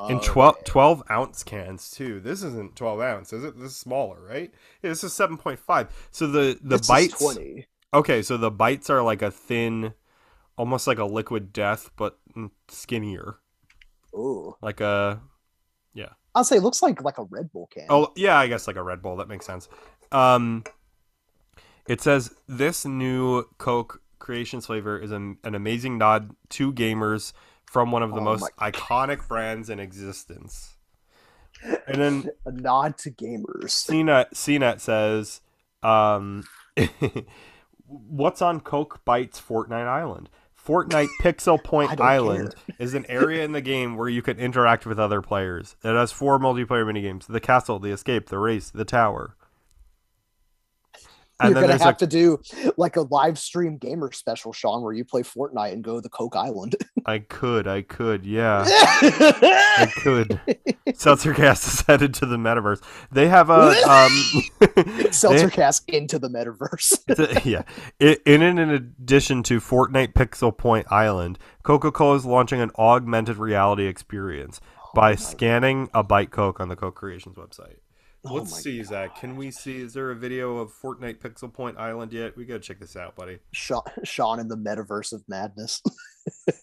in 0.09 0.17
Okay. 0.19 0.27
12, 0.29 0.65
12 0.65 1.03
ounce 1.11 1.43
cans 1.43 1.91
too. 1.91 2.21
This 2.21 2.45
isn't 2.45 2.77
12 2.77 3.01
ounce, 3.01 3.33
is 3.33 3.43
it? 3.43 3.59
This 3.59 3.73
is 3.73 3.77
smaller, 3.77 4.21
right? 4.25 4.53
Yeah, 4.83 4.91
this 4.91 5.03
is 5.03 5.13
7.5. 5.13 5.89
So 6.13 6.29
the 6.29 6.57
the 6.63 6.77
This 6.79 6.87
bites 6.87 7.19
20 7.19 7.67
Okay, 7.95 8.23
so 8.23 8.37
the 8.37 8.51
bites 8.51 8.89
are 8.89 9.03
like 9.03 9.23
a 9.23 9.31
thin 9.33 9.93
almost 10.57 10.87
like 10.87 10.99
a 10.99 11.05
liquid 11.05 11.53
death 11.53 11.91
but 11.97 12.19
skinnier. 12.69 13.39
Ooh. 14.15 14.55
Like 14.63 14.81
a 14.81 15.21
i'll 16.35 16.45
say 16.45 16.57
it 16.57 16.63
looks 16.63 16.83
like 16.83 17.03
like 17.03 17.19
a 17.19 17.25
red 17.25 17.51
bull 17.53 17.69
can 17.73 17.87
Oh, 17.91 18.13
yeah, 18.17 18.39
I 18.39 18.47
guess 18.47 18.67
like 18.67 18.77
a 18.77 18.83
Red 18.83 19.03
Bull, 19.03 19.17
that 19.17 19.29
makes 19.29 19.47
sense. 19.47 19.69
Um 20.11 20.65
it 21.87 22.01
says 22.01 22.35
this 22.47 22.85
new 22.85 23.45
Coke 23.59 24.01
Creations 24.19 24.67
flavor 24.67 24.99
is 24.99 25.11
an, 25.11 25.39
an 25.43 25.55
amazing 25.55 25.99
nod 25.99 26.31
to 26.51 26.73
gamers 26.73 27.33
from 27.67 27.91
one 27.91 28.03
of 28.03 28.11
the 28.11 28.21
Oh 28.21 28.25
most 28.25 28.51
iconic 28.61 29.27
brands 29.27 29.69
in 29.69 29.81
existence. 29.81 30.77
And 31.87 32.01
then 32.01 32.31
a 32.47 32.53
nod 32.53 32.99
to 32.99 33.11
gamers 33.11 33.65
CNET, 33.65 34.33
CNET 34.35 34.81
says, 34.81 35.41
um, 35.83 36.45
what's 37.87 38.43
on 38.43 38.61
Coke 38.61 39.01
Bytes 39.05 39.43
Fortnite 39.43 39.89
Island? 39.89 40.29
Fortnite 40.65 41.09
Pixel 41.21 41.63
Point 41.63 42.01
Island 42.01 42.55
is 42.79 42.95
an 42.95 43.05
area 43.09 43.45
in 43.45 43.51
the 43.51 43.61
game 43.61 43.97
where 43.97 44.09
you 44.09 44.23
can 44.23 44.39
interact 44.39 44.87
with 44.87 44.99
other 44.99 45.21
players. 45.21 45.75
It 45.83 45.89
has 45.89 46.13
four 46.13 46.39
multiplayer 46.39 46.87
minigames 46.87 47.27
the 47.27 47.41
castle, 47.41 47.81
the 47.81 47.91
escape, 47.91 48.29
the 48.29 48.39
race, 48.39 48.71
the 48.71 48.85
tower. 48.85 49.35
And 51.43 51.51
You're 51.55 51.61
then 51.63 51.71
gonna 51.71 51.85
have 51.85 51.97
a, 51.97 51.99
to 51.99 52.07
do 52.07 52.41
like 52.77 52.97
a 52.97 53.03
live 53.03 53.39
stream 53.39 53.77
gamer 53.79 54.13
special, 54.13 54.53
Sean, 54.53 54.83
where 54.83 54.93
you 54.93 55.05
play 55.05 55.23
Fortnite 55.23 55.73
and 55.73 55.83
go 55.83 55.97
to 55.97 56.01
the 56.01 56.09
Coke 56.09 56.37
Island. 56.37 56.77
I 57.05 57.19
could, 57.19 57.67
I 57.67 57.83
could, 57.83 58.25
yeah. 58.25 58.65
I 58.67 59.93
could. 60.03 60.41
Seltzercast 60.89 61.67
is 61.67 61.81
headed 61.87 62.15
to 62.15 62.27
the 62.27 62.37
metaverse. 62.37 62.81
They 63.11 63.29
have 63.29 63.51
a 63.51 63.71
um 63.89 64.13
they- 64.61 65.09
Seltzercast 65.11 65.83
into 65.89 66.19
the 66.19 66.29
metaverse. 66.29 66.99
A- 67.09 67.49
yeah. 67.49 67.63
I- 68.01 68.19
In, 68.25 68.43
in 68.43 68.59
addition 68.59 69.43
to 69.45 69.61
Fortnite 69.61 70.13
Pixel 70.13 70.57
Point 70.57 70.87
Island, 70.91 71.39
Coca 71.63 71.91
Cola 71.91 72.17
is 72.17 72.25
launching 72.25 72.61
an 72.61 72.71
augmented 72.79 73.37
reality 73.37 73.87
experience 73.87 74.61
by 74.95 75.11
my 75.13 75.17
scanning 75.17 75.89
a 75.95 76.05
Byte 76.05 76.31
Coke 76.31 76.61
on 76.61 76.69
the 76.69 76.77
Coke 76.77 76.95
Creations 76.95 77.37
website. 77.37 77.77
Oh 78.25 78.35
Let's 78.35 78.53
my 78.53 78.59
see, 78.59 78.83
Zach. 78.85 79.17
Can 79.19 79.37
we 79.37 79.51
see? 79.51 79.79
Is 79.81 79.95
there 79.95 80.11
a 80.13 80.17
video 80.17 80.59
of 80.59 80.73
Fortnite 80.73 81.19
Pixel 81.19 81.53
Point 81.53 81.77
Island 81.79 82.13
yet? 82.13 82.37
We 82.37 82.45
gotta 82.45 82.61
check 82.61 82.79
this 82.79 82.97
out, 82.97 83.17
buddy. 83.17 83.39
Sean, 83.53 83.83
Sean 84.05 84.39
in 84.39 84.47
the 84.47 84.57
metaverse 84.57 85.13
of 85.13 85.25
madness. 85.29 85.83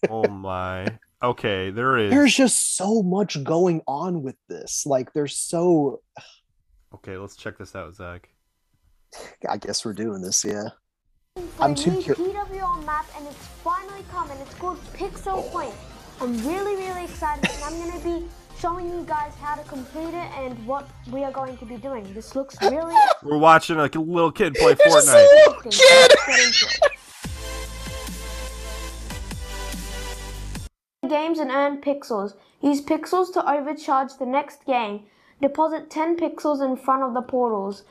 Oh 0.09 0.27
my. 0.29 0.87
Okay, 1.21 1.69
there 1.69 1.97
is. 1.97 2.11
There's 2.11 2.33
just 2.33 2.77
so 2.77 3.03
much 3.03 3.43
going 3.43 3.81
on 3.87 4.23
with 4.23 4.37
this. 4.47 4.85
Like, 4.85 5.13
there's 5.13 5.35
so. 5.35 6.01
Okay, 6.91 7.17
let's 7.17 7.35
check 7.35 7.59
this 7.59 7.75
out, 7.75 7.93
Zach. 7.95 8.29
I 9.47 9.57
guess 9.57 9.85
we're 9.85 9.93
doing 9.93 10.23
this, 10.23 10.43
yeah. 10.43 10.69
for 11.35 11.63
I'm 11.63 11.73
a 11.73 11.75
too 11.75 11.91
new 11.91 12.01
cur- 12.01 12.15
map, 12.83 13.05
and 13.15 13.27
it's 13.27 13.45
finally 13.63 14.03
coming. 14.11 14.35
it's 14.39 14.55
called 14.55 14.79
Pixel 14.93 15.47
Point. 15.51 15.75
I'm 16.19 16.35
really, 16.47 16.75
really 16.77 17.03
excited, 17.03 17.47
and 17.47 17.63
I'm 17.63 17.73
going 17.77 17.91
to 17.91 18.03
be 18.03 18.27
showing 18.59 18.89
you 18.89 19.03
guys 19.07 19.33
how 19.41 19.55
to 19.55 19.63
complete 19.63 20.09
it 20.13 20.29
and 20.37 20.65
what 20.67 20.89
we 21.11 21.23
are 21.23 21.31
going 21.31 21.57
to 21.57 21.65
be 21.65 21.77
doing. 21.77 22.13
This 22.13 22.35
looks 22.35 22.55
really 22.61 22.95
We're 23.23 23.37
watching 23.37 23.77
a 23.77 23.83
little 23.83 24.31
kid 24.31 24.53
play 24.55 24.73
It's 24.73 24.83
just 24.83 25.07
a 25.07 25.11
Fortnite. 25.11 25.23
little 25.45 25.53
interesting. 25.63 25.71
so 25.71 25.95
Let's 26.01 26.25
get 26.25 26.39
into 26.45 26.67
it. 31.03 31.09
Games 31.09 31.39
and 31.39 31.49
earn 31.51 31.81
pixels. 31.81 32.33
Use 32.61 32.81
pixels 32.81 33.31
to 33.33 33.49
overcharge 33.51 34.17
the 34.19 34.25
next 34.25 34.65
game. 34.65 35.05
Deposit 35.41 35.89
10 35.89 36.17
pixels 36.17 36.63
in 36.63 36.75
front 36.75 37.03
of 37.03 37.13
the 37.13 37.21
portals. 37.21 37.83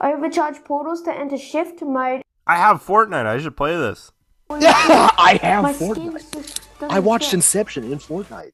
Overcharge 0.00 0.64
portals 0.64 1.02
to 1.02 1.12
enter 1.14 1.36
shift 1.38 1.82
mode. 1.82 2.22
I 2.46 2.56
have 2.56 2.82
Fortnite. 2.84 3.26
I 3.26 3.38
should 3.38 3.56
play 3.56 3.76
this. 3.76 4.10
I 4.50 5.38
have 5.42 5.62
My 5.62 5.72
Fortnite. 5.72 6.20
skin 6.20 6.42
just 6.42 6.60
doesn't 6.80 6.96
I 6.96 7.00
watched 7.00 7.26
fit. 7.26 7.34
Inception 7.34 7.84
in 7.92 7.98
Fortnite. 7.98 8.52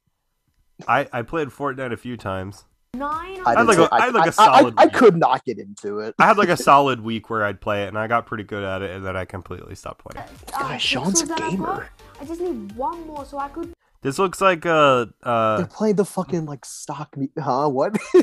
I, 0.88 1.08
I 1.12 1.22
played 1.22 1.48
Fortnite 1.48 1.92
a 1.92 1.96
few 1.96 2.16
times. 2.16 2.64
Nine 2.94 3.40
I, 3.46 3.54
I'd 3.54 3.62
like 3.68 3.76
too. 3.76 3.84
a- 3.84 3.88
I'd 3.92 4.12
like 4.12 4.24
a 4.36 4.40
I- 4.40 4.44
I- 4.44 4.46
solid 4.60 4.74
I, 4.76 4.82
I 4.82 4.84
week. 4.86 4.94
could 4.94 5.16
not 5.16 5.44
get 5.44 5.58
into 5.58 6.00
it. 6.00 6.14
I 6.18 6.26
had 6.26 6.36
like 6.38 6.48
a 6.48 6.56
solid 6.70 7.00
week 7.00 7.30
where 7.30 7.44
I'd 7.44 7.60
play 7.60 7.84
it, 7.84 7.88
and 7.88 7.96
I 7.98 8.06
got 8.08 8.26
pretty 8.26 8.42
good 8.44 8.64
at 8.64 8.82
it, 8.82 8.90
and 8.90 9.04
then 9.06 9.16
I 9.16 9.24
completely 9.24 9.76
stopped 9.76 10.04
playing. 10.04 10.26
uh, 10.52 10.58
Guys, 10.68 10.82
Sean's 10.82 11.20
a 11.20 11.24
pixels 11.26 11.28
that 11.28 11.40
I 11.40 11.50
gamer. 11.50 11.88
I 12.20 12.24
just 12.24 12.40
need 12.40 12.72
one 12.72 13.06
more 13.06 13.24
so 13.24 13.38
I 13.38 13.48
could 13.48 13.72
This 14.02 14.18
looks 14.18 14.40
like 14.40 14.64
a. 14.64 15.12
They're 15.22 15.32
Uh, 15.32 15.66
playing 15.66 15.96
the 15.96 16.06
fucking 16.06 16.46
like 16.46 16.64
stock 16.64 17.14
me 17.16 17.28
huh? 17.38 17.68
What? 17.68 17.98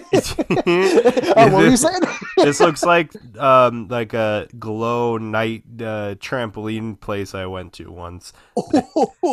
Oh, 0.65 1.49
what 1.49 1.53
were 1.53 1.67
you 1.69 1.77
saying? 1.77 2.01
this 2.37 2.59
looks 2.59 2.83
like 2.93 3.11
um 3.37 3.87
like 3.87 4.13
a 4.13 4.47
glow 4.57 5.17
night 5.17 5.63
uh, 5.79 6.15
trampoline 6.17 6.99
place 6.99 7.35
I 7.35 7.45
went 7.45 7.73
to 7.73 7.91
once. 7.91 8.33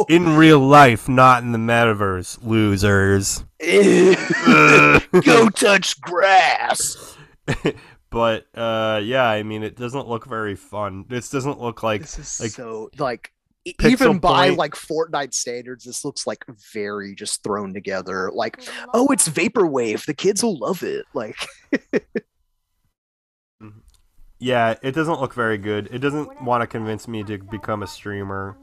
In 0.09 0.37
real 0.37 0.61
life, 0.61 1.09
not 1.09 1.43
in 1.43 1.53
the 1.53 1.59
metaverse, 1.59 2.45
losers. 2.45 3.45
Go 5.25 5.49
touch 5.49 6.01
grass. 6.03 7.17
but 8.11 8.47
uh 8.55 9.01
yeah, 9.03 9.27
I 9.27 9.43
mean 9.43 9.63
it 9.63 9.77
doesn't 9.77 10.09
look 10.09 10.27
very 10.27 10.57
fun. 10.57 11.05
This 11.09 11.31
doesn't 11.31 11.61
look 11.61 11.83
like 11.83 12.03
This 12.03 12.19
is 12.19 12.41
like, 12.41 12.51
so 12.51 12.91
like 12.99 13.33
Pixel 13.67 13.91
even 13.91 14.19
by 14.19 14.49
Point- 14.49 14.59
like 14.59 14.75
Fortnite 14.75 15.33
standards, 15.33 15.85
this 15.85 16.05
looks 16.05 16.27
like 16.27 16.45
very 16.73 17.15
just 17.15 17.43
thrown 17.43 17.73
together. 17.73 18.31
Like, 18.33 18.61
oh, 18.93 19.09
it's 19.09 19.29
vaporwave. 19.29 20.05
The 20.05 20.15
kids 20.15 20.43
will 20.43 20.59
love 20.59 20.83
it. 20.83 21.07
Like, 21.15 21.37
mm-hmm. 23.63 23.69
yeah, 24.39 24.75
it 24.83 24.93
doesn't 24.95 25.21
look 25.21 25.33
very 25.33 25.57
good. 25.57 25.89
It 25.91 26.01
doesn't 26.01 26.43
want 26.43 26.61
to 26.61 26.67
convince 26.67 27.09
me 27.09 27.23
to 27.25 27.39
become 27.39 27.83
a 27.83 27.87
streamer. 27.87 28.59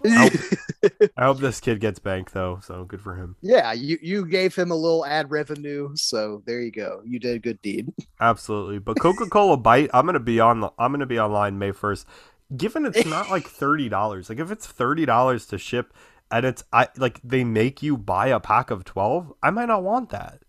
I 0.04 1.24
hope 1.24 1.38
this 1.38 1.58
kid 1.60 1.80
gets 1.80 1.98
banked 1.98 2.34
though, 2.34 2.60
so 2.62 2.84
good 2.84 3.00
for 3.00 3.16
him. 3.16 3.34
yeah, 3.40 3.72
you 3.72 3.98
you 4.02 4.26
gave 4.26 4.54
him 4.54 4.70
a 4.70 4.74
little 4.74 5.06
ad 5.06 5.30
revenue, 5.30 5.96
so 5.96 6.42
there 6.46 6.60
you 6.60 6.70
go. 6.70 7.00
You 7.04 7.18
did 7.18 7.36
a 7.36 7.38
good 7.38 7.60
deed. 7.62 7.92
Absolutely. 8.20 8.78
But 8.78 9.00
Coca-Cola 9.00 9.56
Byte, 9.56 9.88
I'm 9.94 10.06
gonna 10.06 10.20
be 10.20 10.38
on 10.38 10.60
the 10.60 10.70
I'm 10.78 10.92
gonna 10.92 11.06
be 11.06 11.18
online 11.18 11.58
May 11.58 11.72
first. 11.72 12.06
Given 12.54 12.86
it's 12.86 13.06
not 13.06 13.30
like 13.30 13.46
thirty 13.46 13.88
dollars, 13.88 14.28
like 14.28 14.38
if 14.38 14.50
it's 14.50 14.66
thirty 14.66 15.06
dollars 15.06 15.46
to 15.46 15.58
ship 15.58 15.92
and 16.30 16.44
it's 16.44 16.64
I 16.72 16.88
like 16.96 17.20
they 17.22 17.44
make 17.44 17.82
you 17.82 17.96
buy 17.96 18.28
a 18.28 18.40
pack 18.40 18.70
of 18.70 18.84
twelve, 18.84 19.32
I 19.42 19.50
might 19.50 19.66
not 19.66 19.82
want 19.82 20.10
that. 20.10 20.40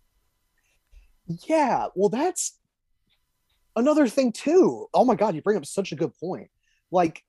Yeah, 1.48 1.88
well, 1.96 2.10
that's 2.10 2.58
another 3.76 4.08
thing 4.08 4.32
too. 4.32 4.88
Oh 4.94 5.06
my 5.06 5.16
god, 5.16 5.36
you 5.36 5.42
bring 5.42 5.58
up 5.58 5.66
such 5.66 5.92
a 5.92 5.96
good 5.96 6.14
point. 6.20 6.50
Like, 6.92 7.24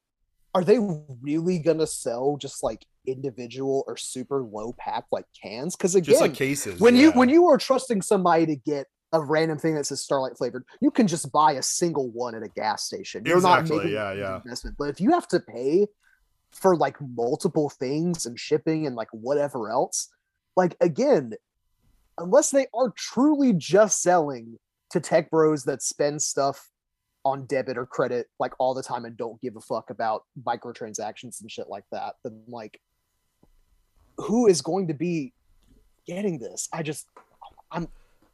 are 0.55 0.65
they 0.65 0.79
really 0.79 1.59
gonna 1.59 1.87
sell 1.87 2.37
just 2.41 2.63
like 2.63 2.85
individual 3.07 3.85
or 3.87 3.97
super 3.97 4.43
low 4.43 4.75
pack 4.79 5.05
like 5.11 5.27
cans? 5.41 5.77
Because 5.77 5.95
again, 5.95 6.33
cases. 6.33 6.81
when 6.81 6.97
you 6.97 7.13
when 7.13 7.29
you 7.29 7.47
are 7.47 7.59
trusting 7.59 8.03
somebody 8.03 8.47
to 8.47 8.57
get 8.57 8.87
a 9.13 9.21
random 9.21 9.59
thing 9.59 9.75
that 9.75 9.87
says 9.87 10.03
Starlight 10.03 10.37
flavored, 10.37 10.65
you 10.81 10.91
can 10.91 11.07
just 11.07 11.33
buy 11.33 11.53
a 11.53 11.63
single 11.63 12.11
one 12.11 12.35
at 12.35 12.43
a 12.43 12.49
gas 12.49 12.85
station. 12.85 13.25
You're 13.25 13.37
Exactly, 13.37 13.77
not 13.77 13.85
making 13.85 13.95
yeah, 13.97 14.13
yeah. 14.13 14.37
investment. 14.37 14.77
But 14.79 14.91
if 14.91 15.01
you 15.01 15.13
have 15.13 15.29
to 15.29 15.41
pay 15.41 15.87
for 16.53 16.77
like 16.77 16.97
multiple 17.01 17.71
things 17.71 18.27
and 18.27 18.39
shipping 18.39 18.87
and 18.87 18.97
like 18.97 19.09
whatever 19.13 19.71
else, 19.71 20.09
like 20.57 20.77
again, 20.81 21.35
unless 22.19 22.51
they 22.51 22.67
are 22.75 22.91
truly 22.97 23.53
just 23.53 24.03
selling 24.03 24.59
to 24.91 25.01
tech 25.01 25.31
bros 25.31 25.65
that 25.65 25.83
spend 25.83 26.21
stuff 26.21 26.71
on 27.25 27.47
debit 27.47 27.77
or 27.77 27.85
credit 27.85 28.27
like 28.39 28.53
all 28.59 28.75
the 28.75 28.83
time 28.83 29.05
and 29.05 29.17
don't 29.17 29.41
give 29.41 29.57
a 29.57 29.61
fuck 29.61 29.91
about 29.91 30.25
microtransactions 30.47 31.41
and 31.41 31.51
shit 31.51 31.69
like 31.69 31.85
that, 31.93 32.15
then 32.25 32.43
like 32.49 32.81
who 34.19 34.47
is 34.47 34.63
going 34.63 34.89
to 34.89 34.95
be 34.95 35.33
getting 36.07 36.39
this? 36.39 36.69
I 36.73 36.83
just 36.83 37.07
I'm 37.71 37.89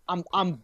I'm 0.08 0.24
I'm 0.32 0.62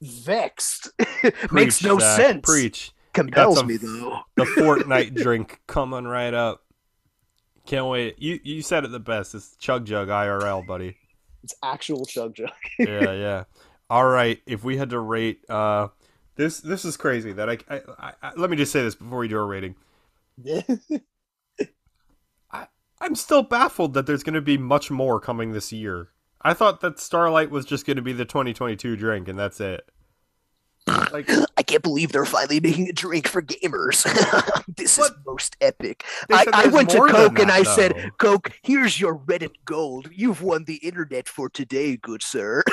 vexed. 0.00 0.90
Makes 1.52 1.82
no 1.82 1.98
Zach, 1.98 2.16
sense. 2.20 2.40
Preach. 2.44 2.92
Compels 3.12 3.58
some 3.58 3.66
me 3.66 3.76
though. 3.76 4.20
The 4.36 4.44
Fortnite 4.44 5.14
drink 5.22 5.60
coming 5.66 6.04
right 6.04 6.34
up. 6.34 6.62
Can't 7.66 7.86
wait. 7.86 8.18
You 8.18 8.40
you 8.42 8.62
said 8.62 8.84
it 8.84 8.90
the 8.90 9.00
best. 9.00 9.34
It's 9.34 9.56
Chug 9.56 9.84
Jug 9.84 10.08
IRL, 10.08 10.66
buddy. 10.66 10.96
It's 11.44 11.54
actual 11.62 12.04
chug 12.06 12.34
jug. 12.34 12.50
yeah, 12.78 13.12
yeah. 13.12 13.44
All 13.90 14.06
right. 14.06 14.40
If 14.46 14.64
we 14.64 14.76
had 14.76 14.90
to 14.90 14.98
rate, 14.98 15.40
uh, 15.50 15.88
this 16.36 16.60
this 16.60 16.84
is 16.84 16.96
crazy. 16.96 17.32
That 17.32 17.50
I, 17.50 17.58
I, 17.68 17.80
I, 17.98 18.12
I 18.22 18.32
let 18.36 18.50
me 18.50 18.56
just 18.56 18.72
say 18.72 18.82
this 18.82 18.94
before 18.94 19.18
we 19.18 19.28
do 19.28 19.38
a 19.38 19.44
rating. 19.44 19.74
I 22.50 22.66
I'm 23.00 23.14
still 23.14 23.42
baffled 23.42 23.94
that 23.94 24.06
there's 24.06 24.22
going 24.22 24.34
to 24.34 24.40
be 24.40 24.56
much 24.56 24.90
more 24.90 25.20
coming 25.20 25.52
this 25.52 25.72
year. 25.72 26.08
I 26.44 26.54
thought 26.54 26.80
that 26.80 26.98
Starlight 26.98 27.50
was 27.50 27.64
just 27.64 27.86
going 27.86 27.96
to 27.96 28.02
be 28.02 28.12
the 28.12 28.24
2022 28.24 28.96
drink, 28.96 29.28
and 29.28 29.38
that's 29.38 29.60
it. 29.60 29.88
Like 30.86 31.30
I 31.56 31.62
can't 31.62 31.82
believe 31.82 32.12
they're 32.12 32.24
finally 32.24 32.60
making 32.60 32.88
a 32.88 32.92
drink 32.92 33.28
for 33.28 33.42
gamers. 33.42 34.04
this 34.76 34.98
is 34.98 35.10
most 35.26 35.56
epic. 35.60 36.04
I, 36.30 36.46
I 36.52 36.66
went 36.68 36.90
to 36.90 36.98
Coke 36.98 37.38
and 37.38 37.50
that, 37.50 37.60
I 37.60 37.62
said. 37.62 38.12
Coke, 38.18 38.52
here's 38.62 39.00
your 39.00 39.16
Reddit 39.16 39.52
gold. 39.64 40.10
You've 40.12 40.42
won 40.42 40.64
the 40.64 40.76
internet 40.76 41.28
for 41.28 41.48
today, 41.48 41.96
good 41.96 42.22
sir. 42.22 42.62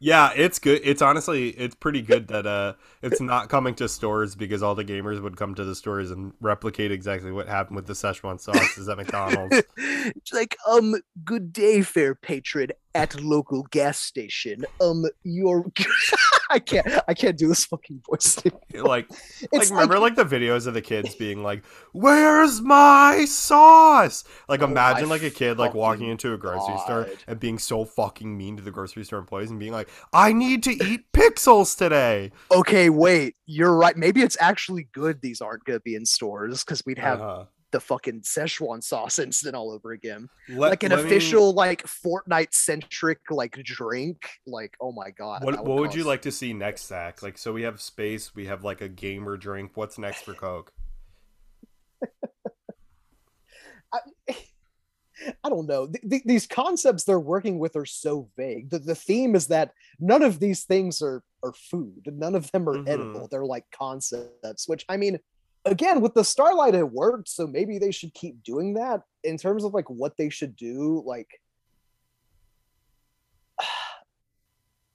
Yeah, 0.00 0.32
it's 0.34 0.58
good. 0.58 0.80
It's 0.84 1.00
honestly, 1.02 1.50
it's 1.50 1.74
pretty 1.74 2.02
good 2.02 2.28
that 2.28 2.46
uh, 2.46 2.74
it's 3.02 3.20
not 3.20 3.48
coming 3.48 3.74
to 3.76 3.88
stores 3.88 4.34
because 4.34 4.62
all 4.62 4.74
the 4.74 4.84
gamers 4.84 5.22
would 5.22 5.36
come 5.36 5.54
to 5.54 5.64
the 5.64 5.74
stores 5.74 6.10
and 6.10 6.32
replicate 6.40 6.92
exactly 6.92 7.32
what 7.32 7.48
happened 7.48 7.76
with 7.76 7.86
the 7.86 7.94
Szechuan 7.94 8.40
sauces 8.40 8.88
at 8.90 8.96
McDonald's. 8.96 9.62
it's 9.76 10.32
like, 10.32 10.56
um, 10.68 10.96
good 11.24 11.52
day, 11.52 11.82
fair 11.82 12.14
patron 12.14 12.70
at 12.96 13.20
local 13.20 13.62
gas 13.70 14.00
station. 14.00 14.64
Um, 14.80 15.04
your 15.22 15.70
I 16.50 16.58
can't 16.58 16.86
I 17.06 17.14
can't 17.14 17.36
do 17.36 17.48
this 17.48 17.64
fucking 17.66 18.02
voice. 18.08 18.38
like, 18.72 19.06
It's 19.52 19.52
like 19.52 19.70
remember 19.70 19.98
like 19.98 20.16
the 20.16 20.24
videos 20.24 20.66
of 20.66 20.74
the 20.74 20.80
kids 20.80 21.14
being 21.14 21.42
like, 21.42 21.64
"Where's 21.92 22.60
my 22.62 23.26
sauce?" 23.26 24.24
Like 24.48 24.62
Oh 24.62 24.64
imagine 24.64 25.08
like 25.08 25.22
a 25.22 25.30
kid 25.30 25.58
like 25.58 25.74
walking 25.74 26.08
into 26.08 26.32
a 26.32 26.38
grocery 26.38 26.78
store 26.78 27.08
and 27.26 27.38
being 27.38 27.58
so 27.58 27.84
fucking 27.84 28.36
mean 28.36 28.56
to 28.56 28.62
the 28.62 28.70
grocery 28.70 29.04
store 29.04 29.18
employees 29.18 29.50
and 29.50 29.60
being 29.60 29.72
like, 29.72 29.88
"I 30.12 30.32
need 30.32 30.62
to 30.64 30.72
eat 30.72 31.12
pixels 31.12 31.76
today." 31.76 32.32
okay, 32.50 32.88
wait, 32.90 33.36
you're 33.46 33.74
right. 33.76 33.96
Maybe 33.96 34.22
it's 34.22 34.36
actually 34.40 34.88
good 34.92 35.20
these 35.20 35.40
aren't 35.40 35.64
gonna 35.64 35.80
be 35.80 35.94
in 35.94 36.06
stores 36.06 36.64
because 36.64 36.82
we'd 36.86 36.98
have 36.98 37.20
Uh-huh. 37.20 37.44
The 37.72 37.80
fucking 37.80 38.20
Szechuan 38.22 38.82
sauce 38.82 39.18
incident 39.26 39.56
all 39.56 39.70
over 39.70 39.92
again. 39.92 40.28
Let- 40.48 40.70
like 40.70 40.82
an 40.82 40.90
let 40.90 41.00
me- 41.00 41.04
official 41.06 41.52
like 41.52 41.82
Fortnite 41.84 42.54
centric 42.54 43.18
like 43.30 43.52
drink. 43.64 44.28
Like, 44.46 44.76
oh 44.80 44.92
my 44.92 45.10
god. 45.10 45.44
What, 45.44 45.54
that 45.56 45.64
what 45.64 45.78
would 45.78 45.94
you 45.94 46.04
like 46.04 46.22
to 46.22 46.32
see 46.32 46.52
next, 46.52 46.86
Zach? 46.86 47.22
Like, 47.22 47.36
so 47.38 47.52
we 47.52 47.62
have 47.62 47.80
space, 47.80 48.34
we 48.34 48.46
have 48.46 48.64
like 48.64 48.80
a 48.80 48.88
gamer 48.88 49.36
drink. 49.36 49.72
What's 49.74 49.98
next 49.98 50.22
for 50.22 50.34
Coke? 50.34 50.72
I 55.42 55.48
don't 55.48 55.66
know. 55.66 55.86
Th- 55.86 56.04
th- 56.08 56.22
these 56.24 56.46
concepts 56.46 57.04
they're 57.04 57.18
working 57.18 57.58
with 57.58 57.74
are 57.74 57.86
so 57.86 58.28
vague. 58.36 58.68
The, 58.68 58.78
the 58.78 58.94
theme 58.94 59.34
is 59.34 59.46
that 59.46 59.72
none 59.98 60.22
of 60.22 60.38
these 60.38 60.64
things 60.64 61.00
are 61.00 61.22
are 61.42 61.54
food. 61.54 62.02
None 62.12 62.34
of 62.34 62.50
them 62.52 62.68
are 62.68 62.76
Mhm. 62.76 62.88
edible. 62.88 63.28
They're 63.28 63.46
like 63.46 63.64
concepts, 63.70 64.68
which 64.68 64.84
I 64.88 64.96
mean, 64.98 65.18
again, 65.66 66.00
with 66.00 66.14
the 66.14 66.24
Starlight 66.24 66.74
it 66.74 66.90
worked, 66.90 67.28
so 67.28 67.46
maybe 67.46 67.78
they 67.78 67.90
should 67.90 68.14
keep 68.14 68.42
doing 68.42 68.74
that 68.74 69.02
in 69.24 69.36
terms 69.36 69.64
of 69.64 69.74
like 69.74 69.90
what 69.90 70.16
they 70.16 70.30
should 70.30 70.56
do. 70.56 71.02
Like, 71.04 71.28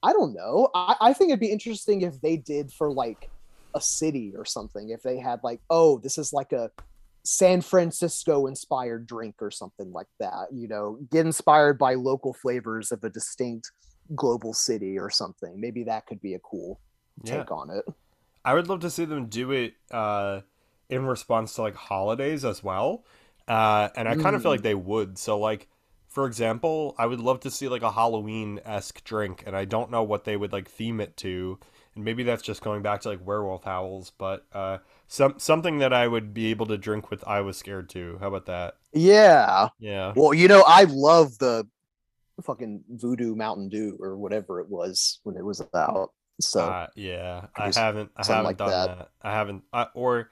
I 0.03 0.13
don't 0.13 0.34
know. 0.34 0.69
I, 0.74 0.95
I 0.99 1.13
think 1.13 1.30
it'd 1.30 1.39
be 1.39 1.51
interesting 1.51 2.01
if 2.01 2.19
they 2.22 2.38
did 2.38 2.72
for 2.72 2.91
like 2.91 3.30
a 3.76 3.82
city 3.82 4.34
or 4.36 4.45
something. 4.45 4.89
If 4.89 5.03
they 5.03 5.19
had 5.19 5.41
like, 5.43 5.59
oh, 5.69 5.99
this 5.99 6.17
is 6.17 6.34
like 6.34 6.53
a 6.53 6.72
San 7.24 7.61
Francisco 7.61 8.47
inspired 8.47 9.05
drink 9.05 9.36
or 9.41 9.51
something 9.51 9.91
like 9.91 10.07
that. 10.19 10.47
You 10.51 10.67
know, 10.67 10.97
get 11.11 11.26
inspired 11.26 11.78
by 11.78 11.93
local 11.93 12.34
flavors 12.34 12.91
of 12.91 13.03
a 13.03 13.09
distinct 13.09 13.72
global 14.15 14.53
city 14.53 14.97
or 14.97 15.09
something. 15.09 15.59
Maybe 15.59 15.84
that 15.84 16.07
could 16.07 16.22
be 16.22 16.34
a 16.34 16.39
cool 16.39 16.80
Yeah. 17.24 17.38
take 17.38 17.51
on 17.51 17.69
it. 17.69 17.86
I 18.43 18.55
would 18.55 18.67
love 18.67 18.80
to 18.80 18.89
see 18.89 19.05
them 19.05 19.28
do 19.28 19.51
it 19.51 19.76
uh, 19.91 20.41
in 20.91 21.05
response 21.07 21.55
to 21.55 21.63
like 21.63 21.75
holidays 21.75 22.45
as 22.45 22.63
well. 22.63 23.05
Uh, 23.47 23.89
and 23.95 24.07
I 24.09 24.15
kind 24.15 24.35
of 24.35 24.41
feel 24.43 24.51
Mm. 24.51 24.55
like 24.55 24.61
they 24.63 24.75
would. 24.75 25.17
So, 25.17 25.39
like, 25.39 25.67
for 26.07 26.27
example, 26.27 26.95
I 26.99 27.05
would 27.07 27.19
love 27.21 27.39
to 27.41 27.51
see 27.51 27.67
like 27.69 27.81
a 27.83 27.91
Halloween 27.91 28.59
esque 28.65 29.03
drink, 29.03 29.43
and 29.47 29.55
I 29.55 29.65
don't 29.65 29.91
know 29.91 30.03
what 30.03 30.25
they 30.25 30.37
would 30.37 30.53
like 30.53 30.69
theme 30.69 31.01
it 31.01 31.17
to. 31.17 31.59
And 31.95 32.05
maybe 32.05 32.23
that's 32.23 32.43
just 32.43 32.61
going 32.63 32.81
back 32.83 33.01
to 33.01 33.09
like 33.09 33.25
werewolf 33.25 33.63
howls, 33.65 34.11
but 34.17 34.45
uh, 34.53 34.79
some 35.07 35.35
something 35.39 35.79
that 35.79 35.93
I 35.93 36.07
would 36.07 36.33
be 36.33 36.47
able 36.51 36.67
to 36.67 36.77
drink 36.77 37.09
with 37.11 37.23
I 37.27 37.41
was 37.41 37.57
scared 37.57 37.89
too. 37.89 38.17
How 38.21 38.27
about 38.29 38.45
that? 38.47 38.75
Yeah. 38.93 39.69
Yeah. 39.79 40.13
Well, 40.15 40.33
you 40.33 40.47
know, 40.47 40.63
I 40.67 40.85
love 40.85 41.37
the 41.39 41.67
fucking 42.43 42.83
voodoo 42.89 43.35
Mountain 43.35 43.69
Dew 43.69 43.97
or 44.01 44.17
whatever 44.17 44.59
it 44.61 44.69
was 44.69 45.19
when 45.23 45.37
it 45.37 45.45
was 45.45 45.61
out. 45.75 46.11
So 46.39 46.59
Uh, 46.59 46.87
yeah, 46.95 47.47
I 47.55 47.71
haven't. 47.75 48.11
I 48.15 48.25
haven't 48.25 48.43
like 48.43 48.57
done 48.57 48.69
that. 48.69 48.85
that. 48.85 49.09
I 49.21 49.31
haven't. 49.33 49.63
I, 49.73 49.87
or 49.93 50.31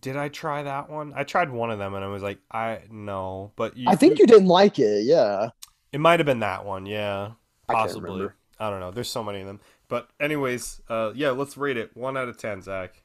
did 0.00 0.16
I 0.16 0.28
try 0.28 0.62
that 0.62 0.90
one? 0.90 1.12
I 1.14 1.24
tried 1.24 1.50
one 1.50 1.70
of 1.70 1.78
them, 1.78 1.94
and 1.94 2.04
I 2.04 2.08
was 2.08 2.22
like, 2.22 2.38
I 2.50 2.80
no. 2.90 3.52
But 3.56 3.76
you, 3.76 3.88
I 3.88 3.96
think 3.96 4.18
you 4.18 4.26
didn't 4.26 4.48
like 4.48 4.78
it. 4.78 5.04
Yeah. 5.04 5.50
It 5.92 6.00
might 6.00 6.18
have 6.20 6.26
been 6.26 6.40
that 6.40 6.64
one. 6.66 6.84
Yeah, 6.86 7.32
possibly. 7.68 8.10
remember. 8.10 8.34
I 8.58 8.70
don't 8.70 8.80
know. 8.80 8.90
There's 8.90 9.08
so 9.08 9.24
many 9.24 9.40
of 9.40 9.46
them. 9.46 9.60
But 9.88 10.08
anyways, 10.20 10.82
uh, 10.88 11.12
yeah, 11.14 11.30
let's 11.30 11.56
rate 11.56 11.78
it 11.78 11.96
one 11.96 12.16
out 12.16 12.28
of 12.28 12.36
ten, 12.36 12.60
Zach. 12.60 13.02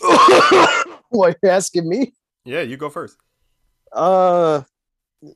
what 1.08 1.36
you're 1.42 1.50
asking 1.50 1.88
me? 1.88 2.14
Yeah, 2.44 2.60
you 2.60 2.76
go 2.76 2.88
first. 2.88 3.16
Uh, 3.92 4.62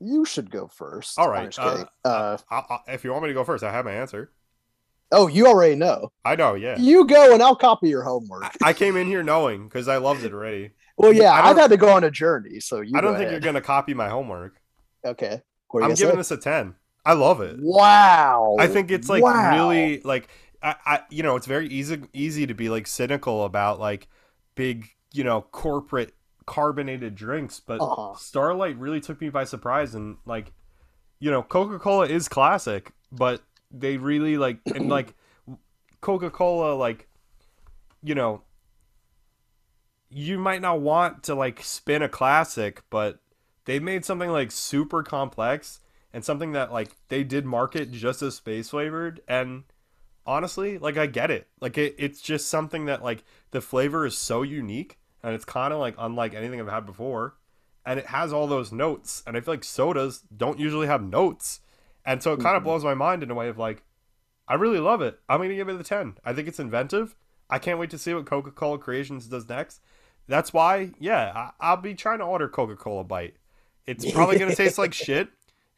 You 0.01 0.25
should 0.25 0.51
go 0.51 0.69
first. 0.69 1.19
All 1.19 1.29
right. 1.29 1.39
I'm 1.39 1.45
right, 1.45 1.53
just 1.53 1.69
kidding. 1.69 1.87
Uh, 2.05 2.37
I, 2.51 2.57
I, 2.57 2.79
if 2.93 3.03
you 3.03 3.11
want 3.11 3.25
me 3.25 3.29
to 3.29 3.35
go 3.35 3.43
first, 3.43 3.65
I 3.65 3.73
have 3.73 3.85
my 3.85 3.93
answer. 3.93 4.31
Oh, 5.13 5.29
you 5.29 5.47
already 5.47 5.77
know. 5.77 6.11
I 6.25 6.35
know, 6.37 6.55
yeah. 6.55 6.77
You 6.79 7.07
go 7.07 7.33
and 7.33 7.43
I'll 7.43 7.57
copy 7.57 7.89
your 7.89 8.03
homework. 8.03 8.45
I, 8.45 8.71
I 8.71 8.73
came 8.73 8.97
in 8.97 9.07
here 9.07 9.23
knowing 9.23 9.69
because 9.69 9.87
I 9.89 9.99
loved 9.99 10.25
it 10.25 10.33
already. 10.33 10.71
well, 10.97 11.13
yeah, 11.13 11.33
I've 11.33 11.57
had 11.57 11.71
to 11.71 11.77
go 11.77 11.91
on 11.91 12.05
a 12.05 12.11
journey, 12.11 12.61
so 12.61 12.81
you. 12.81 12.93
I 12.97 13.01
don't 13.01 13.13
go 13.13 13.19
think 13.19 13.29
ahead. 13.29 13.33
you're 13.43 13.53
gonna 13.53 13.61
copy 13.61 13.95
my 13.95 14.09
homework. 14.09 14.61
Okay. 15.05 15.41
What 15.69 15.81
are 15.81 15.87
you 15.87 15.91
I'm 15.91 15.97
giving 15.97 16.15
say? 16.15 16.19
this 16.19 16.31
a 16.33 16.37
ten. 16.37 16.75
I 17.05 17.15
love 17.15 17.41
it. 17.41 17.57
Wow. 17.61 18.57
I 18.61 18.67
think 18.69 18.91
it's 18.91 19.09
like 19.09 19.23
Wow. 19.23 19.51
really 19.53 20.01
like 20.03 20.29
I, 20.63 20.77
I 20.87 21.01
you 21.11 21.23
know 21.23 21.37
it's 21.37 21.47
very 21.47 21.67
easy 21.69 22.03
easy 22.13 22.47
to 22.47 22.55
be 22.55 22.69
like 22.69 22.87
cynical 22.87 23.45
about 23.45 23.81
like 23.81 24.09
big 24.55 24.89
you 25.13 25.25
know 25.25 25.41
corporate 25.43 26.15
carbonated 26.47 27.15
drinks, 27.15 27.59
but 27.61 27.81
Uh-huh. 27.81 28.15
Starlight 28.17 28.77
really 28.79 29.01
took 29.01 29.21
me 29.21 29.31
by 29.31 29.45
surprise 29.45 29.95
and 29.95 30.17
like 30.27 30.53
you 31.21 31.31
know 31.31 31.43
Coca 31.43 31.79
Cola 31.79 32.07
is 32.07 32.29
classic, 32.29 32.93
but 33.11 33.43
they 33.73 33.97
really 33.97 34.37
like 34.37 34.59
and 34.67 34.89
like 34.89 35.15
Coca 36.01 36.31
Cola 36.31 36.75
like 36.75 37.09
you 38.03 38.15
know 38.15 38.43
you 40.15 40.39
might 40.39 40.61
not 40.61 40.81
want 40.81 41.23
to 41.25 41.35
like 41.35 41.63
spin 41.63 42.03
a 42.03 42.09
classic, 42.09 42.83
but 42.91 43.21
they 43.65 43.79
made 43.79 44.05
something 44.05 44.31
like 44.31 44.51
super 44.51 45.03
complex 45.03 45.81
and 46.13 46.25
something 46.25 46.53
that 46.53 46.73
like 46.73 46.91
they 47.09 47.25
did 47.25 47.47
market 47.47 47.91
just 47.91 48.21
as 48.23 48.35
space 48.35 48.71
flavored. 48.71 49.21
And 49.27 49.65
honestly 50.25 50.79
like 50.79 50.97
i 50.97 51.07
get 51.07 51.31
it. 51.31 51.49
Like 51.61 51.79
it, 51.79 51.95
it's 51.99 52.21
just 52.21 52.49
something 52.49 52.85
that 52.87 53.03
like 53.03 53.25
the 53.51 53.61
flavor 53.61 54.05
is 54.05 54.17
so 54.17 54.43
unique 54.43 54.99
and 55.23 55.35
it's 55.35 55.45
kind 55.45 55.73
of 55.73 55.81
like 55.81 55.95
unlike 55.99 56.35
anything 56.35 56.61
i've 56.61 56.69
had 56.69 56.87
before. 56.87 57.37
And 57.85 57.99
it 57.99 58.07
has 58.07 58.33
all 58.33 58.47
those 58.47 58.71
notes. 58.71 59.23
And 59.27 59.37
i 59.37 59.41
feel 59.41 59.55
like 59.55 59.65
sodas 59.65 60.21
don't 60.37 60.61
usually 60.61 60.87
have 60.87 61.03
notes 61.03 61.61
and 62.05 62.23
so 62.23 62.33
it 62.33 62.41
kind 62.41 62.57
of 62.57 62.63
Mhm. 62.63 62.67
blows 62.67 62.85
my 62.85 62.95
mind 62.95 63.23
in 63.23 63.31
a 63.31 63.35
way 63.35 63.49
of 63.49 63.59
like 63.59 63.83
i 64.49 64.55
really 64.55 64.79
love 64.79 65.03
it 65.03 65.19
i'm 65.29 65.41
gonna 65.41 65.55
give 65.55 65.69
it 65.69 65.81
a 65.81 65.85
10 65.85 66.19
i 66.25 66.33
think 66.33 66.49
it's 66.49 66.59
inventive 66.61 67.15
i 67.51 67.59
can't 67.59 67.79
wait 67.79 67.91
to 67.91 67.99
see 67.99 68.13
what 68.15 68.27
coca-cola 68.27 68.79
creations 68.79 69.27
does 69.27 69.49
next 69.49 69.81
that's 70.29 70.53
why 70.53 70.91
yeah 70.99 71.33
I, 71.35 71.51
i'll 71.69 71.77
be 71.77 71.95
trying 71.95 72.19
to 72.19 72.25
order 72.25 72.49
coca-cola 72.49 73.05
byte 73.05 73.33
it's 73.87 74.11
probably 74.11 74.39
gonna 74.39 74.55
taste 74.55 74.79
like 74.79 74.95
shit 75.07 75.29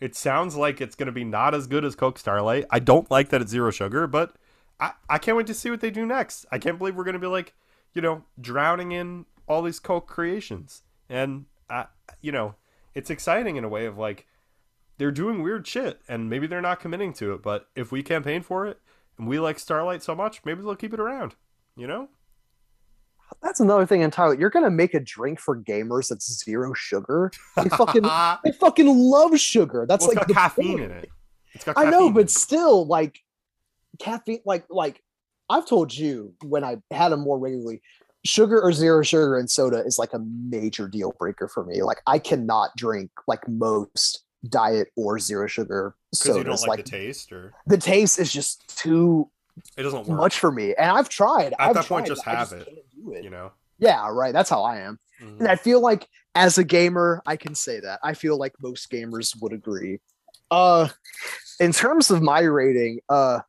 it 0.00 0.14
sounds 0.16 0.56
like 0.56 0.80
it's 0.80 0.96
going 0.96 1.06
to 1.06 1.12
be 1.12 1.24
not 1.24 1.54
as 1.54 1.66
good 1.68 1.84
as 1.84 1.94
Coke 1.94 2.18
Starlight. 2.18 2.66
I 2.68 2.78
don't 2.80 3.08
like 3.12 3.28
that 3.28 3.40
it's 3.40 3.50
zero 3.52 3.70
sugar, 3.70 4.06
but 4.08 4.34
I, 4.80 4.90
I 5.08 5.18
can't 5.18 5.36
wait 5.36 5.46
to 5.46 5.54
see 5.54 5.70
what 5.70 5.80
they 5.80 5.90
do 5.90 6.04
next. 6.04 6.44
I 6.50 6.58
can't 6.58 6.78
believe 6.78 6.96
we're 6.96 7.04
going 7.04 7.14
to 7.14 7.20
be 7.20 7.28
like, 7.28 7.54
you 7.94 8.02
know, 8.02 8.24
drowning 8.38 8.90
in 8.92 9.24
all 9.46 9.62
these 9.62 9.78
Coke 9.78 10.06
creations. 10.08 10.82
And, 11.08 11.46
I, 11.70 11.86
you 12.20 12.32
know, 12.32 12.56
it's 12.94 13.08
exciting 13.08 13.54
in 13.56 13.64
a 13.64 13.68
way 13.68 13.86
of 13.86 13.96
like, 13.96 14.26
they're 14.98 15.10
doing 15.10 15.42
weird 15.42 15.66
shit 15.66 16.00
and 16.08 16.30
maybe 16.30 16.46
they're 16.46 16.60
not 16.60 16.80
committing 16.80 17.12
to 17.14 17.34
it. 17.34 17.42
But 17.42 17.68
if 17.74 17.92
we 17.92 18.02
campaign 18.02 18.42
for 18.42 18.66
it 18.66 18.78
and 19.18 19.26
we 19.26 19.38
like 19.38 19.58
Starlight 19.58 20.02
so 20.02 20.14
much, 20.14 20.40
maybe 20.44 20.62
they'll 20.62 20.76
keep 20.76 20.94
it 20.94 21.00
around, 21.00 21.34
you 21.76 21.86
know? 21.86 22.08
That's 23.42 23.60
another 23.60 23.86
thing 23.86 24.02
entirely. 24.02 24.38
You're 24.38 24.50
gonna 24.50 24.70
make 24.70 24.94
a 24.94 25.00
drink 25.00 25.40
for 25.40 25.56
gamers 25.56 26.08
that's 26.08 26.44
zero 26.44 26.72
sugar. 26.74 27.30
They 27.56 27.68
fucking 27.68 28.02
they 28.44 28.52
fucking 28.52 28.86
love 28.86 29.38
sugar. 29.38 29.86
That's 29.88 30.04
it's 30.04 30.14
like 30.14 30.26
the 30.26 30.34
caffeine 30.34 30.78
point. 30.78 30.82
in 30.82 30.90
it. 30.90 31.08
It's 31.54 31.64
got 31.64 31.76
I 31.76 31.90
know, 31.90 32.10
but 32.10 32.30
still, 32.30 32.86
like 32.86 33.18
caffeine, 33.98 34.40
like 34.44 34.64
like 34.70 35.02
I've 35.48 35.66
told 35.66 35.94
you 35.94 36.34
when 36.42 36.64
I 36.64 36.78
had 36.90 37.10
them 37.10 37.20
more 37.20 37.38
regularly, 37.38 37.82
sugar 38.24 38.60
or 38.60 38.72
zero 38.72 39.02
sugar 39.02 39.38
in 39.38 39.48
soda 39.48 39.84
is 39.84 39.98
like 39.98 40.12
a 40.12 40.18
major 40.18 40.88
deal 40.88 41.12
breaker 41.18 41.48
for 41.48 41.64
me. 41.64 41.82
Like 41.82 42.00
I 42.06 42.18
cannot 42.18 42.70
drink 42.76 43.10
like 43.26 43.46
most 43.48 44.23
diet 44.48 44.88
or 44.96 45.18
zero 45.18 45.46
sugar 45.46 45.94
because 46.10 46.36
you 46.36 46.44
don't 46.44 46.56
sodas. 46.58 46.62
like, 46.62 46.68
Like, 46.78 46.84
the 46.84 46.90
taste 46.90 47.32
or 47.32 47.52
the 47.66 47.78
taste 47.78 48.18
is 48.18 48.32
just 48.32 48.76
too 48.76 49.30
it 49.76 49.82
doesn't 49.84 50.06
work. 50.06 50.18
much 50.18 50.38
for 50.38 50.50
me. 50.52 50.74
And 50.74 50.90
I've 50.90 51.08
tried. 51.08 51.52
At 51.52 51.60
I've 51.60 51.74
that 51.74 51.86
point, 51.86 52.06
just 52.06 52.24
have 52.24 52.52
it, 52.52 52.68
do 52.94 53.12
it. 53.12 53.22
you 53.24 53.30
know? 53.30 53.52
Yeah, 53.78 54.08
right. 54.10 54.32
That's 54.32 54.50
how 54.50 54.62
I 54.62 54.80
am. 54.80 54.98
Mhm. 55.22 55.38
And 55.40 55.48
I 55.48 55.56
feel 55.56 55.80
like 55.80 56.08
as 56.34 56.58
a 56.58 56.64
gamer, 56.64 57.22
I 57.26 57.36
can 57.36 57.54
say 57.54 57.78
that. 57.80 58.00
I 58.02 58.14
feel 58.14 58.36
like 58.36 58.52
most 58.60 58.90
gamers 58.90 59.40
would 59.40 59.52
agree. 59.52 60.00
Uh 60.50 60.88
in 61.60 61.72
terms 61.72 62.10
of 62.10 62.20
my 62.22 62.40
rating, 62.40 63.00
uh 63.08 63.40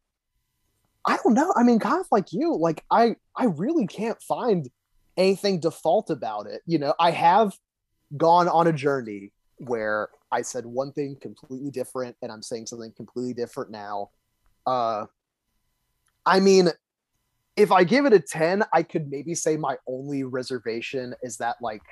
I 1.07 1.17
don't 1.23 1.33
know. 1.33 1.53
I 1.55 1.63
mean, 1.63 1.79
kind 1.79 1.99
of 1.99 2.07
like 2.11 2.31
you, 2.33 2.55
like 2.55 2.83
I 2.91 3.15
I 3.35 3.45
really 3.45 3.87
can't 3.87 4.21
find 4.21 4.69
anything 5.17 5.59
default 5.59 6.09
about 6.09 6.47
it. 6.47 6.61
You 6.65 6.77
know, 6.79 6.93
I 6.99 7.11
have 7.11 7.57
gone 8.15 8.47
on 8.47 8.67
a 8.67 8.73
journey 8.73 9.31
where 9.57 10.09
I 10.31 10.41
said 10.41 10.65
one 10.65 10.91
thing 10.91 11.17
completely 11.21 11.71
different 11.71 12.15
and 12.21 12.31
I'm 12.31 12.41
saying 12.41 12.67
something 12.67 12.91
completely 12.95 13.33
different 13.33 13.71
now. 13.71 14.09
Uh 14.65 15.05
I 16.25 16.39
mean, 16.39 16.69
if 17.55 17.71
I 17.71 17.83
give 17.83 18.05
it 18.05 18.13
a 18.13 18.19
10, 18.19 18.63
I 18.73 18.83
could 18.83 19.09
maybe 19.09 19.35
say 19.35 19.57
my 19.57 19.77
only 19.87 20.23
reservation 20.23 21.13
is 21.21 21.37
that 21.37 21.57
like 21.61 21.83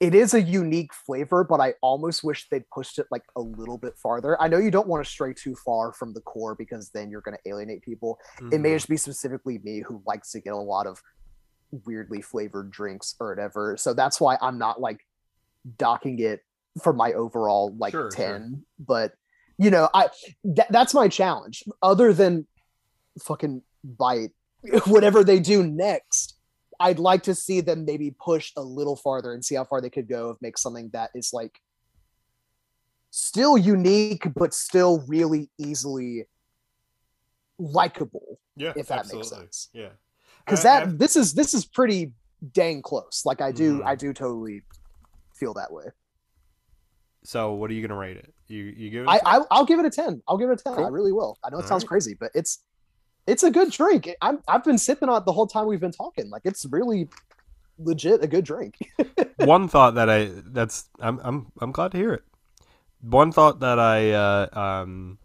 it 0.00 0.16
is 0.16 0.34
a 0.34 0.42
unique 0.42 0.92
flavor, 0.92 1.44
but 1.44 1.60
I 1.60 1.74
almost 1.80 2.24
wish 2.24 2.48
they'd 2.48 2.68
pushed 2.70 2.98
it 2.98 3.06
like 3.12 3.22
a 3.36 3.40
little 3.40 3.78
bit 3.78 3.96
farther. 3.96 4.40
I 4.42 4.48
know 4.48 4.58
you 4.58 4.72
don't 4.72 4.88
want 4.88 5.04
to 5.04 5.08
stray 5.08 5.32
too 5.32 5.54
far 5.54 5.92
from 5.92 6.12
the 6.12 6.20
core 6.22 6.56
because 6.56 6.90
then 6.90 7.08
you're 7.08 7.20
going 7.20 7.36
to 7.36 7.48
alienate 7.48 7.82
people. 7.82 8.18
It 8.50 8.58
may 8.58 8.70
Mhm. 8.70 8.76
just 8.76 8.88
be 8.88 8.96
specifically 8.96 9.58
me 9.58 9.78
who 9.78 10.02
likes 10.04 10.32
to 10.32 10.40
get 10.40 10.54
a 10.54 10.56
lot 10.56 10.88
of 10.88 11.00
weirdly 11.86 12.20
flavored 12.20 12.72
drinks 12.72 13.14
or 13.20 13.28
whatever. 13.28 13.76
So 13.76 13.94
that's 13.94 14.20
why 14.20 14.36
I'm 14.40 14.58
not 14.58 14.80
like 14.80 15.06
docking 15.76 16.18
it 16.18 16.40
for 16.82 16.92
my 16.92 17.12
overall 17.12 17.74
like 17.78 17.92
Sure, 17.92 18.10
sure. 18.10 18.38
10. 18.38 18.64
But 18.78 19.12
you 19.58 19.70
know, 19.70 19.88
I 19.94 20.08
that, 20.44 20.70
that's 20.70 20.94
my 20.94 21.08
challenge. 21.08 21.62
Other 21.82 22.12
than 22.12 22.46
fucking 23.20 23.62
Byte, 23.86 24.32
whatever 24.86 25.22
they 25.24 25.38
do 25.40 25.62
next, 25.66 26.38
I'd 26.80 26.98
like 26.98 27.22
to 27.24 27.34
see 27.34 27.60
them 27.60 27.84
maybe 27.84 28.14
push 28.18 28.52
a 28.56 28.62
little 28.62 28.96
farther 28.96 29.32
and 29.34 29.44
see 29.44 29.54
how 29.54 29.64
far 29.64 29.80
they 29.80 29.90
could 29.90 30.08
go 30.08 30.30
of 30.30 30.38
make 30.40 30.56
something 30.58 30.90
that 30.94 31.10
is 31.14 31.30
like 31.32 31.60
still 33.10 33.58
unique 33.58 34.26
but 34.34 34.54
still 34.54 35.04
really 35.06 35.50
easily 35.58 36.26
likable 37.58 38.40
Yeah, 38.56 38.72
if 38.76 38.88
that 38.88 39.12
makes 39.12 39.28
sense. 39.28 39.68
Yeah, 39.72 39.90
because 40.44 40.62
that 40.62 40.84
I've- 40.84 40.96
this 40.96 41.14
is 41.16 41.34
this 41.34 41.54
is 41.54 41.64
pretty 41.64 42.12
dang 42.52 42.82
close 42.82 43.22
like 43.24 43.40
i 43.40 43.52
do 43.52 43.78
Mhm. 43.78 43.84
i 43.86 43.94
do 43.94 44.12
totally 44.12 44.62
feel 45.42 45.54
that 45.54 45.72
way 45.72 45.84
So 47.24 47.54
what 47.54 47.70
are 47.70 47.74
you 47.74 47.82
gonna 47.86 48.00
rate 48.06 48.16
it? 48.16 48.32
You 48.48 48.64
you 48.64 48.90
give 48.90 49.02
it? 49.04 49.08
I, 49.08 49.16
a 49.16 49.20
I 49.24 49.40
i'll 49.50 49.64
give 49.70 49.78
it 49.82 49.86
a 49.86 49.90
10 49.90 50.22
i'll 50.28 50.38
give 50.42 50.50
it 50.50 50.60
a 50.60 50.62
10 50.62 50.84
i 50.84 50.88
really 50.98 51.12
will 51.12 51.38
i 51.44 51.50
know 51.50 51.58
it 51.58 51.62
All 51.62 51.68
sounds 51.68 51.84
right. 51.84 51.88
crazy 51.88 52.14
but 52.22 52.30
it's 52.34 52.52
it's 53.26 53.42
a 53.42 53.50
good 53.50 53.70
drink 53.70 54.10
I'm, 54.20 54.36
i've 54.48 54.64
been 54.64 54.78
sipping 54.78 55.08
on 55.08 55.16
it 55.20 55.24
the 55.24 55.36
whole 55.38 55.46
time 55.46 55.66
we've 55.66 55.80
been 55.88 55.98
talking 56.04 56.30
like 56.30 56.42
it's 56.44 56.64
really 56.76 57.08
legit 57.78 58.22
a 58.22 58.26
good 58.26 58.44
drink 58.44 58.74
one 59.36 59.68
thought 59.68 59.94
that 59.94 60.08
I 60.10 60.30
that's 60.58 60.88
I'm 61.00 61.18
I'm 61.22 61.52
I'm 61.60 61.72
glad 61.72 61.92
to 61.92 61.98
hear 61.98 62.12
it. 62.12 62.24
One 63.00 63.32
thought 63.32 63.60
that 63.60 63.78
I 63.78 64.10
uh, 64.12 64.46
um 64.58 65.18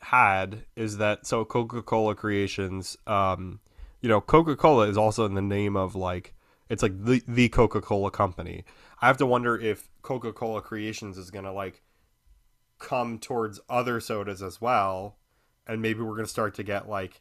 had 0.00 0.64
is 0.76 0.98
that 0.98 1.26
so 1.26 1.44
Coca 1.44 1.82
Cola 1.82 2.14
Creations, 2.14 2.96
um, 3.06 3.60
you 4.00 4.08
know, 4.08 4.20
Coca 4.20 4.56
Cola 4.56 4.88
is 4.88 4.96
also 4.96 5.24
in 5.26 5.34
the 5.34 5.42
name 5.42 5.76
of 5.76 5.94
like 5.94 6.34
it's 6.68 6.82
like 6.82 7.04
the 7.04 7.22
the 7.26 7.48
Coca 7.48 7.80
Cola 7.80 8.10
company. 8.10 8.64
I 9.00 9.06
have 9.06 9.16
to 9.18 9.26
wonder 9.26 9.58
if 9.58 9.88
Coca 10.02 10.32
Cola 10.32 10.60
Creations 10.60 11.16
is 11.16 11.30
gonna 11.30 11.52
like 11.52 11.82
come 12.78 13.18
towards 13.18 13.60
other 13.68 14.00
sodas 14.00 14.42
as 14.42 14.60
well, 14.60 15.16
and 15.66 15.80
maybe 15.80 16.00
we're 16.00 16.16
gonna 16.16 16.26
start 16.26 16.54
to 16.54 16.62
get 16.62 16.88
like 16.88 17.20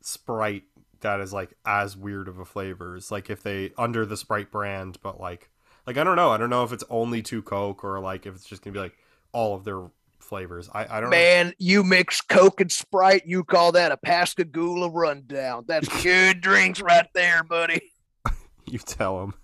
Sprite 0.00 0.64
that 1.00 1.20
is 1.20 1.32
like 1.32 1.54
as 1.64 1.96
weird 1.96 2.28
of 2.28 2.38
a 2.38 2.44
flavors. 2.44 3.10
Like 3.10 3.30
if 3.30 3.42
they 3.42 3.72
under 3.76 4.06
the 4.06 4.16
Sprite 4.16 4.50
brand, 4.50 4.98
but 5.02 5.20
like 5.20 5.50
like 5.86 5.96
I 5.96 6.04
don't 6.04 6.16
know. 6.16 6.30
I 6.30 6.36
don't 6.36 6.50
know 6.50 6.64
if 6.64 6.72
it's 6.72 6.84
only 6.90 7.22
two 7.22 7.42
Coke 7.42 7.84
or 7.84 8.00
like 8.00 8.26
if 8.26 8.34
it's 8.34 8.44
just 8.46 8.62
gonna 8.62 8.74
be 8.74 8.80
like 8.80 8.96
all 9.32 9.54
of 9.54 9.64
their 9.64 9.90
flavors. 10.18 10.68
I 10.72 10.86
I 10.98 11.00
don't 11.00 11.10
know. 11.10 11.16
man 11.16 11.54
you 11.58 11.82
mix 11.82 12.20
coke 12.20 12.60
and 12.60 12.70
sprite 12.70 13.26
you 13.26 13.42
call 13.42 13.72
that 13.72 13.90
a 13.90 13.96
pascagoula 13.96 14.88
rundown 14.90 15.64
that's 15.66 15.88
good 16.02 16.40
drinks 16.40 16.80
right 16.80 17.08
there 17.14 17.42
buddy 17.42 17.89
You 18.70 18.78
tell 18.78 19.20
them. 19.20 19.34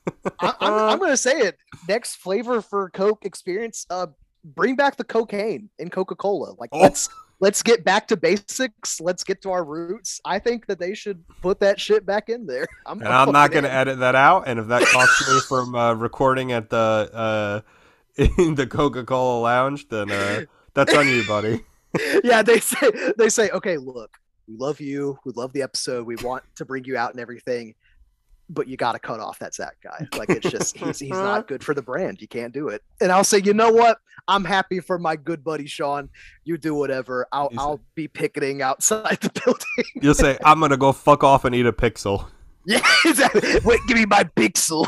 I, 0.40 0.54
I'm, 0.60 0.72
I'm 0.90 0.98
gonna 0.98 1.16
say 1.16 1.38
it. 1.38 1.56
Next 1.88 2.16
flavor 2.16 2.60
for 2.60 2.90
coke 2.90 3.24
experience 3.24 3.86
uh 3.90 4.06
bring 4.44 4.76
back 4.76 4.96
the 4.96 5.04
cocaine 5.04 5.68
in 5.78 5.90
coca-cola. 5.90 6.54
Like 6.58 6.70
Oh. 6.72 6.80
let's 6.80 7.08
let's 7.40 7.62
get 7.62 7.84
back 7.84 8.08
to 8.08 8.16
basics. 8.16 9.00
Let's 9.00 9.24
get 9.24 9.42
to 9.42 9.50
our 9.50 9.64
roots. 9.64 10.20
I 10.24 10.38
think 10.38 10.66
that 10.66 10.78
they 10.78 10.94
should 10.94 11.24
put 11.42 11.60
that 11.60 11.80
shit 11.80 12.06
back 12.06 12.28
in 12.28 12.46
there. 12.46 12.66
I'm, 12.86 13.00
and 13.00 13.08
I'm 13.08 13.32
not 13.32 13.50
gonna 13.50 13.68
edit 13.68 13.98
that 13.98 14.14
out. 14.14 14.44
And 14.46 14.58
if 14.60 14.68
that 14.68 14.82
costs 14.86 15.28
me 15.28 15.40
from 15.48 15.74
uh, 15.74 15.94
recording 15.94 16.52
at 16.52 16.70
the 16.70 17.10
uh, 17.12 17.60
in 18.38 18.54
the 18.54 18.66
Coca 18.66 19.04
Cola 19.04 19.40
Lounge, 19.40 19.88
then 19.88 20.10
uh, 20.10 20.42
that's 20.74 20.94
on 20.94 21.08
you, 21.08 21.26
buddy. 21.26 21.64
yeah 22.22 22.42
they 22.42 22.60
say 22.60 22.90
they 23.16 23.28
say 23.30 23.48
okay 23.50 23.78
look 23.78 24.18
we 24.48 24.54
love 24.56 24.80
you. 24.80 25.18
We 25.24 25.32
love 25.34 25.52
the 25.52 25.62
episode. 25.62 26.06
We 26.06 26.14
want 26.16 26.44
to 26.56 26.64
bring 26.64 26.84
you 26.84 26.96
out 26.96 27.10
and 27.10 27.18
everything 27.20 27.74
but 28.48 28.68
you 28.68 28.76
got 28.76 28.92
to 28.92 28.98
cut 28.98 29.20
off 29.20 29.38
that 29.40 29.54
Zach 29.54 29.76
guy. 29.82 30.06
Like 30.16 30.30
it's 30.30 30.48
just 30.48 30.76
he's 30.78 30.98
he's 30.98 31.10
not 31.10 31.48
good 31.48 31.64
for 31.64 31.74
the 31.74 31.82
brand. 31.82 32.20
You 32.20 32.28
can't 32.28 32.52
do 32.52 32.68
it. 32.68 32.82
And 33.00 33.10
I'll 33.10 33.24
say, 33.24 33.40
you 33.44 33.54
know 33.54 33.70
what? 33.70 33.98
I'm 34.28 34.44
happy 34.44 34.80
for 34.80 34.98
my 34.98 35.16
good 35.16 35.44
buddy 35.44 35.66
Sean. 35.66 36.08
You 36.44 36.58
do 36.58 36.74
whatever. 36.74 37.26
I'll 37.32 37.48
You 37.52 37.58
I'll 37.60 37.80
be 37.94 38.08
picketing 38.08 38.62
outside 38.62 39.18
the 39.20 39.30
building. 39.44 40.02
You'll 40.02 40.14
say, 40.14 40.38
I'm 40.44 40.60
gonna 40.60 40.76
go 40.76 40.92
fuck 40.92 41.24
off 41.24 41.44
and 41.44 41.54
eat 41.54 41.66
a 41.66 41.72
pixel. 41.72 42.26
yeah, 42.64 42.80
exactly. 43.04 43.60
Wait, 43.64 43.80
give 43.88 43.96
me 43.96 44.06
my 44.06 44.24
pixel. 44.24 44.86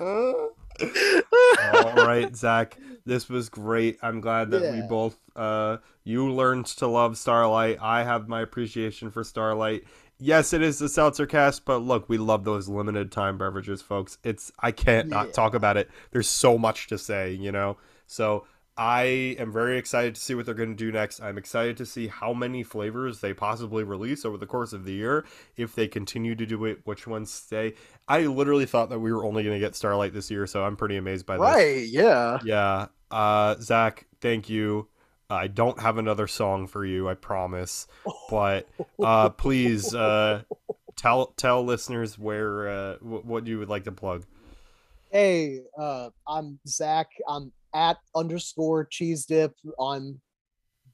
All 0.00 1.94
right, 2.06 2.34
Zach. 2.34 2.78
This 3.04 3.28
was 3.28 3.48
great. 3.48 3.98
I'm 4.02 4.20
glad 4.20 4.50
that 4.52 4.72
we 4.72 4.82
both 4.82 5.16
uh 5.34 5.78
you 6.04 6.30
learned 6.32 6.66
to 6.66 6.86
love 6.86 7.16
Starlight. 7.16 7.78
I 7.80 8.02
have 8.04 8.28
my 8.28 8.42
appreciation 8.42 9.10
for 9.10 9.24
Starlight. 9.24 9.84
Yes, 10.24 10.52
it 10.52 10.62
is 10.62 10.78
the 10.78 10.86
Seltzercast, 10.86 11.62
but 11.64 11.78
look, 11.78 12.08
we 12.08 12.16
love 12.16 12.44
those 12.44 12.68
limited 12.68 13.10
time 13.10 13.38
beverages, 13.38 13.82
folks. 13.82 14.18
It's 14.22 14.52
I 14.60 14.70
can't 14.70 15.08
not 15.08 15.32
talk 15.32 15.54
about 15.54 15.76
it. 15.76 15.90
There's 16.12 16.28
so 16.28 16.56
much 16.56 16.86
to 16.88 16.98
say, 16.98 17.32
you 17.32 17.50
know. 17.50 17.76
So 18.06 18.46
I 18.76 19.02
am 19.38 19.52
very 19.52 19.78
excited 19.78 20.14
to 20.14 20.20
see 20.20 20.34
what 20.36 20.46
they're 20.46 20.54
going 20.54 20.70
to 20.70 20.76
do 20.76 20.92
next. 20.92 21.20
I'm 21.20 21.38
excited 21.38 21.76
to 21.78 21.86
see 21.86 22.06
how 22.06 22.32
many 22.32 22.62
flavors 22.62 23.20
they 23.20 23.34
possibly 23.34 23.82
release 23.82 24.24
over 24.24 24.38
the 24.38 24.46
course 24.46 24.72
of 24.72 24.84
the 24.84 24.92
year. 24.92 25.24
If 25.56 25.74
they 25.74 25.88
continue 25.88 26.36
to 26.36 26.46
do 26.46 26.64
it, 26.66 26.82
which 26.84 27.06
ones 27.08 27.32
stay. 27.32 27.74
I 28.06 28.20
literally 28.26 28.66
thought 28.66 28.90
that 28.90 29.00
we 29.00 29.12
were 29.12 29.24
only 29.24 29.42
going 29.42 29.56
to 29.56 29.60
get 29.60 29.74
Starlight 29.74 30.14
this 30.14 30.30
year, 30.30 30.46
so 30.46 30.62
I'm 30.64 30.76
pretty 30.76 30.96
amazed 30.96 31.26
by 31.26 31.34
this. 31.36 31.42
right? 31.42 31.84
Yeah. 31.86 32.38
Yeah. 32.44 32.86
Uh, 33.10 33.56
Zach, 33.60 34.06
thank 34.20 34.48
you. 34.48 34.88
I 35.30 35.46
don't 35.46 35.80
have 35.80 35.98
another 35.98 36.26
song 36.26 36.66
for 36.66 36.84
you, 36.84 37.08
I 37.08 37.14
promise. 37.14 37.86
But 38.30 38.68
uh, 39.02 39.30
please 39.30 39.94
uh, 39.94 40.42
tell 40.96 41.26
tell 41.36 41.64
listeners 41.64 42.18
where 42.18 42.68
uh, 42.68 42.96
w- 42.96 43.22
what 43.22 43.46
you 43.46 43.58
would 43.58 43.68
like 43.68 43.84
to 43.84 43.92
plug. 43.92 44.24
Hey, 45.10 45.60
uh, 45.78 46.10
I'm 46.26 46.58
Zach. 46.66 47.08
I'm 47.28 47.52
at 47.74 47.98
underscore 48.14 48.84
cheese 48.84 49.26
dip 49.26 49.54
on 49.78 50.20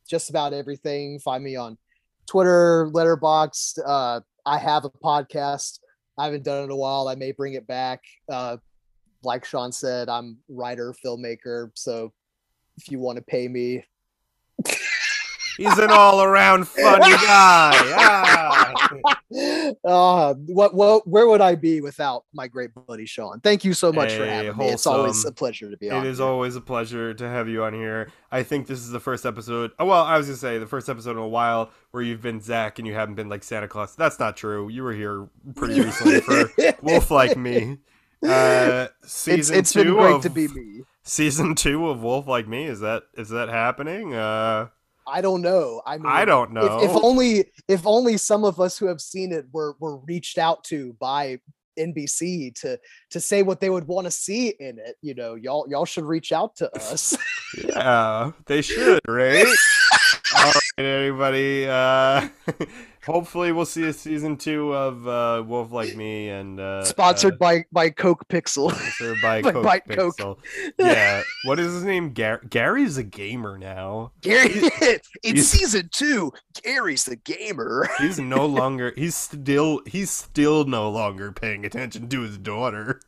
just 0.08 0.30
about 0.30 0.52
everything. 0.52 1.18
Find 1.20 1.42
me 1.42 1.56
on 1.56 1.76
Twitter, 2.26 2.90
Letterboxd. 2.92 3.78
Uh, 3.84 4.20
I 4.46 4.58
have 4.58 4.84
a 4.84 4.90
podcast. 4.90 5.80
I 6.16 6.24
haven't 6.24 6.44
done 6.44 6.62
it 6.62 6.64
in 6.64 6.70
a 6.70 6.76
while. 6.76 7.08
I 7.08 7.14
may 7.14 7.32
bring 7.32 7.54
it 7.54 7.66
back. 7.66 8.00
Uh, 8.28 8.56
like 9.22 9.44
Sean 9.44 9.72
said, 9.72 10.08
I'm 10.08 10.38
writer, 10.48 10.94
filmmaker. 11.04 11.70
So 11.74 12.12
if 12.76 12.90
you 12.90 12.98
want 12.98 13.16
to 13.16 13.22
pay 13.22 13.48
me, 13.48 13.84
He's 15.56 15.76
an 15.78 15.90
all 15.90 16.22
around 16.22 16.68
funny 16.68 17.10
guy. 17.10 17.72
Ah. 17.74 18.74
uh, 19.84 20.34
what, 20.46 20.72
what, 20.72 21.04
where 21.06 21.26
would 21.26 21.40
I 21.40 21.56
be 21.56 21.80
without 21.80 22.24
my 22.32 22.46
great 22.46 22.70
buddy 22.86 23.06
Sean? 23.06 23.40
Thank 23.40 23.64
you 23.64 23.74
so 23.74 23.92
much 23.92 24.12
for 24.12 24.24
Hey, 24.24 24.46
having 24.46 24.56
me. 24.56 24.68
It's 24.68 24.86
always 24.86 25.24
a 25.24 25.32
pleasure 25.32 25.68
to 25.68 25.76
be 25.76 25.88
It 25.88 25.92
on. 25.92 26.06
is 26.06 26.18
here. 26.18 26.26
always 26.28 26.54
a 26.54 26.60
pleasure 26.60 27.12
to 27.12 27.28
have 27.28 27.48
you 27.48 27.64
on 27.64 27.74
here. 27.74 28.08
I 28.30 28.44
think 28.44 28.68
this 28.68 28.78
is 28.78 28.90
the 28.90 29.00
first 29.00 29.26
episode. 29.26 29.72
Oh, 29.80 29.86
well, 29.86 30.04
I 30.04 30.16
was 30.16 30.26
gonna 30.28 30.36
say 30.38 30.58
the 30.58 30.66
first 30.66 30.88
episode 30.88 31.12
in 31.12 31.18
a 31.18 31.26
while 31.28 31.70
where 31.90 32.04
you've 32.04 32.22
been 32.22 32.40
Zach 32.40 32.78
and 32.78 32.86
you 32.86 32.94
haven't 32.94 33.16
been 33.16 33.28
like 33.28 33.42
Santa 33.42 33.66
Claus. 33.66 33.96
That's 33.96 34.20
not 34.20 34.36
true. 34.36 34.68
You 34.68 34.84
were 34.84 34.92
here 34.94 35.28
pretty 35.56 35.80
recently 35.80 36.20
for 36.20 36.52
Wolf 36.82 37.10
Like 37.10 37.36
Me. 37.36 37.78
Uh, 38.24 38.86
it's 39.02 39.12
season 39.12 39.56
it's 39.58 39.72
two 39.72 39.82
been 39.84 39.94
great 39.94 40.14
of 40.14 40.22
to 40.22 40.30
be 40.30 40.46
me. 40.48 40.82
Season 41.08 41.54
two 41.54 41.88
of 41.88 42.02
Wolf 42.02 42.26
Like 42.26 42.46
Me. 42.46 42.64
Is 42.64 42.80
that 42.80 43.04
is 43.14 43.30
that 43.30 43.48
happening? 43.48 44.14
Uh, 44.14 44.68
I 45.06 45.20
don't 45.20 45.42
know. 45.42 45.82
I 45.86 45.96
mean, 45.96 46.06
I 46.06 46.24
don't 46.24 46.52
know. 46.52 46.80
If, 46.80 46.90
if 46.90 47.02
only 47.02 47.50
if 47.66 47.86
only 47.86 48.16
some 48.16 48.44
of 48.44 48.60
us 48.60 48.78
who 48.78 48.86
have 48.86 49.00
seen 49.00 49.32
it 49.32 49.46
were 49.52 49.74
were 49.80 49.96
reached 49.98 50.38
out 50.38 50.64
to 50.64 50.94
by 51.00 51.40
NBC 51.78 52.54
to 52.60 52.78
to 53.10 53.20
say 53.20 53.42
what 53.42 53.60
they 53.60 53.70
would 53.70 53.86
want 53.86 54.06
to 54.06 54.10
see 54.10 54.48
in 54.60 54.78
it. 54.78 54.96
You 55.00 55.14
know, 55.14 55.34
y'all 55.34 55.66
y'all 55.68 55.86
should 55.86 56.04
reach 56.04 56.32
out 56.32 56.56
to 56.56 56.74
us. 56.76 57.16
yeah, 57.64 58.32
they 58.46 58.60
should, 58.60 59.00
right? 59.08 59.46
All 60.36 60.44
right, 60.44 60.84
everybody. 60.84 61.66
Uh, 61.66 62.28
hopefully, 63.08 63.50
we'll 63.50 63.64
see 63.66 63.84
a 63.84 63.92
season 63.92 64.36
two 64.36 64.72
of 64.74 65.08
uh, 65.08 65.42
Wolf 65.44 65.72
Like 65.72 65.96
Me 65.96 66.28
and 66.28 66.60
uh, 66.60 66.84
Sponsored 66.84 67.34
uh, 67.34 67.38
by 67.38 67.64
by 67.72 67.90
Coke 67.90 68.28
Pixel. 68.28 68.70
Sponsored 68.72 69.18
by 69.20 69.42
By 69.62 69.80
Coke 69.80 70.16
Coke. 70.16 70.16
Pixel. 70.46 70.72
Yeah. 70.78 71.22
What 71.44 71.58
is 71.60 71.72
his 71.72 71.84
name? 71.84 72.12
Gar- 72.12 72.42
Gary's 72.48 72.96
a 72.98 73.02
gamer 73.02 73.56
now. 73.58 74.12
Gary, 74.20 74.50
it's 74.54 75.08
he's- 75.22 75.46
season 75.48 75.88
two. 75.92 76.32
Gary's 76.62 77.04
the 77.04 77.16
gamer. 77.16 77.88
He's 77.98 78.18
no 78.18 78.44
longer. 78.46 78.92
He's 78.96 79.14
still. 79.14 79.80
He's 79.86 80.10
still 80.10 80.64
no 80.64 80.90
longer 80.90 81.32
paying 81.32 81.64
attention 81.64 82.08
to 82.08 82.20
his 82.20 82.36
daughter. 82.38 83.00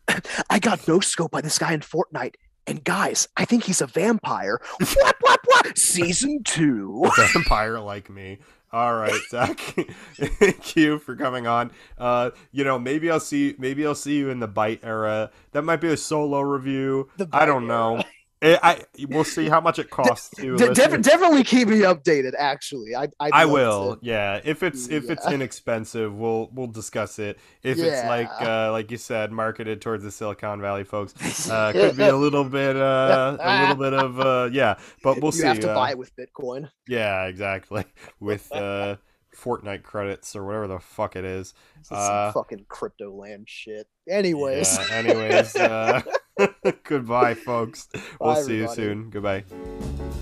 I 0.48 0.58
got 0.58 0.86
no 0.88 1.00
scope 1.00 1.30
by 1.32 1.40
this 1.40 1.58
guy 1.58 1.72
in 1.72 1.80
Fortnite. 1.80 2.34
And 2.66 2.84
guys, 2.84 3.26
I 3.36 3.44
think 3.46 3.64
he's 3.64 3.80
a 3.80 3.86
vampire. 3.86 4.60
what, 4.78 5.16
what, 5.20 5.40
what? 5.44 5.78
Season 5.78 6.42
two. 6.44 7.04
Vampire 7.16 7.80
like 7.80 8.08
me. 8.08 8.38
All 8.72 8.94
right, 8.94 9.20
Zach. 9.30 9.58
Thank 10.14 10.76
you 10.76 10.98
for 10.98 11.16
coming 11.16 11.46
on. 11.46 11.72
Uh, 11.98 12.30
you 12.52 12.62
know, 12.64 12.78
maybe 12.78 13.10
I'll 13.10 13.18
see. 13.20 13.54
Maybe 13.58 13.84
I'll 13.86 13.94
see 13.94 14.16
you 14.16 14.30
in 14.30 14.38
the 14.40 14.48
Byte 14.48 14.80
era. 14.84 15.30
That 15.52 15.62
might 15.62 15.80
be 15.80 15.88
a 15.88 15.96
solo 15.96 16.40
review. 16.40 17.10
I 17.32 17.46
don't 17.46 17.66
Bite 17.66 17.66
know. 17.66 18.02
It, 18.42 18.58
I 18.62 18.84
we'll 19.08 19.24
see 19.24 19.48
how 19.50 19.60
much 19.60 19.78
it 19.78 19.90
costs 19.90 20.30
to. 20.36 20.56
De- 20.56 20.72
def- 20.72 21.02
definitely 21.02 21.44
keep 21.44 21.68
me 21.68 21.80
updated. 21.80 22.32
Actually, 22.38 22.96
I 22.96 23.08
I'd 23.20 23.32
I 23.32 23.44
will. 23.44 23.96
to. 23.96 24.00
Yeah, 24.06 24.40
if 24.42 24.62
it's 24.62 24.88
if 24.88 25.10
it's 25.10 25.26
inexpensive, 25.30 26.14
we'll 26.16 26.48
we'll 26.54 26.66
discuss 26.68 27.18
it. 27.18 27.38
If 27.62 27.78
it's 27.78 28.02
like 28.06 28.30
uh, 28.40 28.72
like 28.72 28.90
you 28.90 28.96
said, 28.96 29.30
marketed 29.30 29.82
towards 29.82 30.04
the 30.04 30.10
Silicon 30.10 30.60
Valley 30.62 30.84
folks, 30.84 31.50
uh, 31.50 31.72
could 31.72 31.98
be 31.98 32.04
a 32.04 32.16
little 32.16 32.44
bit 32.44 32.76
uh, 32.76 33.36
a 33.38 33.60
little 33.60 33.76
bit 33.76 33.92
of 33.92 34.20
uh, 34.20 34.48
yeah. 34.52 34.76
But 35.02 35.20
we'll 35.20 35.32
you 35.34 35.40
see. 35.40 35.46
have 35.46 35.60
to 35.60 35.72
uh, 35.72 35.74
buy 35.74 35.90
it 35.90 35.98
with 35.98 36.12
Bitcoin. 36.16 36.70
Yeah, 36.88 37.26
exactly. 37.26 37.84
With 38.20 38.50
uh, 38.52 38.96
Fortnite 39.36 39.82
credits 39.82 40.34
or 40.34 40.46
whatever 40.46 40.66
the 40.66 40.80
fuck 40.80 41.14
it 41.14 41.24
is. 41.26 41.52
This 41.76 41.86
is 41.86 41.92
Uh, 41.92 42.32
some 42.32 42.42
fucking 42.42 42.64
crypto 42.68 43.12
land 43.14 43.48
shit. 43.48 43.86
Anyways, 44.08 44.78
Yeah, 44.78 44.94
anyways, 44.96 45.56
uh, 45.56 46.00
goodbye, 46.84 47.34
folks. 47.34 47.88
We'll 48.20 48.34
Bye, 48.34 48.42
see 48.42 48.56
you 48.56 48.68
soon. 48.68 49.10
Goodbye. 49.10 49.44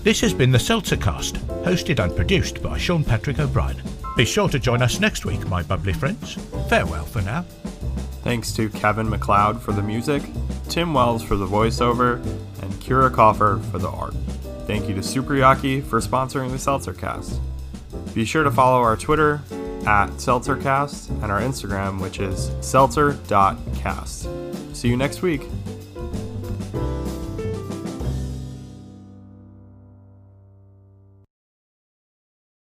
This 0.03 0.21
has 0.21 0.33
been 0.33 0.51
the 0.51 0.57
Seltzercast, 0.57 1.37
hosted 1.63 2.03
and 2.03 2.15
produced 2.15 2.63
by 2.63 2.77
Sean 2.77 3.03
Patrick 3.03 3.39
O'Brien. 3.39 3.81
Be 4.15 4.25
sure 4.25 4.49
to 4.49 4.59
join 4.59 4.81
us 4.81 4.99
next 4.99 5.25
week, 5.25 5.45
my 5.47 5.63
bubbly 5.63 5.93
friends. 5.93 6.35
Farewell 6.69 7.05
for 7.05 7.21
now. 7.21 7.43
Thanks 8.23 8.51
to 8.53 8.69
Kevin 8.69 9.09
MacLeod 9.09 9.61
for 9.61 9.71
the 9.71 9.81
music, 9.81 10.23
Tim 10.67 10.93
Wells 10.93 11.23
for 11.23 11.35
the 11.35 11.47
voiceover, 11.47 12.23
and 12.61 12.73
Kyra 12.75 13.09
Kaufer 13.09 13.63
for 13.71 13.79
the 13.79 13.89
art. 13.89 14.13
Thank 14.67 14.87
you 14.87 14.95
to 14.95 15.01
Superyaki 15.01 15.83
for 15.83 15.99
sponsoring 15.99 16.51
the 16.51 16.57
Seltzercast. 16.57 17.39
Be 18.13 18.25
sure 18.25 18.43
to 18.43 18.51
follow 18.51 18.81
our 18.81 18.95
Twitter 18.97 19.41
at 19.87 20.09
Seltzercast 20.11 21.09
and 21.23 21.31
our 21.31 21.41
Instagram, 21.41 22.01
which 22.01 22.19
is 22.19 22.51
seltzer.cast. 22.61 24.27
See 24.73 24.87
you 24.87 24.97
next 24.97 25.21
week. 25.21 25.43